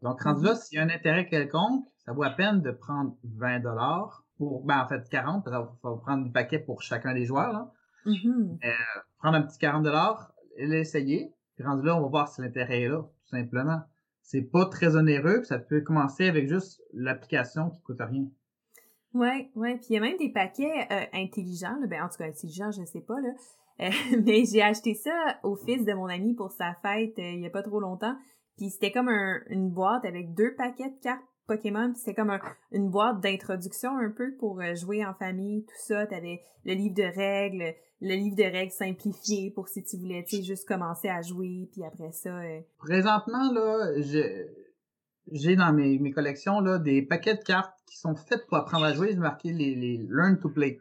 Donc 0.00 0.22
rendu 0.22 0.46
là, 0.46 0.54
s'il 0.54 0.78
y 0.78 0.80
a 0.80 0.84
un 0.84 0.88
intérêt 0.88 1.28
quelconque, 1.28 1.84
ça 1.98 2.12
vaut 2.12 2.22
la 2.22 2.30
peine 2.30 2.62
de 2.62 2.70
prendre 2.70 3.16
20 3.24 3.60
dollars 3.60 4.24
pour 4.38 4.64
ben 4.64 4.80
en 4.80 4.88
fait 4.88 5.06
40 5.10 5.44
parce 5.44 5.68
qu'il 5.68 5.78
faut 5.82 5.96
prendre 5.96 6.24
du 6.24 6.32
paquet 6.32 6.58
pour 6.58 6.80
chacun 6.80 7.12
des 7.12 7.26
joueurs. 7.26 7.52
Là. 7.52 7.70
Mm-hmm. 8.06 8.64
Euh, 8.64 9.00
prendre 9.18 9.36
un 9.36 9.42
petit 9.42 9.58
40 9.58 9.82
dollars, 9.82 10.32
l'essayer. 10.56 11.34
Puis 11.54 11.64
rendu 11.66 11.84
là, 11.84 11.96
on 11.96 12.00
va 12.00 12.08
voir 12.08 12.28
si 12.28 12.40
l'intérêt 12.40 12.80
est 12.80 12.88
là, 12.88 13.02
tout 13.02 13.36
simplement 13.36 13.82
c'est 14.30 14.42
pas 14.42 14.66
très 14.66 14.94
onéreux, 14.94 15.42
ça 15.42 15.58
peut 15.58 15.80
commencer 15.80 16.28
avec 16.28 16.48
juste 16.48 16.80
l'application 16.92 17.68
qui 17.70 17.82
coûte 17.82 17.98
rien. 17.98 18.26
Ouais, 19.12 19.50
ouais, 19.56 19.74
puis 19.78 19.86
il 19.90 19.94
y 19.94 19.96
a 19.96 20.00
même 20.00 20.18
des 20.18 20.30
paquets 20.30 20.86
euh, 20.92 21.04
intelligents, 21.12 21.76
ben 21.88 22.04
en 22.04 22.08
tout 22.08 22.18
cas 22.18 22.26
intelligents, 22.26 22.70
je 22.70 22.84
sais 22.84 23.00
pas 23.00 23.20
là, 23.20 23.30
euh, 23.80 23.90
mais 24.24 24.44
j'ai 24.44 24.62
acheté 24.62 24.94
ça 24.94 25.10
au 25.42 25.56
fils 25.56 25.84
de 25.84 25.92
mon 25.94 26.06
ami 26.06 26.34
pour 26.34 26.52
sa 26.52 26.74
fête 26.80 27.18
euh, 27.18 27.32
il 27.32 27.40
y 27.40 27.46
a 27.46 27.50
pas 27.50 27.64
trop 27.64 27.80
longtemps, 27.80 28.14
puis 28.56 28.70
c'était 28.70 28.92
comme 28.92 29.08
une 29.48 29.70
boîte 29.70 30.04
avec 30.04 30.32
deux 30.34 30.54
paquets 30.54 30.90
de 30.90 31.02
cartes 31.02 31.24
Pokémon, 31.48 31.90
puis 31.90 31.98
c'était 31.98 32.14
comme 32.14 32.38
une 32.70 32.88
boîte 32.88 33.20
d'introduction 33.20 33.98
un 33.98 34.12
peu 34.12 34.36
pour 34.38 34.62
jouer 34.76 35.04
en 35.04 35.14
famille, 35.14 35.64
tout 35.64 35.82
ça, 35.88 36.06
t'avais 36.06 36.40
le 36.64 36.74
livre 36.74 36.94
de 36.94 37.02
règles, 37.02 37.74
le 38.00 38.14
livre 38.14 38.36
de 38.36 38.42
règles 38.42 38.72
simplifié 38.72 39.50
pour 39.50 39.68
si 39.68 39.82
tu 39.84 39.96
voulais, 39.96 40.24
tu 40.24 40.36
sais, 40.36 40.42
juste 40.42 40.66
commencer 40.66 41.08
à 41.08 41.22
jouer, 41.22 41.68
puis 41.72 41.84
après 41.84 42.12
ça... 42.12 42.30
Euh... 42.30 42.60
Présentement, 42.78 43.52
là, 43.52 43.92
j'ai 45.30 45.56
dans 45.56 45.72
mes, 45.72 45.98
mes 45.98 46.10
collections 46.10 46.60
là, 46.60 46.78
des 46.78 47.02
paquets 47.02 47.36
de 47.36 47.42
cartes 47.42 47.74
qui 47.86 47.98
sont 47.98 48.14
faites 48.14 48.46
pour 48.46 48.56
apprendre 48.56 48.84
à 48.86 48.94
jouer. 48.94 49.10
J'ai 49.10 49.18
marqué 49.18 49.52
les, 49.52 49.74
les 49.74 50.06
Learn 50.08 50.38
to 50.38 50.48
Play. 50.48 50.80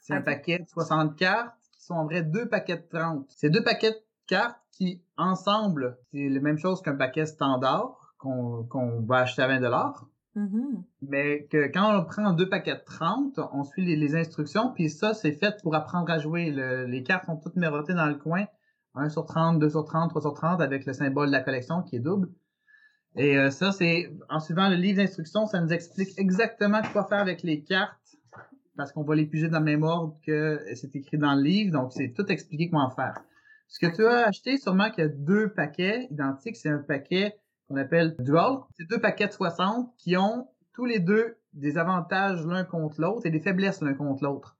C'est 0.00 0.14
un 0.14 0.22
paquet 0.22 0.58
de 0.58 0.68
60 0.68 1.16
cartes 1.16 1.54
qui 1.72 1.82
sont 1.84 1.94
en 1.94 2.04
vrai 2.04 2.22
deux 2.22 2.48
paquets 2.48 2.76
de 2.76 2.98
30. 2.98 3.26
C'est 3.28 3.50
deux 3.50 3.62
paquets 3.62 3.92
de 3.92 4.02
cartes 4.26 4.60
qui, 4.72 5.02
ensemble, 5.16 5.98
c'est 6.10 6.28
la 6.28 6.40
même 6.40 6.58
chose 6.58 6.82
qu'un 6.82 6.96
paquet 6.96 7.26
standard 7.26 8.14
qu'on 8.18 8.64
qu'on 8.64 9.00
va 9.02 9.18
acheter 9.18 9.42
à 9.42 9.48
20 9.48 9.62
Mm-hmm. 10.36 10.82
Mais 11.02 11.44
que 11.50 11.66
quand 11.72 11.98
on 11.98 12.04
prend 12.04 12.32
deux 12.32 12.48
paquets 12.48 12.76
de 12.76 12.84
30, 12.84 13.40
on 13.52 13.64
suit 13.64 13.84
les, 13.84 14.14
instructions, 14.14 14.72
puis 14.72 14.88
ça, 14.88 15.14
c'est 15.14 15.32
fait 15.32 15.60
pour 15.62 15.74
apprendre 15.74 16.10
à 16.10 16.18
jouer. 16.18 16.50
les 16.50 17.02
cartes 17.02 17.26
sont 17.26 17.36
toutes 17.36 17.56
numérotées 17.56 17.94
dans 17.94 18.06
le 18.06 18.14
coin. 18.14 18.46
1 18.94 19.08
sur 19.08 19.24
30, 19.24 19.58
2 19.60 19.70
sur 19.70 19.84
30, 19.84 20.10
3 20.10 20.22
sur 20.22 20.34
30, 20.34 20.60
avec 20.60 20.86
le 20.86 20.92
symbole 20.92 21.28
de 21.28 21.32
la 21.32 21.40
collection 21.40 21.82
qui 21.82 21.96
est 21.96 22.00
double. 22.00 22.28
Et 23.16 23.36
euh, 23.36 23.50
ça, 23.50 23.72
c'est 23.72 24.12
en 24.28 24.40
suivant 24.40 24.68
le 24.68 24.76
livre 24.76 24.98
d'instructions, 24.98 25.46
ça 25.46 25.60
nous 25.60 25.72
explique 25.72 26.16
exactement 26.18 26.80
quoi 26.92 27.06
faire 27.06 27.18
avec 27.18 27.42
les 27.42 27.62
cartes, 27.62 28.16
parce 28.76 28.92
qu'on 28.92 29.02
va 29.02 29.14
les 29.14 29.26
piger 29.26 29.48
dans 29.48 29.58
le 29.58 29.64
même 29.64 29.82
ordre 29.82 30.16
que 30.24 30.60
c'est 30.74 30.94
écrit 30.94 31.18
dans 31.18 31.34
le 31.34 31.42
livre, 31.42 31.72
donc 31.72 31.92
c'est 31.92 32.12
tout 32.14 32.26
expliqué 32.26 32.70
comment 32.70 32.90
faire. 32.90 33.20
Ce 33.68 33.78
que 33.78 33.94
tu 33.94 34.04
as 34.06 34.26
acheté, 34.26 34.58
sûrement 34.58 34.90
qu'il 34.90 35.04
y 35.04 35.06
a 35.06 35.10
deux 35.10 35.52
paquets 35.52 36.06
identiques, 36.10 36.56
c'est 36.56 36.70
un 36.70 36.78
paquet 36.78 37.36
qu'on 37.70 37.76
appelle 37.76 38.16
dual. 38.18 38.58
C'est 38.76 38.88
deux 38.88 39.00
paquets 39.00 39.28
de 39.28 39.32
60 39.32 39.94
qui 39.96 40.16
ont 40.16 40.48
tous 40.74 40.84
les 40.84 40.98
deux 40.98 41.36
des 41.52 41.78
avantages 41.78 42.44
l'un 42.44 42.64
contre 42.64 43.00
l'autre 43.00 43.26
et 43.26 43.30
des 43.30 43.40
faiblesses 43.40 43.80
l'un 43.80 43.94
contre 43.94 44.24
l'autre. 44.24 44.56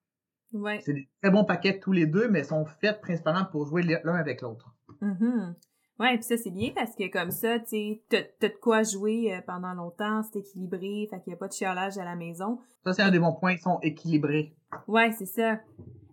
Ouais. 0.52 0.80
C'est 0.84 0.92
des 0.92 1.08
très 1.22 1.30
bons 1.30 1.44
paquets 1.44 1.78
tous 1.78 1.92
les 1.92 2.06
deux, 2.06 2.28
mais 2.28 2.42
sont 2.42 2.64
faits 2.64 3.00
principalement 3.00 3.44
pour 3.44 3.66
jouer 3.66 3.82
l'un 3.82 4.14
avec 4.14 4.42
l'autre. 4.42 4.74
Mhm. 5.00 5.54
Ouais, 6.00 6.14
puis 6.14 6.22
ça, 6.22 6.36
c'est 6.38 6.50
bien 6.50 6.70
parce 6.74 6.94
que 6.96 7.10
comme 7.10 7.30
ça, 7.30 7.58
tu 7.58 7.66
sais, 7.66 8.02
t'as 8.08 8.48
de 8.48 8.54
quoi 8.54 8.82
jouer 8.82 9.34
euh, 9.34 9.40
pendant 9.46 9.74
longtemps, 9.74 10.22
c'est 10.22 10.38
équilibré, 10.38 11.06
fait 11.10 11.20
qu'il 11.20 11.32
y 11.32 11.34
a 11.34 11.36
pas 11.36 11.46
de 11.46 11.52
chiolage 11.52 11.98
à 11.98 12.04
la 12.04 12.16
maison. 12.16 12.58
Ça, 12.84 12.94
c'est 12.94 13.02
un 13.02 13.10
des 13.10 13.18
bons 13.18 13.34
points, 13.34 13.52
ils 13.52 13.58
sont 13.58 13.78
équilibrés. 13.82 14.56
Ouais, 14.88 15.12
c'est 15.12 15.26
ça. 15.26 15.60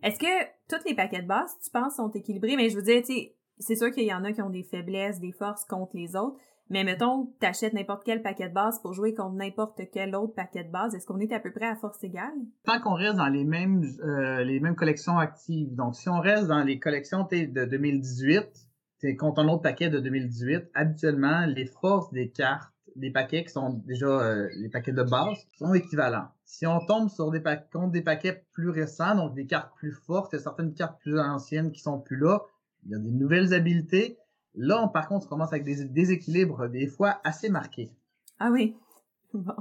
Est-ce 0.04 0.20
que 0.20 0.46
tous 0.68 0.84
les 0.86 0.94
paquets 0.94 1.22
de 1.22 1.28
base, 1.28 1.58
tu 1.64 1.72
penses, 1.72 1.96
sont 1.96 2.10
équilibrés? 2.12 2.58
Mais 2.58 2.70
je 2.70 2.76
veux 2.76 2.84
dire, 2.84 3.02
tu 3.02 3.14
sais, 3.14 3.36
c'est 3.60 3.76
sûr 3.76 3.92
qu'il 3.92 4.04
y 4.04 4.14
en 4.14 4.26
a 4.26 4.34
qui 4.34 4.42
ont 4.42 4.50
des 4.50 4.64
faiblesses, 4.64 5.20
des 5.20 5.32
forces 5.32 5.64
contre 5.66 5.96
les 5.96 6.16
autres. 6.16 6.38
Mais 6.70 6.84
mettons, 6.84 7.28
t'achètes 7.40 7.74
n'importe 7.74 8.04
quel 8.04 8.22
paquet 8.22 8.50
de 8.50 8.54
base 8.54 8.82
pour 8.82 8.94
jouer 8.94 9.14
contre 9.14 9.36
n'importe 9.36 9.82
quel 9.94 10.14
autre 10.16 10.34
paquet 10.34 10.64
de 10.66 10.72
base. 10.72 10.94
Est-ce 10.96 11.06
qu'on 11.06 11.20
est 11.20 11.32
à 11.32 11.40
peu 11.40 11.52
près 11.52 11.68
à 11.68 11.76
force 11.76 12.04
égale? 12.04 12.34
Tant 12.66 12.80
qu'on 12.82 12.94
reste 12.94 13.16
dans 13.16 13.28
les 13.30 13.46
mêmes, 13.46 13.84
euh, 14.04 14.44
les 14.44 14.60
mêmes 14.60 14.76
collections 14.76 15.18
actives. 15.18 15.74
Donc, 15.76 15.96
si 15.96 16.10
on 16.10 16.20
reste 16.20 16.48
dans 16.48 16.64
les 16.64 16.78
collections 16.80 17.26
de 17.32 17.66
2018, 17.66 18.48
t'es 19.00 19.16
contre 19.16 19.42
un 19.42 19.48
autre 19.48 19.62
paquet 19.62 19.90
de 19.90 20.00
2018, 20.00 20.70
habituellement, 20.74 21.46
les 21.46 21.66
forces 21.68 22.12
des 22.12 22.30
cartes, 22.30 22.74
des 22.96 23.12
paquets 23.12 23.44
qui 23.44 23.52
sont 23.52 23.82
déjà 23.86 24.08
euh, 24.08 24.50
les 24.58 24.70
paquets 24.70 24.92
de 24.92 25.04
base, 25.04 25.38
sont 25.58 25.74
équivalents. 25.74 26.28
Si 26.44 26.66
on 26.66 26.80
tombe 26.86 27.10
sur 27.10 27.30
des 27.32 27.40
pa- 27.40 27.58
contre 27.58 27.92
des 27.92 28.02
paquets 28.02 28.44
plus 28.54 28.70
récents, 28.70 29.16
donc 29.16 29.36
des 29.36 29.46
cartes 29.46 29.72
plus 29.76 29.92
fortes, 29.92 30.34
il 30.34 30.40
certaines 30.40 30.74
cartes 30.74 31.00
plus 31.00 31.20
anciennes 31.20 31.72
qui 31.72 31.80
sont 31.82 32.00
plus 32.00 32.18
là, 32.18 32.42
il 32.86 32.92
y 32.92 32.96
a 32.96 33.00
des 33.00 33.12
nouvelles 33.12 33.54
habiletés. 33.54 34.18
Là, 34.58 34.90
par 34.92 35.08
contre, 35.08 35.28
on 35.28 35.30
commence 35.30 35.54
avec 35.54 35.64
des 35.64 35.86
déséquilibres 35.86 36.68
des 36.68 36.88
fois 36.88 37.22
assez 37.24 37.50
marqués. 37.50 37.92
Ah 38.40 38.50
oui. 38.52 38.76
Bon. 39.34 39.54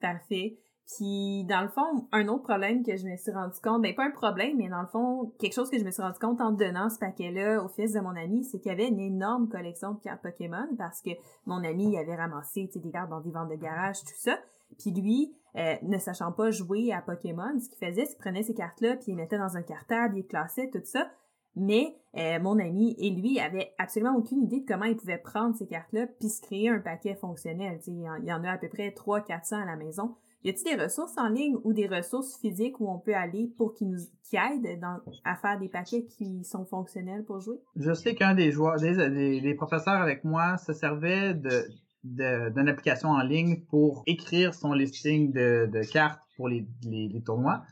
Parfait. 0.00 0.58
Puis, 0.86 1.44
dans 1.48 1.62
le 1.62 1.68
fond, 1.68 2.06
un 2.12 2.28
autre 2.28 2.42
problème 2.42 2.84
que 2.84 2.94
je 2.96 3.06
me 3.06 3.16
suis 3.16 3.32
rendu 3.32 3.58
compte, 3.62 3.80
ben 3.80 3.94
pas 3.94 4.04
un 4.04 4.10
problème, 4.10 4.58
mais 4.58 4.68
dans 4.68 4.82
le 4.82 4.86
fond, 4.86 5.32
quelque 5.40 5.54
chose 5.54 5.70
que 5.70 5.78
je 5.78 5.84
me 5.84 5.90
suis 5.90 6.02
rendu 6.02 6.18
compte 6.18 6.40
en 6.42 6.52
donnant 6.52 6.90
ce 6.90 6.98
paquet-là 6.98 7.64
au 7.64 7.68
fils 7.68 7.92
de 7.94 8.00
mon 8.00 8.14
ami, 8.14 8.44
c'est 8.44 8.58
qu'il 8.60 8.70
y 8.70 8.74
avait 8.74 8.88
une 8.88 9.00
énorme 9.00 9.48
collection 9.48 9.92
de 9.92 10.00
cartes 10.00 10.22
Pokémon 10.22 10.68
parce 10.76 11.00
que 11.00 11.10
mon 11.46 11.64
ami 11.64 11.96
avait 11.96 12.14
ramassé 12.14 12.68
des 12.74 12.90
cartes 12.90 13.08
dans 13.08 13.22
des 13.22 13.30
ventes 13.30 13.48
de 13.48 13.56
garage, 13.56 14.00
tout 14.00 14.14
ça. 14.14 14.38
Puis 14.78 14.90
lui, 14.90 15.34
euh, 15.56 15.76
ne 15.82 15.98
sachant 15.98 16.32
pas 16.32 16.50
jouer 16.50 16.92
à 16.92 17.00
Pokémon, 17.00 17.58
ce 17.58 17.70
qu'il 17.70 17.78
faisait, 17.78 18.04
c'est 18.04 18.14
qu'il 18.14 18.22
prenait 18.22 18.42
ces 18.42 18.54
cartes-là, 18.54 18.96
puis 18.96 19.06
il 19.08 19.10
les 19.16 19.22
mettait 19.22 19.38
dans 19.38 19.56
un 19.56 19.62
cartable, 19.62 20.16
il 20.16 20.22
les 20.22 20.26
classait, 20.26 20.68
tout 20.70 20.82
ça. 20.84 21.08
Mais 21.56 21.94
euh, 22.16 22.38
mon 22.40 22.58
ami 22.58 22.94
et 22.98 23.10
lui 23.10 23.38
avaient 23.40 23.72
absolument 23.78 24.16
aucune 24.16 24.42
idée 24.42 24.60
de 24.60 24.66
comment 24.66 24.84
ils 24.84 24.96
pouvaient 24.96 25.18
prendre 25.18 25.54
ces 25.56 25.66
cartes-là 25.66 26.06
puis 26.18 26.28
se 26.28 26.40
créer 26.42 26.68
un 26.68 26.78
paquet 26.80 27.14
fonctionnel. 27.14 27.80
Il 27.86 28.00
y 28.24 28.32
en- 28.32 28.44
a 28.44 28.50
à 28.50 28.58
peu 28.58 28.68
près 28.68 28.90
300-400 28.90 29.62
à 29.62 29.64
la 29.66 29.76
maison. 29.76 30.14
Y 30.42 30.50
a-t-il 30.50 30.76
des 30.76 30.82
ressources 30.82 31.16
en 31.16 31.28
ligne 31.28 31.56
ou 31.64 31.72
des 31.72 31.86
ressources 31.86 32.38
physiques 32.38 32.78
où 32.78 32.90
on 32.90 32.98
peut 32.98 33.14
aller 33.14 33.50
pour 33.56 33.72
qu'ils 33.72 33.88
nous 33.88 33.98
qui 34.28 34.36
aident 34.36 34.78
dans, 34.80 34.98
à 35.24 35.36
faire 35.36 35.58
des 35.58 35.68
paquets 35.68 36.04
qui 36.04 36.44
sont 36.44 36.66
fonctionnels 36.66 37.24
pour 37.24 37.40
jouer? 37.40 37.56
Je 37.76 37.94
sais 37.94 38.14
qu'un 38.14 38.34
des 38.34 38.50
joueurs, 38.52 38.76
des, 38.78 39.40
des, 39.40 39.54
professeurs 39.54 40.00
avec 40.02 40.22
moi 40.24 40.56
se 40.58 40.72
servait 40.72 41.34
de 41.34 41.64
d'une 42.02 42.68
application 42.68 43.08
en 43.08 43.22
ligne 43.22 43.62
pour 43.70 44.02
écrire 44.06 44.52
son 44.52 44.74
listing 44.74 45.32
de, 45.32 45.66
de 45.72 45.82
cartes 45.90 46.20
pour 46.36 46.48
les, 46.48 46.66
les, 46.82 47.22
tournois. 47.22 47.62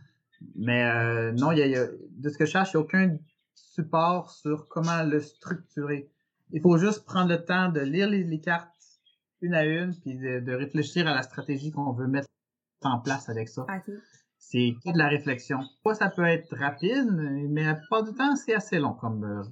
Mais 0.56 0.84
euh, 0.84 1.32
non, 1.32 1.52
il 1.52 1.58
y 1.58 1.76
a- 1.76 1.86
de 1.86 2.28
ce 2.30 2.38
que 2.38 2.46
je 2.46 2.50
cherche, 2.52 2.72
il 2.72 2.78
n'y 2.78 2.82
a 2.82 2.84
aucun 2.84 3.18
support 3.74 4.30
sur 4.30 4.68
comment 4.68 5.02
le 5.02 5.20
structurer. 5.20 6.10
Il 6.52 6.60
faut 6.60 6.76
juste 6.76 7.04
prendre 7.06 7.30
le 7.30 7.44
temps 7.44 7.70
de 7.70 7.80
lire 7.80 8.08
les, 8.08 8.24
les 8.24 8.40
cartes 8.40 8.68
une 9.40 9.54
à 9.54 9.64
une, 9.64 9.94
puis 10.00 10.14
de, 10.16 10.40
de 10.40 10.52
réfléchir 10.52 11.08
à 11.08 11.14
la 11.14 11.22
stratégie 11.22 11.72
qu'on 11.72 11.92
veut 11.92 12.06
mettre 12.06 12.28
en 12.84 13.00
place 13.00 13.28
avec 13.28 13.48
ça. 13.48 13.66
C'est 14.38 14.74
de 14.84 14.98
la 14.98 15.08
réflexion. 15.08 15.58
Ça 15.94 16.10
peut 16.10 16.24
être 16.24 16.54
rapide, 16.56 17.06
mais 17.50 17.64
la 17.64 17.74
plupart 17.74 18.04
du 18.04 18.12
temps, 18.14 18.36
c'est 18.36 18.54
assez 18.54 18.78
long 18.78 18.92
comme, 18.94 19.24
euh, 19.24 19.42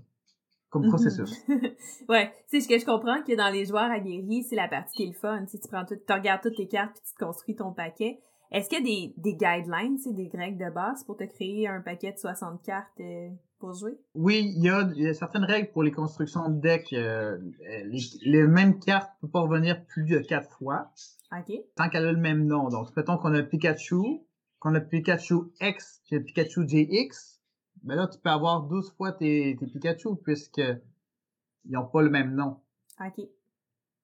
comme 0.68 0.82
Mhm. 0.82 0.88
processus. 0.90 1.32
ouais, 2.08 2.32
tu 2.50 2.60
sais, 2.60 2.60
ce 2.60 2.68
que 2.68 2.78
je 2.78 2.84
comprends 2.84 3.22
que 3.22 3.34
dans 3.36 3.50
les 3.50 3.64
joueurs 3.64 3.90
aguerris, 3.90 4.44
c'est 4.48 4.56
la 4.56 4.68
partie 4.68 4.92
qui 4.96 5.02
est 5.04 5.06
le 5.06 5.12
fun. 5.14 5.40
Tu 5.46 5.52
sais, 5.52 5.58
tu 5.58 5.68
prends 5.68 5.84
tout, 5.84 5.96
tu 5.96 6.12
regardes 6.12 6.42
toutes 6.42 6.56
tes 6.56 6.68
cartes 6.68 6.92
puis 6.92 7.02
tu 7.08 7.14
te 7.14 7.24
construis 7.24 7.56
ton 7.56 7.72
paquet. 7.72 8.20
Est-ce 8.52 8.68
qu'il 8.68 8.78
y 8.78 8.82
a 8.82 8.84
des, 8.84 9.14
des 9.16 9.36
guidelines, 9.36 9.96
des 10.12 10.30
règles 10.36 10.64
de 10.64 10.70
base 10.72 11.04
pour 11.04 11.16
te 11.16 11.24
créer 11.24 11.68
un 11.68 11.80
paquet 11.80 12.12
de 12.12 12.18
60 12.18 12.62
cartes 12.64 13.00
euh, 13.00 13.28
pour 13.60 13.74
jouer? 13.74 13.96
Oui, 14.14 14.52
il 14.56 14.64
y, 14.64 14.68
a, 14.68 14.90
il 14.96 15.02
y 15.02 15.06
a 15.06 15.14
certaines 15.14 15.44
règles 15.44 15.70
pour 15.70 15.82
les 15.84 15.92
constructions 15.92 16.48
de 16.48 16.60
deck. 16.60 16.92
euh, 16.92 17.38
les, 17.84 18.00
les 18.22 18.46
mêmes 18.46 18.80
cartes 18.80 19.12
ne 19.22 19.28
peuvent 19.28 19.30
pas 19.30 19.40
revenir 19.40 19.84
plus 19.86 20.04
de 20.04 20.18
quatre 20.18 20.50
fois 20.58 20.90
OK. 21.30 21.52
tant 21.76 21.88
qu'elle 21.88 22.06
a 22.06 22.12
le 22.12 22.18
même 22.18 22.46
nom. 22.46 22.68
Donc, 22.68 22.96
mettons 22.96 23.16
qu'on 23.18 23.34
a 23.34 23.42
Pikachu, 23.42 24.22
qu'on 24.58 24.74
a 24.74 24.80
Pikachu 24.80 25.34
X, 25.60 26.02
puis 26.06 26.20
Pikachu 26.20 26.66
JX, 26.66 27.40
ben 27.82 27.94
là, 27.94 28.08
tu 28.08 28.18
peux 28.18 28.30
avoir 28.30 28.62
12 28.62 28.90
fois 28.96 29.12
tes, 29.12 29.56
tes 29.58 29.66
Pikachu 29.66 30.16
puisque 30.24 30.58
ils 30.58 31.72
n'ont 31.72 31.86
pas 31.86 32.02
le 32.02 32.10
même 32.10 32.34
nom. 32.34 32.58
OK. 33.00 33.26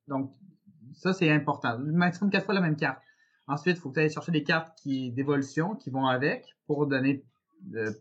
Donc, 0.07 0.33
ça, 0.95 1.13
c'est 1.13 1.31
important. 1.31 1.79
Maximum 1.79 2.31
quatre 2.31 2.45
fois 2.45 2.55
la 2.55 2.61
même 2.61 2.77
carte. 2.77 3.03
Ensuite, 3.49 3.77
il 3.77 3.81
faut 3.81 3.91
que 3.91 3.95
tu 3.95 4.01
ailles 4.01 4.11
chercher 4.11 4.33
des 4.33 4.45
cartes 4.45 4.77
qui 4.79 5.13
d'évolution 5.13 5.75
qui 5.77 5.91
vont 5.91 6.07
avec 6.07 6.47
pour 6.67 6.87
donner 6.87 7.25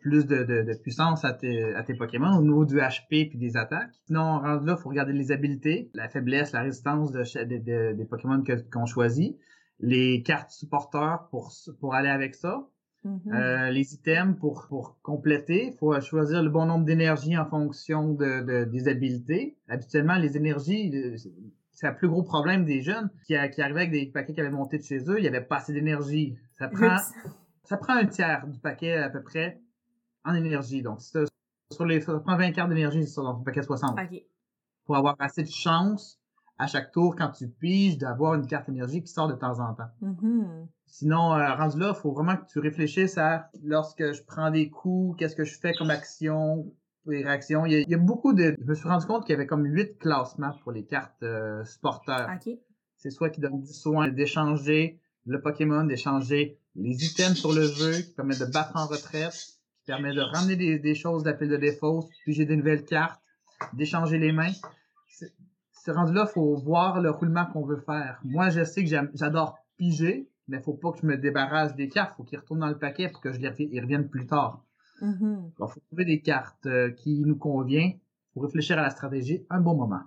plus 0.02 0.26
de, 0.26 0.44
de, 0.44 0.62
de 0.64 0.74
puissance 0.82 1.26
à 1.26 1.34
tes, 1.34 1.74
à 1.76 1.84
tes 1.84 1.94
Pokémon 1.96 2.38
au 2.38 2.42
niveau 2.42 2.66
du 2.66 2.76
HP 2.78 3.30
puis 3.30 3.38
des 3.38 3.58
attaques. 3.58 3.92
Sinon, 4.06 4.40
rendu 4.40 4.66
là, 4.68 4.76
il 4.78 4.82
faut 4.82 4.90
regarder 4.90 5.14
les 5.14 5.32
habiletés, 5.32 5.90
la 5.94 6.08
faiblesse, 6.10 6.52
la 6.52 6.62
résistance 6.62 7.12
de, 7.12 7.94
des 7.94 8.06
Pokémon 8.06 8.44
qu'on 8.72 8.86
choisit, 8.86 9.36
les 9.80 10.22
cartes 10.24 10.52
supporteurs 10.52 11.28
pour, 11.32 11.52
pour 11.80 11.96
aller 11.96 12.10
avec 12.10 12.36
ça, 12.36 12.68
Mhm. 13.04 13.34
euh, 13.36 13.70
les 13.70 13.94
items 13.94 14.36
pour, 14.40 14.66
pour 14.68 14.98
compléter. 15.04 15.68
Il 15.74 15.78
faut 15.78 16.00
choisir 16.02 16.42
le 16.42 16.50
bon 16.50 16.66
nombre 16.66 16.86
d'énergie 16.86 17.38
en 17.38 17.46
fonction 17.46 18.14
de, 18.14 18.42
de- 18.42 18.64
des 18.66 18.88
habiletés. 18.88 19.58
Habituellement, 19.70 20.16
les 20.16 20.38
énergies, 20.38 20.92
euh, 20.92 21.16
c'est 21.72 21.88
le 21.88 21.96
plus 21.96 22.08
gros 22.08 22.24
problème 22.24 22.66
des 22.66 22.82
jeunes 22.82 23.12
qui, 23.28 23.36
qui 23.54 23.62
arrivaient 23.62 23.82
avec 23.82 23.92
des 23.92 24.08
paquets 24.08 24.34
qui 24.34 24.42
avaient 24.42 24.50
monté 24.50 24.80
de 24.80 24.84
chez 24.84 24.98
eux. 25.08 25.20
Il 25.20 25.22
n'y 25.22 25.28
avait 25.28 25.42
pas 25.42 25.58
assez 25.58 25.72
d'énergie. 25.72 26.36
Ça 26.58 26.68
prend. 26.68 26.96
Ça 27.66 27.78
prend 27.78 27.94
un 27.94 28.06
tiers 28.06 28.48
du 28.48 28.60
paquet 28.60 28.98
à 28.98 29.10
peu 29.10 29.22
près 29.22 29.62
en 30.24 30.34
énergie. 30.34 30.82
Donc, 30.82 31.02
si 31.02 31.12
sur 31.72 31.86
les, 31.86 32.02
ça 32.02 32.20
prend 32.20 32.38
20 32.38 32.52
cartes 32.52 32.70
d'énergie 32.70 33.06
sur 33.08 33.24
ton 33.24 33.44
paquet 33.44 33.64
60 33.64 33.98
OK. 34.00 34.24
pour 34.86 34.98
avoir 34.98 35.16
assez 35.20 35.44
de 35.44 35.50
chance 35.50 36.20
à 36.58 36.68
chaque 36.68 36.92
tour 36.92 37.16
quand 37.16 37.32
tu 37.32 37.50
piges 37.50 37.98
d'avoir 37.98 38.36
une 38.36 38.48
carte 38.48 38.70
énergie 38.70 39.02
qui 39.02 39.12
sort 39.12 39.28
de 39.28 39.34
temps 39.34 39.60
en 39.60 39.74
temps. 39.74 39.90
Mhm. 40.02 40.68
Sinon, 40.86 41.34
euh, 41.34 41.54
rendu 41.56 41.80
là, 41.80 41.94
il 41.96 42.00
faut 42.00 42.14
vraiment 42.14 42.38
que 42.38 42.46
tu 42.46 42.60
réfléchisses 42.60 43.18
à 43.18 43.50
lorsque 43.64 44.14
je 44.14 44.24
prends 44.24 44.52
des 44.52 44.70
coups, 44.70 45.18
qu'est-ce 45.18 45.36
que 45.36 45.44
je 45.44 45.60
fais 45.60 45.74
comme 45.74 45.90
action, 45.90 46.72
les 47.08 47.24
réactions. 47.24 47.66
Il 47.66 47.74
y, 47.74 47.76
a, 47.76 47.80
il 47.80 47.90
y 47.90 47.96
a 47.96 47.98
beaucoup 47.98 48.34
de. 48.34 48.56
Je 48.60 48.66
me 48.66 48.74
suis 48.74 48.88
rendu 48.88 49.06
compte 49.06 49.26
qu'il 49.26 49.34
y 49.34 49.36
avait 49.36 49.48
comme 49.48 49.66
huit 49.66 49.98
classements 49.98 50.54
pour 50.64 50.72
les 50.72 50.86
cartes 50.86 51.22
euh, 51.24 51.64
supporters. 51.66 52.30
OK. 52.36 52.54
C'est 52.98 53.10
soit 53.10 53.30
qui 53.30 53.42
donne 53.42 53.60
du 53.60 53.74
soin 53.74 54.08
d'échanger 54.08 55.02
le 55.26 55.42
Pokémon, 55.42 55.84
d'échanger 55.84 56.60
les 56.76 57.06
items 57.06 57.38
sur 57.38 57.54
le 57.54 57.68
jeu, 57.68 58.02
qui 58.02 58.14
permet 58.14 58.38
de 58.38 58.46
battre 58.46 58.76
en 58.76 58.86
retraite, 58.86 59.34
qui 59.34 59.86
permet 59.88 60.14
de 60.14 60.22
ramener 60.22 60.56
des, 60.56 60.80
des 60.80 60.96
choses 60.96 61.24
d'appel 61.24 61.50
de 61.50 61.58
défausse, 61.58 62.06
puis 62.24 62.34
j'ai 62.34 62.46
des 62.46 62.56
nouvelles 62.56 62.86
cartes, 62.86 63.22
d'échanger 63.74 64.18
les 64.18 64.32
mains. 64.32 64.54
C'est 65.72 65.92
rendu 65.92 66.14
là, 66.14 66.26
faut 66.26 66.56
voir 66.56 67.00
le 67.00 67.12
roulement 67.12 67.46
qu'on 67.46 67.64
veut 67.64 67.80
faire. 67.86 68.20
Moi, 68.24 68.50
je 68.50 68.64
sais 68.64 68.84
que 68.84 68.90
j'adore 69.14 69.60
piger, 69.78 70.28
mais 70.48 70.62
faut 70.62 70.74
pas 70.74 70.92
que 70.92 71.00
je 71.02 71.06
me 71.06 71.18
débarrasse 71.18 71.76
des 71.76 71.90
cartes. 71.90 72.16
Faut 72.18 72.24
qu'ils 72.24 72.40
retournent 72.40 72.62
dans 72.62 72.70
le 72.70 72.78
paquet 72.78 73.10
pour 73.10 73.22
que 73.22 73.32
je 73.32 73.40
les 73.40 73.52
ils 73.60 73.82
reviennent 73.82 74.10
plus 74.10 74.26
tard. 74.26 74.64
Il 75.60 75.68
faut 75.68 75.80
trouver 75.88 76.06
des 76.06 76.22
cartes 76.22 76.66
euh, 76.66 76.92
qui 76.92 77.22
nous 77.22 77.36
conviennent 77.36 78.00
pour 78.34 78.44
réfléchir 78.44 78.80
à 78.80 78.82
la 78.82 78.90
stratégie 78.90 79.46
un 79.50 79.62
bon 79.62 79.76
moment. 79.76 80.02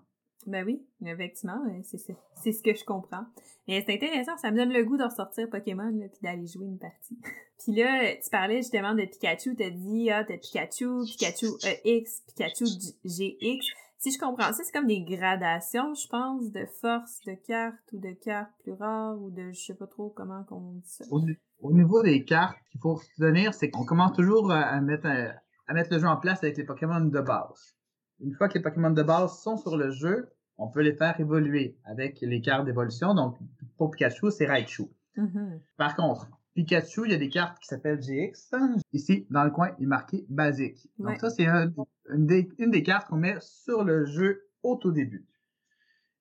Ben 0.48 0.64
oui, 0.64 0.82
effectivement, 1.04 1.62
euh, 1.66 1.82
c'est 1.82 2.52
ce 2.52 2.62
que 2.62 2.74
je 2.74 2.82
comprends. 2.82 3.26
Mais 3.66 3.84
c'est 3.84 3.94
intéressant, 3.94 4.34
ça 4.38 4.50
me 4.50 4.56
donne 4.56 4.72
le 4.72 4.82
goût 4.82 4.96
de 4.96 5.04
ressortir 5.04 5.48
Pokémon 5.50 5.90
là, 5.90 6.06
d'aller 6.22 6.46
jouer 6.46 6.64
une 6.64 6.78
partie. 6.78 7.18
puis 7.62 7.74
là, 7.74 8.14
tu 8.16 8.30
parlais 8.30 8.56
justement 8.56 8.94
de 8.94 9.04
Pikachu, 9.04 9.54
t'as 9.56 9.68
dit 9.68 10.11
ah 10.11 10.24
t'as 10.24 10.38
Pikachu, 10.38 11.04
Pikachu 11.04 11.48
EX, 11.84 12.22
Pikachu 12.28 12.64
GX. 13.04 13.66
Si 13.98 14.11
je 14.11 14.18
comprends 14.18 14.52
ça, 14.54 14.62
c'est 14.64 14.72
comme 14.72 14.87
des 14.87 15.02
gradations, 15.02 15.92
je 15.92 16.08
pense, 16.08 16.50
de 16.50 16.64
force 16.80 17.20
de 17.26 17.34
cartes 17.34 17.92
ou 17.92 17.98
de 17.98 18.12
cartes 18.12 18.52
plus 18.62 18.72
rares 18.72 19.20
ou 19.20 19.30
de 19.30 19.52
je 19.52 19.61
sais 19.61 19.74
pas 19.74 19.87
trop 19.87 20.08
comment 20.08 20.44
qu'on 20.44 20.72
dit 20.76 20.88
ça. 20.88 21.04
Au, 21.11 21.20
au 21.61 21.72
niveau 21.74 22.02
des 22.02 22.24
cartes 22.24 22.57
qu'il 22.70 22.80
faut 22.80 22.96
se 22.96 23.11
tenir, 23.18 23.53
c'est 23.53 23.68
qu'on 23.68 23.84
commence 23.84 24.16
toujours 24.16 24.51
à, 24.51 24.62
à 24.62 24.80
mettre, 24.80 25.07
à, 25.07 25.34
à 25.66 25.74
mettre 25.74 25.92
le 25.92 25.99
jeu 25.99 26.07
en 26.07 26.16
place 26.16 26.42
avec 26.42 26.57
les 26.57 26.64
Pokémon 26.64 27.01
de 27.01 27.20
base. 27.20 27.76
Une 28.20 28.34
fois 28.34 28.49
que 28.49 28.55
les 28.55 28.62
Pokémon 28.62 28.90
de 28.90 29.03
base 29.03 29.42
sont 29.42 29.59
sur 29.59 29.76
le 29.76 29.90
jeu, 29.90 30.30
on 30.59 30.68
peut 30.68 30.82
les 30.82 30.92
faire 30.94 31.18
évoluer 31.20 31.76
avec 31.84 32.20
les 32.20 32.40
cartes 32.40 32.66
d'évolution. 32.66 33.14
Donc, 33.14 33.36
pour 33.76 33.90
Pikachu, 33.90 34.30
c'est 34.30 34.46
Raichu. 34.46 34.84
Mhm. 35.16 35.61
Par 35.76 35.96
contre, 35.96 36.28
Pikachu, 36.54 37.02
il 37.06 37.12
y 37.12 37.14
a 37.14 37.18
des 37.18 37.28
cartes 37.28 37.59
qui 37.61 37.68
s'appellent 37.68 38.00
GX. 38.00 38.50
Ici, 38.92 39.26
dans 39.30 39.44
le 39.44 39.50
coin, 39.50 39.70
il 39.78 39.84
est 39.84 39.86
marqué 39.86 40.26
basique. 40.28 40.88
Donc 40.98 41.18
ça, 41.20 41.30
c'est 41.30 41.46
un- 41.46 41.72
une, 42.12 42.26
des, 42.26 42.48
une 42.59 42.70
des 42.70 42.82
cartes 42.82 43.09
qu'on 43.09 43.16
met 43.16 43.36
sur 43.40 43.84
le 43.84 44.04
jeu 44.04 44.48
au 44.62 44.76
tout 44.76 44.90
début. 44.90 45.24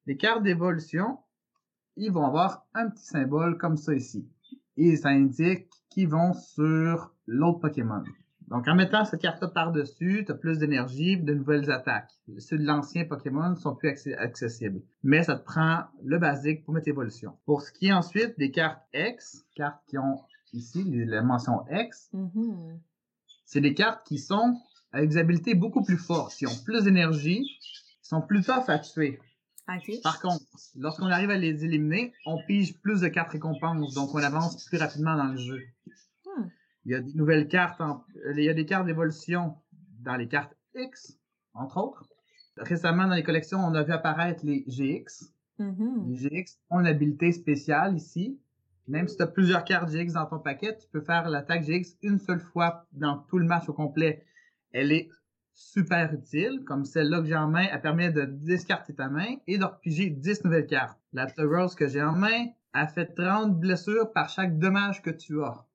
Les 0.05 0.15
cartes 0.17 0.43
d'évolution, 0.43 1.17
ils 1.95 2.11
vont 2.11 2.25
avoir 2.25 2.65
un 2.75 2.89
petit 2.89 3.05
symbole 3.05 3.57
comme 3.57 3.77
ça 3.77 3.93
ici. 3.93 4.27
Et 4.77 4.95
ça 4.95 5.09
indique 5.09 5.67
qu'ils 5.89 6.07
vont 6.09 6.33
sur 6.33 7.11
l'autre 7.25 7.59
Pokémon. 7.59 8.03
Donc, 8.47 8.65
en 8.67 8.75
mettant 8.75 9.03
cette 9.03 9.21
carte-là 9.21 9.49
par-dessus, 9.49 10.23
tu 10.25 10.31
as 10.31 10.35
plus 10.35 10.57
d'énergie, 10.57 11.17
de 11.17 11.33
nouvelles 11.33 11.69
attaques. 11.69 12.11
Ceux 12.39 12.57
de 12.57 12.63
l'ancien 12.65 13.03
Pokémon 13.05 13.55
sont 13.57 13.75
plus 13.75 13.89
accessibles. 14.17 14.81
Mais 15.03 15.23
ça 15.23 15.35
te 15.35 15.43
prend 15.43 15.83
le 16.03 16.17
basique 16.17 16.63
pour 16.63 16.73
mettre 16.73 16.87
évolution. 16.87 17.37
Pour 17.45 17.61
ce 17.61 17.71
qui 17.73 17.87
est 17.87 17.93
ensuite 17.93 18.37
des 18.39 18.51
cartes 18.51 18.81
X, 18.93 19.43
cartes 19.53 19.81
qui 19.87 19.97
ont 19.97 20.21
ici 20.53 20.83
la 21.05 21.21
mention 21.23 21.65
X, 21.69 22.09
Mhm. 22.13 22.79
c'est 23.43 23.59
des 23.61 23.73
cartes 23.73 24.07
qui 24.07 24.17
sont 24.17 24.57
avec 24.93 25.09
des 25.09 25.17
habiletés 25.17 25.53
beaucoup 25.53 25.83
plus 25.83 25.97
fortes, 25.97 26.33
qui 26.33 26.47
ont 26.47 26.63
plus 26.63 26.85
d'énergie, 26.85 27.41
qui 28.01 28.07
sont 28.07 28.21
plus 28.21 28.43
tough 28.45 28.69
à 28.69 28.79
tuer. 28.79 29.19
Par 30.01 30.21
contre, 30.21 30.45
lorsqu'on 30.77 31.07
arrive 31.07 31.29
à 31.31 31.37
les 31.37 31.65
éliminer, 31.65 32.13
on 32.25 32.41
pige 32.47 32.79
plus 32.79 33.01
de 33.01 33.09
cartes 33.09 33.31
récompenses, 33.31 33.93
donc 33.93 34.15
on 34.15 34.23
avance 34.23 34.63
plus 34.65 34.77
rapidement 34.77 35.17
dans 35.17 35.25
le 35.27 35.35
jeu. 35.37 35.59
Il 36.88 36.93
y 36.93 36.95
a 36.95 37.01
des 37.01 37.13
nouvelles 37.15 37.49
cartes, 37.49 37.81
en- 37.81 38.01
il 38.33 38.41
y 38.43 38.49
a 38.49 38.53
des 38.53 38.65
cartes 38.65 38.85
d'évolution 38.85 39.55
dans 39.99 40.15
les 40.15 40.29
cartes 40.29 40.55
X, 40.73 41.19
entre 41.53 41.77
autres. 41.77 42.05
Récemment, 42.55 43.07
dans 43.07 43.13
les 43.13 43.23
collections, 43.23 43.59
on 43.59 43.75
a 43.75 43.83
vu 43.83 43.91
apparaître 43.91 44.45
les 44.45 44.63
GX. 44.67 45.33
Mhm. 45.59 46.05
Les 46.07 46.15
GX 46.15 46.57
ont 46.69 46.79
une 46.79 46.88
habilité 46.88 47.33
spéciale 47.33 47.97
ici. 47.97 48.39
Même 48.88 49.09
si 49.09 49.17
tu 49.17 49.21
as 49.23 49.27
plusieurs 49.27 49.65
cartes 49.65 49.89
GX 49.91 50.13
dans 50.13 50.25
ton 50.27 50.39
paquet, 50.39 50.77
tu 50.77 50.88
peux 50.88 51.01
faire 51.01 51.29
l'attaque 51.29 51.63
GX 51.63 51.97
une 52.03 52.19
seule 52.19 52.39
fois 52.39 52.88
dans 52.93 53.17
tout 53.17 53.38
le 53.38 53.45
match 53.45 53.67
au 53.67 53.73
complet. 53.73 54.23
Elle 54.71 54.93
est 54.93 55.09
super 55.53 56.13
utile, 56.13 56.63
comme 56.65 56.85
celle-là 56.85 57.19
que 57.19 57.25
j'ai 57.25 57.35
en 57.35 57.49
main, 57.49 57.65
elle 57.69 57.81
permet 57.81 58.11
de 58.13 58.23
discarter 58.23 58.93
ta 58.95 59.09
main 59.09 59.35
et 59.45 59.57
de 59.57 59.65
repiger 59.65 60.09
10 60.09 60.45
nouvelles 60.45 60.67
cartes. 60.67 60.97
La 61.11 61.27
Rose 61.38 61.75
que 61.75 61.88
j'ai 61.89 62.01
en 62.01 62.13
main, 62.13 62.45
elle 62.73 62.88
fait 62.88 63.07
30 63.07 63.59
blessures 63.59 64.13
par 64.13 64.29
chaque 64.29 64.57
dommage 64.57 65.01
que 65.01 65.09
tu 65.09 65.43
as. 65.43 65.66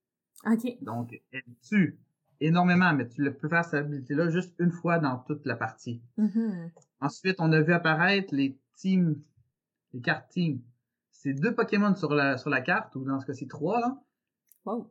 OK. 0.47 0.79
Donc, 0.83 1.21
elle 1.33 1.43
tue 1.63 1.99
énormément, 2.41 2.93
mais 2.95 3.09
tu 3.09 3.31
peux 3.35 3.49
faire 3.49 3.65
cette 3.65 3.75
habilité-là 3.85 4.29
juste 4.31 4.55
une 4.59 4.73
fois 4.73 4.99
dans 4.99 5.19
toute 5.19 5.47
la 5.47 5.55
partie. 5.57 6.03
Mhm. 6.17 6.71
Ensuite, 7.01 7.37
on 7.39 7.53
a 7.53 7.61
vu 7.61 7.73
apparaître 7.73 8.35
les 8.35 8.59
teams, 8.77 9.17
les 9.93 10.01
cartes 10.01 10.29
team. 10.31 10.61
C'est 11.13 11.35
deux 11.35 11.55
Pokémon 11.55 11.95
sur 11.95 12.13
la, 12.15 12.37
sur 12.37 12.51
la 12.51 12.61
carte, 12.61 12.97
ou 12.97 13.05
dans 13.05 13.21
ce 13.21 13.27
cas-ci 13.27 13.47
trois, 13.47 13.81
là. 13.81 13.97
Wow. 14.65 14.91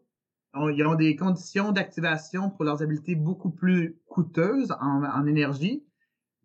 On- 0.54 0.70
Ils 0.70 0.86
ont 0.86 0.96
des 0.96 1.16
conditions 1.16 1.72
d'activation 1.74 2.50
pour 2.50 2.64
leurs 2.64 2.82
habilités 2.82 3.16
beaucoup 3.16 3.52
plus 3.52 3.98
coûteuses 4.08 4.72
en, 4.80 5.04
en 5.04 5.26
énergie. 5.26 5.84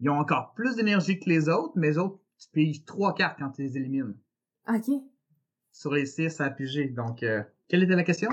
Ils 0.00 0.10
ont 0.10 0.18
encore 0.18 0.54
plus 0.54 0.74
d'énergie 0.76 1.18
que 1.20 1.28
les 1.30 1.48
autres, 1.48 1.72
mais 1.76 1.88
les 1.88 1.98
autres, 1.98 2.18
tu 2.38 2.48
piges 2.52 2.84
trois 2.84 3.14
cartes 3.14 3.38
quand 3.38 3.50
tu 3.50 3.62
les 3.62 3.76
élimines. 3.76 4.14
OK. 4.68 4.90
Sur 5.72 5.92
les 5.92 6.06
six 6.06 6.40
à 6.40 6.50
piger. 6.50 6.88
Donc, 6.88 7.22
euh, 7.22 7.42
quelle 7.68 7.82
était 7.82 7.96
la 7.96 8.04
question? 8.04 8.30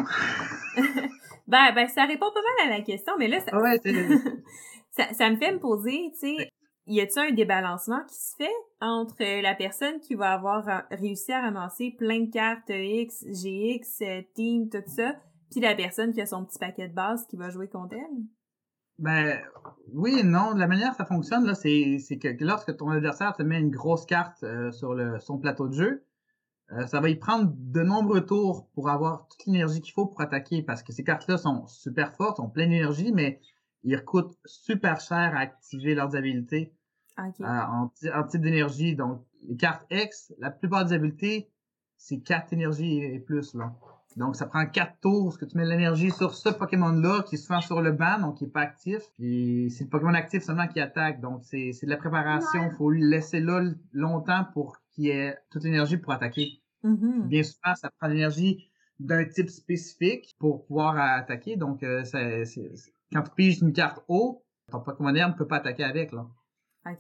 Ben, 1.46 1.74
ben, 1.76 1.90
ça 1.90 2.06
répond 2.06 2.32
pas 2.32 2.40
mal 2.42 2.72
à 2.72 2.78
la 2.78 2.84
question, 2.84 3.14
mais 3.20 3.28
là, 3.28 3.42
ça, 3.42 3.58
ouais, 3.58 3.78
ça, 4.92 5.14
ça 5.14 5.30
me 5.30 5.36
fait 5.36 5.52
me 5.52 5.60
poser, 5.60 6.10
tu 6.14 6.38
sais, 6.38 6.50
y 6.88 7.02
a-t-il 7.02 7.20
un 7.20 7.32
débalancement 7.32 8.02
qui 8.08 8.16
se 8.16 8.36
fait 8.38 8.56
entre 8.80 9.42
la 9.42 9.54
personne 9.54 10.00
qui 10.00 10.16
va 10.16 10.32
avoir 10.32 10.86
réussi 10.90 11.34
à 11.34 11.42
ramasser 11.42 11.96
plein 11.98 12.22
de 12.22 12.32
cartes 12.32 12.70
X, 12.70 13.26
GX, 13.26 14.06
euh, 14.06 14.22
Team, 14.34 14.70
tout 14.70 14.84
ça, 14.88 15.16
puis 15.52 15.60
la 15.60 15.76
personne 15.76 16.14
qui 16.14 16.22
a 16.22 16.26
son 16.26 16.46
petit 16.46 16.60
paquet 16.60 16.88
de 16.88 16.94
base 16.94 17.28
qui 17.28 17.36
va 17.36 17.50
jouer 17.50 17.68
contre 17.68 17.96
elle? 17.96 18.24
Ben 19.00 19.40
oui 19.94 20.20
et 20.20 20.24
non. 20.24 20.54
La 20.56 20.68
manière 20.68 20.92
que 20.92 20.98
ça 20.98 21.06
fonctionne, 21.06 21.46
là, 21.46 21.56
c'est, 21.56 21.98
c'est 22.00 22.18
que 22.18 22.30
lorsque 22.44 22.76
ton 22.78 22.90
adversaire 22.90 23.34
te 23.34 23.44
met 23.44 23.60
une 23.60 23.70
grosse 23.70 24.06
carte 24.06 24.44
euh, 24.44 24.72
sur 24.72 24.94
le, 24.94 25.20
son 25.20 25.38
plateau 25.38 25.68
de 25.68 25.74
jeu, 25.74 26.06
euh, 26.78 26.88
ça 26.88 27.00
va 27.00 27.10
y 27.10 27.16
prendre 27.16 27.52
de 27.56 27.82
nombreux 27.82 28.26
tours 28.26 28.68
pour 28.74 28.90
avoir 28.90 29.28
toute 29.28 29.46
l'énergie 29.46 29.82
qu'il 29.82 29.94
faut 29.94 30.06
pour 30.08 30.22
attaquer 30.22 30.62
parce 30.64 30.84
que 30.84 30.92
ces 30.94 31.04
cartes-là 31.04 31.38
sont 31.38 31.66
super 31.68 32.16
fortes, 32.16 32.40
ont 32.40 32.50
pleine 32.50 32.70
d'énergie, 32.70 33.12
mais 33.14 33.40
ils 33.84 34.02
coûtent 34.04 34.38
super 34.46 35.00
cher 35.02 35.34
à 35.36 35.40
activer 35.40 35.94
leurs 35.96 36.16
habilités 36.16 36.74
euh, 37.46 37.62
en, 37.72 37.88
ty- 37.90 38.10
en 38.12 38.24
type 38.24 38.42
d'énergie. 38.42 38.96
Donc, 38.96 39.24
les 39.48 39.56
cartes 39.56 39.86
X, 39.92 40.34
la 40.40 40.50
plupart 40.52 40.86
des 40.86 40.94
habilités, 40.94 41.50
c'est 41.98 42.20
4 42.22 42.54
énergies 42.54 43.00
et 43.04 43.20
plus. 43.20 43.54
Là. 43.54 43.74
Donc, 44.18 44.36
ça 44.36 44.46
prend 44.48 44.66
4 44.66 45.00
tours 45.02 45.26
parce 45.26 45.38
que 45.38 45.46
tu 45.46 45.58
mets 45.58 45.66
de 45.66 45.70
l'énergie 45.70 46.12
sur 46.12 46.34
ce 46.34 46.50
Pokémon-là 46.50 47.24
qui 47.24 47.36
est 47.36 47.38
souvent 47.38 47.62
sur 47.62 47.82
le 47.82 47.92
banc, 47.92 48.20
donc 48.20 48.38
qui 48.38 48.46
est 48.46 48.48
pas 48.48 48.62
actif. 48.62 49.02
Et 49.20 49.68
c'est 49.70 49.84
le 49.84 49.90
Pokémon 49.90 50.14
actif 50.14 50.44
seulement 50.44 50.68
qui 50.68 50.80
attaque. 50.80 51.20
Donc, 51.22 51.42
c'est 51.44 51.72
de 51.84 51.90
la 51.90 51.98
préparation. 51.98 52.64
Il 52.72 52.76
faut 52.78 52.90
lui 52.90 53.04
laisser 53.04 53.42
là 53.42 53.62
longtemps 53.92 54.46
pour 54.54 54.78
qu'il 54.92 55.08
ait 55.10 55.38
toute 55.52 55.64
l'énergie 55.64 55.98
pour 55.98 56.14
attaquer. 56.14 56.62
Mhm. 56.84 57.28
Bien 57.28 57.44
souvent, 57.44 57.76
ça 57.76 57.90
prend 58.00 58.08
l'énergie 58.08 58.70
d'un 59.00 59.26
type 59.26 59.50
spécifique 59.50 60.36
pour 60.40 60.66
pouvoir 60.66 60.98
attaquer. 60.98 61.56
Donc, 61.56 61.84
euh, 61.84 62.04
quand 63.12 63.24
tu 63.24 63.32
piges 63.36 63.62
une 63.62 63.74
carte 63.74 64.04
haut, 64.08 64.46
ton 64.72 64.82
Pokémon 64.82 65.14
herbe 65.16 65.34
ne 65.34 65.38
peut 65.38 65.48
pas 65.48 65.58
attaquer 65.58 65.84
avec. 65.84 66.12
Là. 66.12 66.28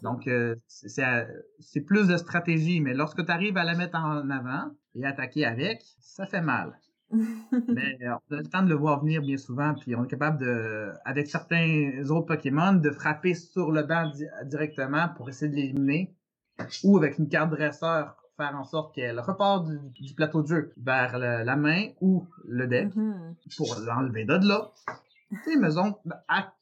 Donc, 0.01 0.27
euh, 0.27 0.55
c'est- 0.67 1.81
plus 1.86 2.07
de 2.07 2.17
stratégie, 2.17 2.81
mais 2.81 2.93
lorsque 2.93 3.25
tu 3.25 3.31
arrives 3.31 3.57
à 3.57 3.63
la 3.63 3.75
mettre 3.75 3.97
en 3.97 4.29
avant 4.29 4.71
et 4.95 5.05
attaquer 5.05 5.45
avec, 5.45 5.81
ça 5.99 6.25
fait 6.25 6.41
mal. 6.41 6.79
Mais 7.69 7.97
euh, 8.03 8.15
on 8.31 8.36
a 8.36 8.39
le 8.41 8.47
temps 8.47 8.63
de 8.63 8.69
le 8.69 8.75
voir 8.75 9.01
venir 9.01 9.21
bien 9.21 9.38
souvent, 9.38 9.73
puis 9.75 9.95
on 9.95 10.03
est 10.05 10.09
capable 10.09 10.39
de, 10.39 10.91
avec 11.05 11.27
certains 11.27 11.91
autres 12.09 12.27
Pokémon, 12.27 12.73
de 12.73 12.91
frapper 12.91 13.36
sur 13.36 13.71
le 13.71 13.84
banc 13.84 14.09
di- 14.11 14.25
directement 14.45 15.09
pour 15.09 15.29
essayer 15.29 15.49
de 15.51 15.55
l'éliminer, 15.55 16.15
ou 16.84 16.97
avec 16.97 17.17
une 17.19 17.29
carte 17.29 17.51
dresseur, 17.51 18.22
faire 18.38 18.55
en 18.55 18.63
sorte 18.63 18.95
qu'elle 18.95 19.19
repart 19.19 19.65
du, 19.65 19.77
du 20.01 20.13
plateau 20.13 20.41
de 20.41 20.47
jeu 20.47 20.73
vers 20.77 21.17
le- 21.19 21.43
la 21.43 21.55
main 21.55 21.89
ou 22.01 22.25
le 22.47 22.67
deck 22.67 22.95
Mhm. 22.95 23.36
pour 23.57 23.75
l'enlever 23.86 24.25
de 24.25 24.34
là. 24.47 24.71
Tu 25.29 25.38
sais, 25.51 25.55
maison, 25.57 25.95
à- 26.27 26.53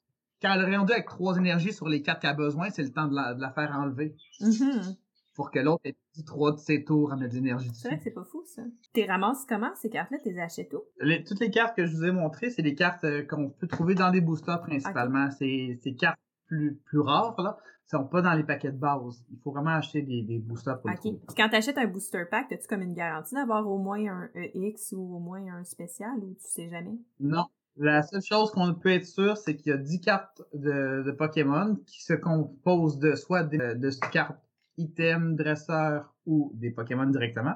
quand 0.41 0.53
elle 0.53 0.73
est 0.73 0.77
rendue 0.77 0.93
avec 0.93 1.05
trois 1.07 1.37
énergies 1.37 1.73
sur 1.73 1.87
les 1.87 2.01
quatre 2.01 2.19
qu'elle 2.21 2.31
a 2.31 2.33
besoin, 2.33 2.69
c'est 2.69 2.83
le 2.83 2.91
temps 2.91 3.07
de 3.07 3.15
la, 3.15 3.33
de 3.33 3.41
la 3.41 3.51
faire 3.51 3.71
enlever 3.77 4.15
Mhm. 4.41 4.95
pour 5.35 5.51
que 5.51 5.59
l'autre 5.59 5.81
ait 5.85 5.95
dit 6.13 6.25
trois 6.25 6.51
de 6.51 6.57
ses 6.57 6.83
tours 6.83 7.13
à 7.13 7.15
mettre 7.15 7.31
de 7.31 7.35
l'énergie 7.35 7.69
C'est 7.73 7.87
vrai 7.87 7.97
que 7.97 8.03
c'est 8.03 8.11
pas 8.11 8.23
fou, 8.25 8.43
ça. 8.45 8.63
T'es 8.93 9.05
ramasses 9.05 9.45
comment, 9.47 9.73
ces 9.75 9.89
cartes-là? 9.89 10.17
T'es 10.23 10.37
achètes 10.39 10.73
où? 10.73 10.81
Les- 10.99 11.23
toutes 11.23 11.39
les 11.39 11.51
cartes 11.51 11.75
que 11.75 11.85
je 11.85 11.95
vous 11.95 12.03
ai 12.05 12.11
montrées, 12.11 12.49
c'est 12.49 12.61
des 12.63 12.75
cartes 12.75 13.03
euh, 13.05 13.23
qu'on 13.25 13.49
peut 13.49 13.67
trouver 13.67 13.95
dans 13.95 14.11
des 14.11 14.19
boosters 14.21 14.61
principalement. 14.61 15.29
C'est 15.31 15.79
c'est 15.81 15.93
cartes 15.93 16.19
plus, 16.47 16.75
plus 16.85 16.99
rares, 16.99 17.39
là, 17.41 17.57
sont 17.91 18.05
pas 18.05 18.21
dans 18.21 18.33
les 18.33 18.43
paquets 18.43 18.71
de 18.71 18.77
base. 18.77 19.23
Il 19.31 19.39
faut 19.39 19.51
vraiment 19.51 19.71
acheter 19.71 20.01
des, 20.01 20.23
des 20.23 20.39
boosters 20.39 20.79
pour 20.79 20.89
les 20.89 20.95
OK. 20.95 21.01
trouver. 21.01 21.19
Puis 21.27 21.35
quand 21.35 21.49
t'achètes 21.49 21.77
un 21.77 21.87
booster 21.87 22.23
pack, 22.29 22.51
as-tu 22.51 22.67
comme 22.67 22.81
une 22.81 22.93
garantie 22.93 23.35
d'avoir 23.35 23.67
au 23.67 23.77
moins 23.77 24.05
un 24.07 24.29
EX 24.35 24.93
ou 24.93 25.15
au 25.15 25.19
moins 25.19 25.45
un 25.53 25.63
spécial 25.63 26.17
ou 26.21 26.33
tu 26.33 26.47
sais 26.47 26.69
jamais? 26.69 26.97
Non. 27.19 27.45
La 27.77 28.03
seule 28.03 28.21
chose 28.21 28.51
qu'on 28.51 28.73
peut 28.73 28.91
être 28.91 29.05
sûr, 29.05 29.37
c'est 29.37 29.55
qu'il 29.55 29.71
y 29.71 29.73
a 29.73 29.77
10 29.77 30.01
cartes 30.01 30.41
de, 30.53 31.03
de 31.05 31.11
Pokémon 31.11 31.77
qui 31.85 32.03
se 32.03 32.13
composent 32.13 32.99
de 32.99 33.15
soit 33.15 33.43
des, 33.43 33.57
de 33.57 33.89
cartes 34.11 34.37
items, 34.77 35.35
dresseurs 35.37 36.13
ou 36.25 36.51
des 36.55 36.71
Pokémon 36.71 37.05
directement. 37.05 37.55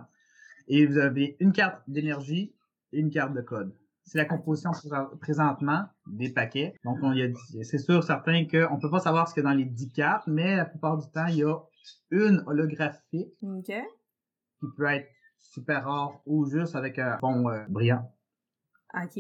Et 0.68 0.86
vous 0.86 0.98
avez 0.98 1.36
une 1.40 1.52
carte 1.52 1.82
d'énergie 1.88 2.56
et 2.94 3.00
une 3.00 3.10
carte 3.10 3.34
de 3.34 3.42
code. 3.42 3.76
C'est 4.06 4.18
la 4.20 4.26
composition 4.26 4.72
pré- 4.72 5.18
présentement 5.20 5.86
des 6.08 6.30
paquets. 6.32 6.74
Donc, 6.84 6.98
on 7.02 7.12
y 7.14 7.24
a 7.24 7.28
c'est 7.64 7.80
sûr, 7.80 8.04
certain 8.04 8.46
qu'on 8.46 8.80
peut 8.80 8.92
pas 8.92 9.00
savoir 9.00 9.28
ce 9.28 9.34
qu'il 9.34 9.44
y 9.44 9.46
a 9.46 9.50
dans 9.50 9.56
les 9.58 9.66
10 9.66 9.92
cartes, 9.92 10.28
mais 10.28 10.56
la 10.56 10.66
plupart 10.66 10.98
du 10.98 11.10
temps, 11.12 11.26
il 11.28 11.38
y 11.38 11.44
a 11.44 11.58
une 12.12 12.44
holographique 12.46 13.34
qui 14.60 14.66
peut 14.78 14.86
être 14.86 15.10
super 15.40 15.86
rare 15.86 16.22
ou 16.26 16.46
juste 16.46 16.76
avec 16.76 17.00
un 17.00 17.18
fond 17.18 17.50
euh, 17.50 17.66
brillant. 17.68 18.12
OK. 18.94 19.18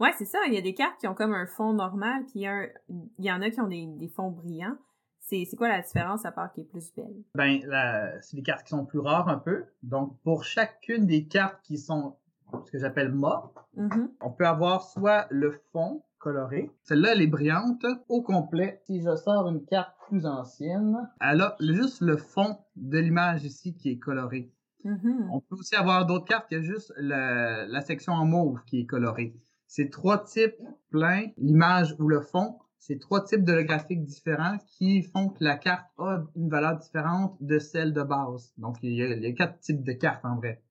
Ouais, 0.00 0.12
c'est 0.16 0.24
ça. 0.26 0.38
Il 0.46 0.54
y 0.54 0.58
a 0.58 0.62
des 0.62 0.74
cartes 0.74 0.98
qui 1.00 1.08
ont 1.08 1.14
comme 1.14 1.34
un 1.34 1.46
fond 1.46 1.72
normal, 1.72 2.22
puis 2.26 2.34
il 2.36 2.42
y, 2.42 2.46
a 2.46 2.52
un- 2.52 2.68
il 2.88 3.24
y 3.24 3.32
en 3.32 3.42
a 3.42 3.50
qui 3.50 3.60
ont 3.60 3.66
des, 3.68 3.86
des 3.86 4.08
fonds 4.08 4.30
brillants. 4.30 4.76
C'est 5.20 5.44
c'est 5.44 5.56
quoi 5.56 5.68
la 5.68 5.82
différence 5.82 6.24
à 6.24 6.30
part 6.32 6.52
qui 6.52 6.60
est 6.62 6.64
plus 6.64 6.94
belle? 6.94 7.16
Ben, 7.34 7.60
la- 7.66 8.22
c'est 8.22 8.36
des 8.36 8.42
cartes 8.42 8.62
qui 8.62 8.70
sont 8.70 8.86
plus 8.86 9.00
rares 9.00 9.28
un 9.28 9.38
peu. 9.38 9.64
Donc, 9.82 10.18
pour 10.22 10.44
chacune 10.44 11.06
des 11.06 11.26
cartes 11.26 11.60
qui 11.64 11.76
sont 11.78 12.16
ce 12.64 12.70
que 12.70 12.78
j'appelle 12.78 13.12
mât, 13.12 13.52
Mhm. 13.76 14.10
on 14.20 14.30
peut 14.30 14.46
avoir 14.46 14.82
soit 14.82 15.26
le 15.30 15.50
fond 15.72 16.02
coloré. 16.18 16.70
Celle-là, 16.82 17.10
elle 17.12 17.22
est 17.22 17.26
brillante 17.28 17.84
au 18.08 18.22
complet. 18.22 18.80
Si 18.86 19.00
je 19.00 19.14
sors 19.14 19.48
une 19.48 19.64
carte 19.64 19.94
plus 20.08 20.26
ancienne, 20.26 21.08
elle 21.20 21.40
a 21.42 21.56
juste 21.60 22.00
le 22.00 22.16
fond 22.16 22.58
de 22.76 22.98
l'image 22.98 23.44
ici 23.44 23.74
qui 23.74 23.90
est 23.90 23.98
coloré. 23.98 24.50
Mhm. 24.84 25.28
On 25.32 25.40
peut 25.40 25.56
aussi 25.56 25.76
avoir 25.76 26.06
d'autres 26.06 26.24
cartes 26.24 26.48
qui 26.48 26.56
a 26.56 26.62
juste 26.62 26.92
la, 26.96 27.66
la 27.66 27.80
section 27.82 28.12
en 28.14 28.24
mauve 28.26 28.60
qui 28.66 28.80
est 28.80 28.86
colorée. 28.86 29.34
C'est 29.66 29.90
trois 29.90 30.24
types 30.24 30.56
pleins, 30.90 31.26
l'image 31.36 31.94
ou 31.98 32.08
le 32.08 32.20
fond. 32.20 32.58
C'est 32.78 32.98
trois 33.00 33.22
types 33.22 33.44
de 33.44 33.60
graphiques 33.62 34.04
différents 34.04 34.56
qui 34.66 35.02
font 35.02 35.28
que 35.28 35.44
la 35.44 35.56
carte 35.56 35.86
a 35.98 36.22
une 36.36 36.48
valeur 36.48 36.78
différente 36.78 37.36
de 37.40 37.58
celle 37.58 37.92
de 37.92 38.02
base. 38.02 38.52
Donc, 38.56 38.76
il 38.82 38.94
y 38.94 39.02
a, 39.02 39.08
il 39.08 39.22
y 39.22 39.26
a 39.26 39.32
quatre 39.32 39.58
types 39.58 39.82
de 39.84 39.92
cartes 39.92 40.24
en 40.24 40.36
vrai 40.36 40.62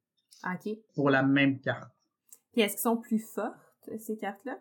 OK. 0.45 0.77
pour 0.95 1.09
la 1.09 1.23
même 1.23 1.59
carte. 1.59 1.91
Puis 2.51 2.61
est-ce 2.61 2.73
qu'ils 2.75 2.81
sont 2.81 2.97
plus 2.97 3.19
fortes, 3.19 3.89
ces 3.99 4.17
cartes-là? 4.17 4.57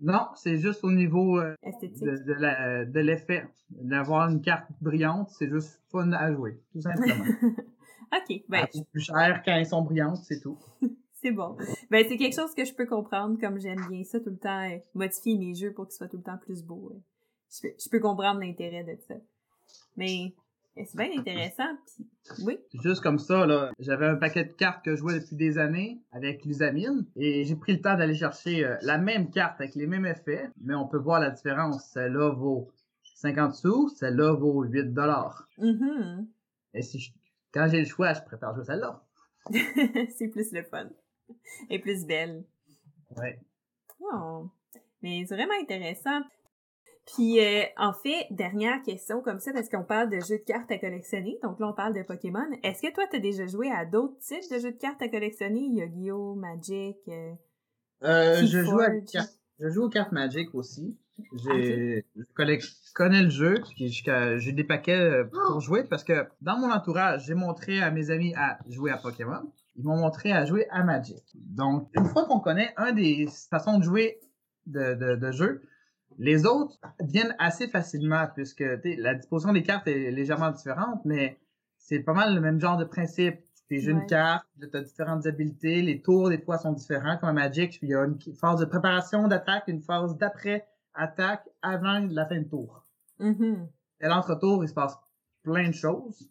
Non, 0.00 0.26
c'est 0.34 0.58
juste 0.58 0.82
au 0.82 0.90
niveau 0.90 1.38
euh, 1.38 1.54
Esthétique? 1.62 2.02
de, 2.02 2.84
de 2.90 3.00
l'effet. 3.00 3.46
D'avoir 3.70 4.28
une 4.28 4.40
carte 4.42 4.68
brillante, 4.80 5.30
c'est 5.30 5.48
juste 5.48 5.80
fun 5.90 6.10
à 6.12 6.32
jouer, 6.32 6.60
tout 6.72 6.80
simplement. 6.80 7.24
OK. 8.12 8.42
Ben, 8.48 8.66
plus 8.90 9.00
cher 9.00 9.42
quand 9.44 9.52
elles 9.52 9.66
sont 9.66 9.82
brillantes, 9.82 10.18
c'est 10.24 10.40
tout. 10.40 10.58
c'est 11.12 11.30
bon. 11.30 11.56
Ben, 11.90 12.04
c'est 12.08 12.16
quelque 12.16 12.34
chose 12.34 12.54
que 12.54 12.64
je 12.64 12.74
peux 12.74 12.86
comprendre, 12.86 13.38
comme 13.40 13.58
j'aime 13.60 13.80
bien 13.88 14.02
ça 14.04 14.20
tout 14.20 14.30
le 14.30 14.38
temps, 14.38 14.68
euh, 14.68 14.78
modifier 14.94 15.38
mes 15.38 15.54
jeux 15.54 15.72
pour 15.72 15.86
qu'ils 15.86 15.94
soient 15.94 16.08
tout 16.08 16.18
le 16.18 16.22
temps 16.22 16.38
plus 16.38 16.62
beaux. 16.64 16.90
euh. 16.92 17.00
Je 17.52 17.68
peux, 17.68 17.74
je 17.82 17.88
peux 17.88 18.00
comprendre 18.00 18.40
l'intérêt 18.40 18.84
de 18.84 18.96
ça. 19.06 19.14
Mais 19.96 20.34
c'est 20.76 20.96
bien 20.96 21.18
intéressant. 21.18 21.76
Oui. 22.44 22.58
Juste 22.82 23.02
comme 23.02 23.18
ça, 23.18 23.46
là, 23.46 23.70
j'avais 23.78 24.06
un 24.06 24.16
paquet 24.16 24.44
de 24.44 24.52
cartes 24.52 24.84
que 24.84 24.92
je 24.92 24.96
jouais 24.96 25.20
depuis 25.20 25.36
des 25.36 25.58
années 25.58 26.00
avec 26.12 26.44
l'usamine 26.44 27.06
et 27.16 27.44
j'ai 27.44 27.56
pris 27.56 27.72
le 27.74 27.80
temps 27.80 27.96
d'aller 27.96 28.14
chercher 28.14 28.64
euh, 28.64 28.76
la 28.82 28.98
même 28.98 29.30
carte 29.30 29.60
avec 29.60 29.74
les 29.74 29.86
mêmes 29.86 30.06
effets, 30.06 30.48
mais 30.60 30.74
on 30.74 30.86
peut 30.88 30.98
voir 30.98 31.20
la 31.20 31.30
différence. 31.30 31.84
Celle-là 31.90 32.30
vaut 32.30 32.70
50 33.16 33.54
sous, 33.54 33.88
celle-là 33.90 34.32
vaut 34.32 34.62
8 34.64 34.92
dollars. 34.92 35.48
Mhm. 35.58 36.26
Et 36.74 36.82
si 36.82 36.98
je- 36.98 37.12
quand 37.52 37.68
j'ai 37.70 37.78
le 37.80 37.86
choix, 37.86 38.12
je 38.14 38.22
préfère 38.22 38.54
jouer 38.54 38.64
celle-là. 38.64 39.02
c'est 40.16 40.28
plus 40.28 40.52
le 40.52 40.62
fun. 40.64 40.88
Et 41.70 41.78
plus 41.78 42.04
belle. 42.04 42.44
Ouais. 43.16 43.38
Oh. 44.00 44.48
Mais 45.02 45.24
c'est 45.28 45.34
vraiment 45.36 45.54
intéressant. 45.60 46.20
Puis, 47.06 47.38
euh, 47.38 47.62
en 47.76 47.92
fait, 47.92 48.26
dernière 48.30 48.80
question 48.82 49.20
comme 49.20 49.38
ça, 49.38 49.52
parce 49.52 49.68
qu'on 49.68 49.84
parle 49.84 50.08
de 50.08 50.20
jeux 50.20 50.38
de 50.38 50.44
cartes 50.44 50.70
à 50.70 50.78
collectionner. 50.78 51.38
Donc 51.42 51.60
là, 51.60 51.68
on 51.68 51.74
parle 51.74 51.94
de 51.94 52.02
Pokémon. 52.02 52.46
Est-ce 52.62 52.80
que 52.80 52.92
toi, 52.94 53.04
t'as 53.10 53.18
déjà 53.18 53.46
joué 53.46 53.70
à 53.70 53.84
d'autres 53.84 54.18
types 54.20 54.50
de 54.50 54.58
jeux 54.58 54.72
de 54.72 54.78
cartes 54.78 55.02
à 55.02 55.08
collectionner? 55.08 55.60
Yu-Gi-Oh!, 55.60 56.34
Magic, 56.34 56.96
euh, 57.08 57.32
Euh, 58.04 58.44
je 58.46 58.62
joue 58.64 58.80
à 58.80 58.88
je 59.60 59.68
joue 59.68 59.84
aux 59.84 59.88
cartes 59.88 60.12
Magic 60.12 60.54
aussi. 60.54 60.98
J'ai, 61.44 62.04
je 62.16 62.92
connais 62.92 63.22
le 63.22 63.30
jeu, 63.30 63.54
puis 63.76 63.88
j'ai 63.88 64.52
des 64.52 64.64
paquets 64.64 65.22
pour 65.30 65.60
jouer 65.60 65.84
parce 65.84 66.02
que 66.02 66.26
dans 66.40 66.58
mon 66.58 66.72
entourage, 66.72 67.26
j'ai 67.26 67.34
montré 67.34 67.80
à 67.80 67.92
mes 67.92 68.10
amis 68.10 68.34
à 68.34 68.58
jouer 68.68 68.90
à 68.90 68.96
Pokémon. 68.96 69.52
Ils 69.76 69.84
m'ont 69.84 69.96
montré 69.96 70.32
à 70.32 70.44
jouer 70.44 70.66
à 70.70 70.82
Magic. 70.82 71.22
Donc, 71.34 71.88
une 71.94 72.06
fois 72.06 72.24
qu'on 72.26 72.40
connaît 72.40 72.72
un 72.76 72.92
des 72.92 73.28
façons 73.48 73.78
de 73.78 73.84
jouer 73.84 74.18
de, 74.66 74.94
de, 74.94 75.14
de 75.14 75.30
jeu, 75.30 75.62
les 76.18 76.46
autres 76.46 76.78
viennent 77.00 77.34
assez 77.38 77.68
facilement 77.68 78.26
puisque 78.34 78.64
la 78.84 79.14
disposition 79.14 79.52
des 79.52 79.62
cartes 79.62 79.86
est 79.88 80.10
légèrement 80.10 80.50
différente, 80.50 81.00
mais 81.04 81.38
c'est 81.76 82.00
pas 82.00 82.12
mal 82.14 82.34
le 82.34 82.40
même 82.40 82.60
genre 82.60 82.76
de 82.76 82.84
principe. 82.84 83.40
Tu 83.68 83.80
joues 83.80 83.92
Ouais. 83.92 84.00
une 84.02 84.06
carte, 84.06 84.46
tu 84.60 84.76
as 84.76 84.82
différentes 84.82 85.26
habiletés, 85.26 85.80
les 85.82 86.02
tours 86.02 86.28
des 86.28 86.38
fois 86.38 86.58
sont 86.58 86.72
différents 86.72 87.16
comme 87.16 87.30
à 87.30 87.32
Magic, 87.32 87.78
puis 87.78 87.88
il 87.88 87.90
y 87.90 87.94
a 87.94 88.04
une 88.04 88.18
phase 88.34 88.60
de 88.60 88.66
préparation 88.66 89.26
d'attaque, 89.26 89.64
une 89.68 89.80
phase 89.80 90.16
d'après 90.18 90.66
attaque 90.92 91.48
avant 91.62 92.06
la 92.10 92.26
fin 92.26 92.38
de 92.40 92.44
tour. 92.48 92.84
mhm. 93.18 93.66
Et 94.00 94.06
l'entre-tour, 94.06 94.62
il 94.64 94.68
se 94.68 94.74
passe 94.74 94.96
plein 95.42 95.68
de 95.68 95.74
choses. 95.74 96.28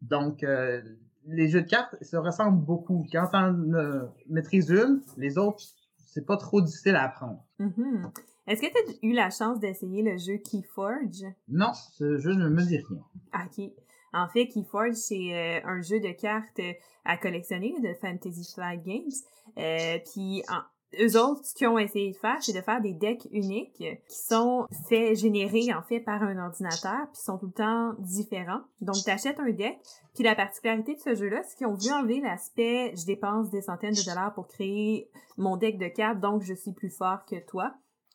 Donc, 0.00 0.42
euh, 0.42 0.80
les 1.26 1.48
jeux 1.48 1.62
de 1.62 1.68
cartes 1.68 2.02
se 2.02 2.16
ressemblent 2.16 2.64
beaucoup. 2.64 3.06
Quand 3.12 3.26
tu 3.28 3.36
en 3.36 3.72
euh, 3.74 4.06
maîtrises 4.28 4.70
une, 4.70 5.02
les 5.18 5.36
autres, 5.38 5.62
c'est 5.98 6.24
pas 6.26 6.36
trop 6.38 6.60
difficile 6.62 6.96
à 6.96 7.04
apprendre. 7.04 7.44
Mhm. 7.58 8.10
Est-ce 8.46 8.60
que 8.60 8.66
tu 8.66 8.76
as 8.90 8.94
eu 9.02 9.12
la 9.12 9.30
chance 9.30 9.58
d'essayer 9.58 10.02
le 10.02 10.16
jeu 10.18 10.38
Keyforge? 10.38 11.24
Non, 11.48 11.72
ce 11.72 12.18
jeu 12.18 12.34
ne 12.34 12.48
me 12.48 12.62
dit 12.62 12.78
rien. 12.78 13.02
Ah, 13.32 13.46
Ok. 13.46 13.70
En 14.16 14.28
fait, 14.28 14.46
Keyforge, 14.46 14.94
c'est 14.94 15.34
euh, 15.34 15.60
un 15.64 15.80
jeu 15.82 15.98
de 15.98 16.12
cartes 16.12 16.60
euh, 16.60 16.72
à 17.04 17.16
collectionner 17.16 17.74
de 17.82 17.92
Fantasy 17.94 18.48
Flight 18.54 18.80
Games. 18.84 19.10
Euh, 19.58 19.98
puis, 20.12 20.42
en- 20.48 20.62
eux 21.02 21.20
autres, 21.20 21.44
ce 21.44 21.52
qu'ils 21.52 21.66
ont 21.66 21.78
essayé 21.78 22.12
de 22.12 22.16
faire, 22.16 22.36
c'est 22.40 22.52
de 22.52 22.60
faire 22.60 22.80
des 22.80 22.92
decks 22.94 23.26
uniques 23.32 23.74
qui 23.78 23.98
sont 24.16 24.66
faits, 24.88 25.16
générés 25.18 25.74
en 25.74 25.82
fait 25.82 25.98
par 25.98 26.22
un 26.22 26.38
ordinateur, 26.38 27.08
puis 27.12 27.20
sont 27.20 27.38
tout 27.38 27.46
le 27.46 27.52
temps 27.52 27.94
différents. 27.98 28.60
Donc, 28.80 28.94
tu 29.04 29.10
achètes 29.10 29.40
un 29.40 29.50
deck, 29.50 29.76
puis 30.14 30.22
la 30.22 30.36
particularité 30.36 30.94
de 30.94 31.00
ce 31.00 31.16
jeu-là, 31.16 31.42
c'est 31.42 31.56
qu'ils 31.56 31.66
ont 31.66 31.74
voulu 31.74 31.90
enlever 31.92 32.20
l'aspect 32.20 32.94
«je 32.96 33.06
dépense 33.06 33.50
des 33.50 33.62
centaines 33.62 33.94
de 33.94 34.04
dollars 34.08 34.32
pour 34.34 34.46
créer 34.46 35.10
mon 35.36 35.56
deck 35.56 35.76
de 35.78 35.88
cartes, 35.88 36.20
donc 36.20 36.42
je 36.42 36.54
suis 36.54 36.72
plus 36.72 36.90
fort 36.90 37.24
que 37.24 37.44
toi». 37.44 37.74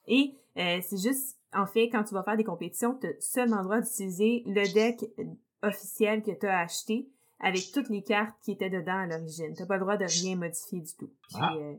Et 0.09 0.33
euh, 0.57 0.79
c'est 0.81 0.97
juste, 0.97 1.37
en 1.53 1.65
fait, 1.65 1.89
quand 1.89 2.03
tu 2.03 2.13
vas 2.13 2.23
faire 2.23 2.35
des 2.35 2.43
compétitions, 2.43 2.95
tu 2.99 3.07
as 3.07 3.11
seulement 3.21 3.59
le 3.59 3.63
droit 3.63 3.79
d'utiliser 3.79 4.43
le 4.45 4.71
deck 4.73 5.05
officiel 5.63 6.21
que 6.23 6.31
tu 6.31 6.45
as 6.47 6.59
acheté 6.59 7.07
avec 7.39 7.71
toutes 7.73 7.89
les 7.89 8.01
cartes 8.03 8.35
qui 8.43 8.51
étaient 8.51 8.69
dedans 8.69 8.97
à 8.97 9.05
l'origine. 9.07 9.53
Tu 9.55 9.65
pas 9.65 9.75
le 9.75 9.81
droit 9.81 9.95
de 9.97 10.05
rien 10.05 10.35
modifier 10.35 10.81
du 10.81 10.93
tout. 10.97 11.09
Puis, 11.29 11.37
Ah. 11.39 11.53
euh, 11.55 11.73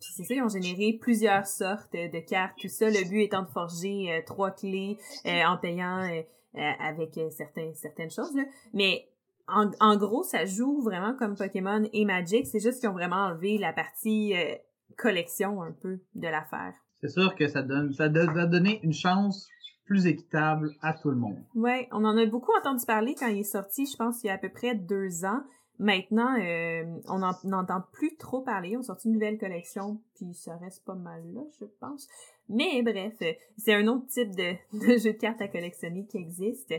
puis 0.00 0.10
c'est 0.16 0.24
ça, 0.24 0.34
ils 0.34 0.42
ont 0.42 0.48
généré 0.48 0.94
plusieurs 1.00 1.46
sortes 1.46 1.94
euh, 1.94 2.08
de 2.08 2.18
cartes, 2.20 2.54
tout 2.58 2.68
ça. 2.68 2.88
Le 2.88 3.06
but 3.08 3.20
étant 3.22 3.42
de 3.42 3.48
forger 3.50 4.10
euh, 4.12 4.20
trois 4.24 4.50
clés 4.50 4.96
euh, 5.26 5.42
en 5.44 5.58
payant 5.58 6.02
euh, 6.02 6.22
euh, 6.56 6.70
avec 6.80 7.18
euh, 7.18 7.30
certains, 7.30 7.72
certaines 7.74 8.10
choses. 8.10 8.34
Là. 8.34 8.44
Mais 8.72 9.06
en, 9.48 9.70
en 9.80 9.96
gros, 9.96 10.22
ça 10.22 10.44
joue 10.46 10.80
vraiment 10.80 11.14
comme 11.14 11.36
Pokémon 11.36 11.86
et 11.92 12.04
Magic. 12.04 12.46
C'est 12.46 12.60
juste 12.60 12.80
qu'ils 12.80 12.88
ont 12.88 12.92
vraiment 12.94 13.26
enlevé 13.26 13.58
la 13.58 13.72
partie 13.72 14.34
euh, 14.36 14.54
collection 14.96 15.62
un 15.62 15.72
peu 15.72 16.00
de 16.14 16.28
l'affaire. 16.28 16.74
C'est 17.02 17.08
sûr 17.10 17.34
que 17.34 17.48
ça 17.48 17.62
donne, 17.62 17.92
ça 17.92 18.08
va 18.08 18.46
donner 18.46 18.80
une 18.82 18.92
chance 18.92 19.48
plus 19.84 20.06
équitable 20.06 20.70
à 20.80 20.94
tout 20.94 21.10
le 21.10 21.16
monde. 21.16 21.42
Ouais, 21.54 21.88
on 21.90 22.04
en 22.04 22.16
a 22.16 22.24
beaucoup 22.26 22.52
entendu 22.58 22.84
parler 22.86 23.14
quand 23.18 23.26
il 23.26 23.40
est 23.40 23.42
sorti, 23.42 23.86
je 23.86 23.96
pense, 23.96 24.22
il 24.22 24.28
y 24.28 24.30
a 24.30 24.34
à 24.34 24.38
peu 24.38 24.48
près 24.48 24.74
deux 24.76 25.24
ans. 25.24 25.40
Maintenant, 25.78 26.36
euh, 26.40 26.84
on 27.08 27.18
n'en- 27.18 27.34
n'entend 27.44 27.82
plus 27.92 28.16
trop 28.16 28.42
parler. 28.42 28.76
On 28.76 28.80
a 28.80 28.84
sorti 28.84 29.08
une 29.08 29.14
nouvelle 29.14 29.38
collection, 29.38 30.00
puis 30.14 30.32
ça 30.34 30.56
reste 30.58 30.84
pas 30.84 30.94
mal 30.94 31.22
là, 31.34 31.40
je 31.58 31.64
pense. 31.80 32.06
Mais 32.48 32.82
bref, 32.82 33.14
c'est 33.58 33.74
un 33.74 33.88
autre 33.88 34.06
type 34.06 34.30
de 34.36 34.52
jeu 34.98 35.12
de 35.12 35.18
cartes 35.18 35.40
à 35.42 35.48
collectionner 35.48 36.06
qui 36.06 36.18
existe. 36.18 36.72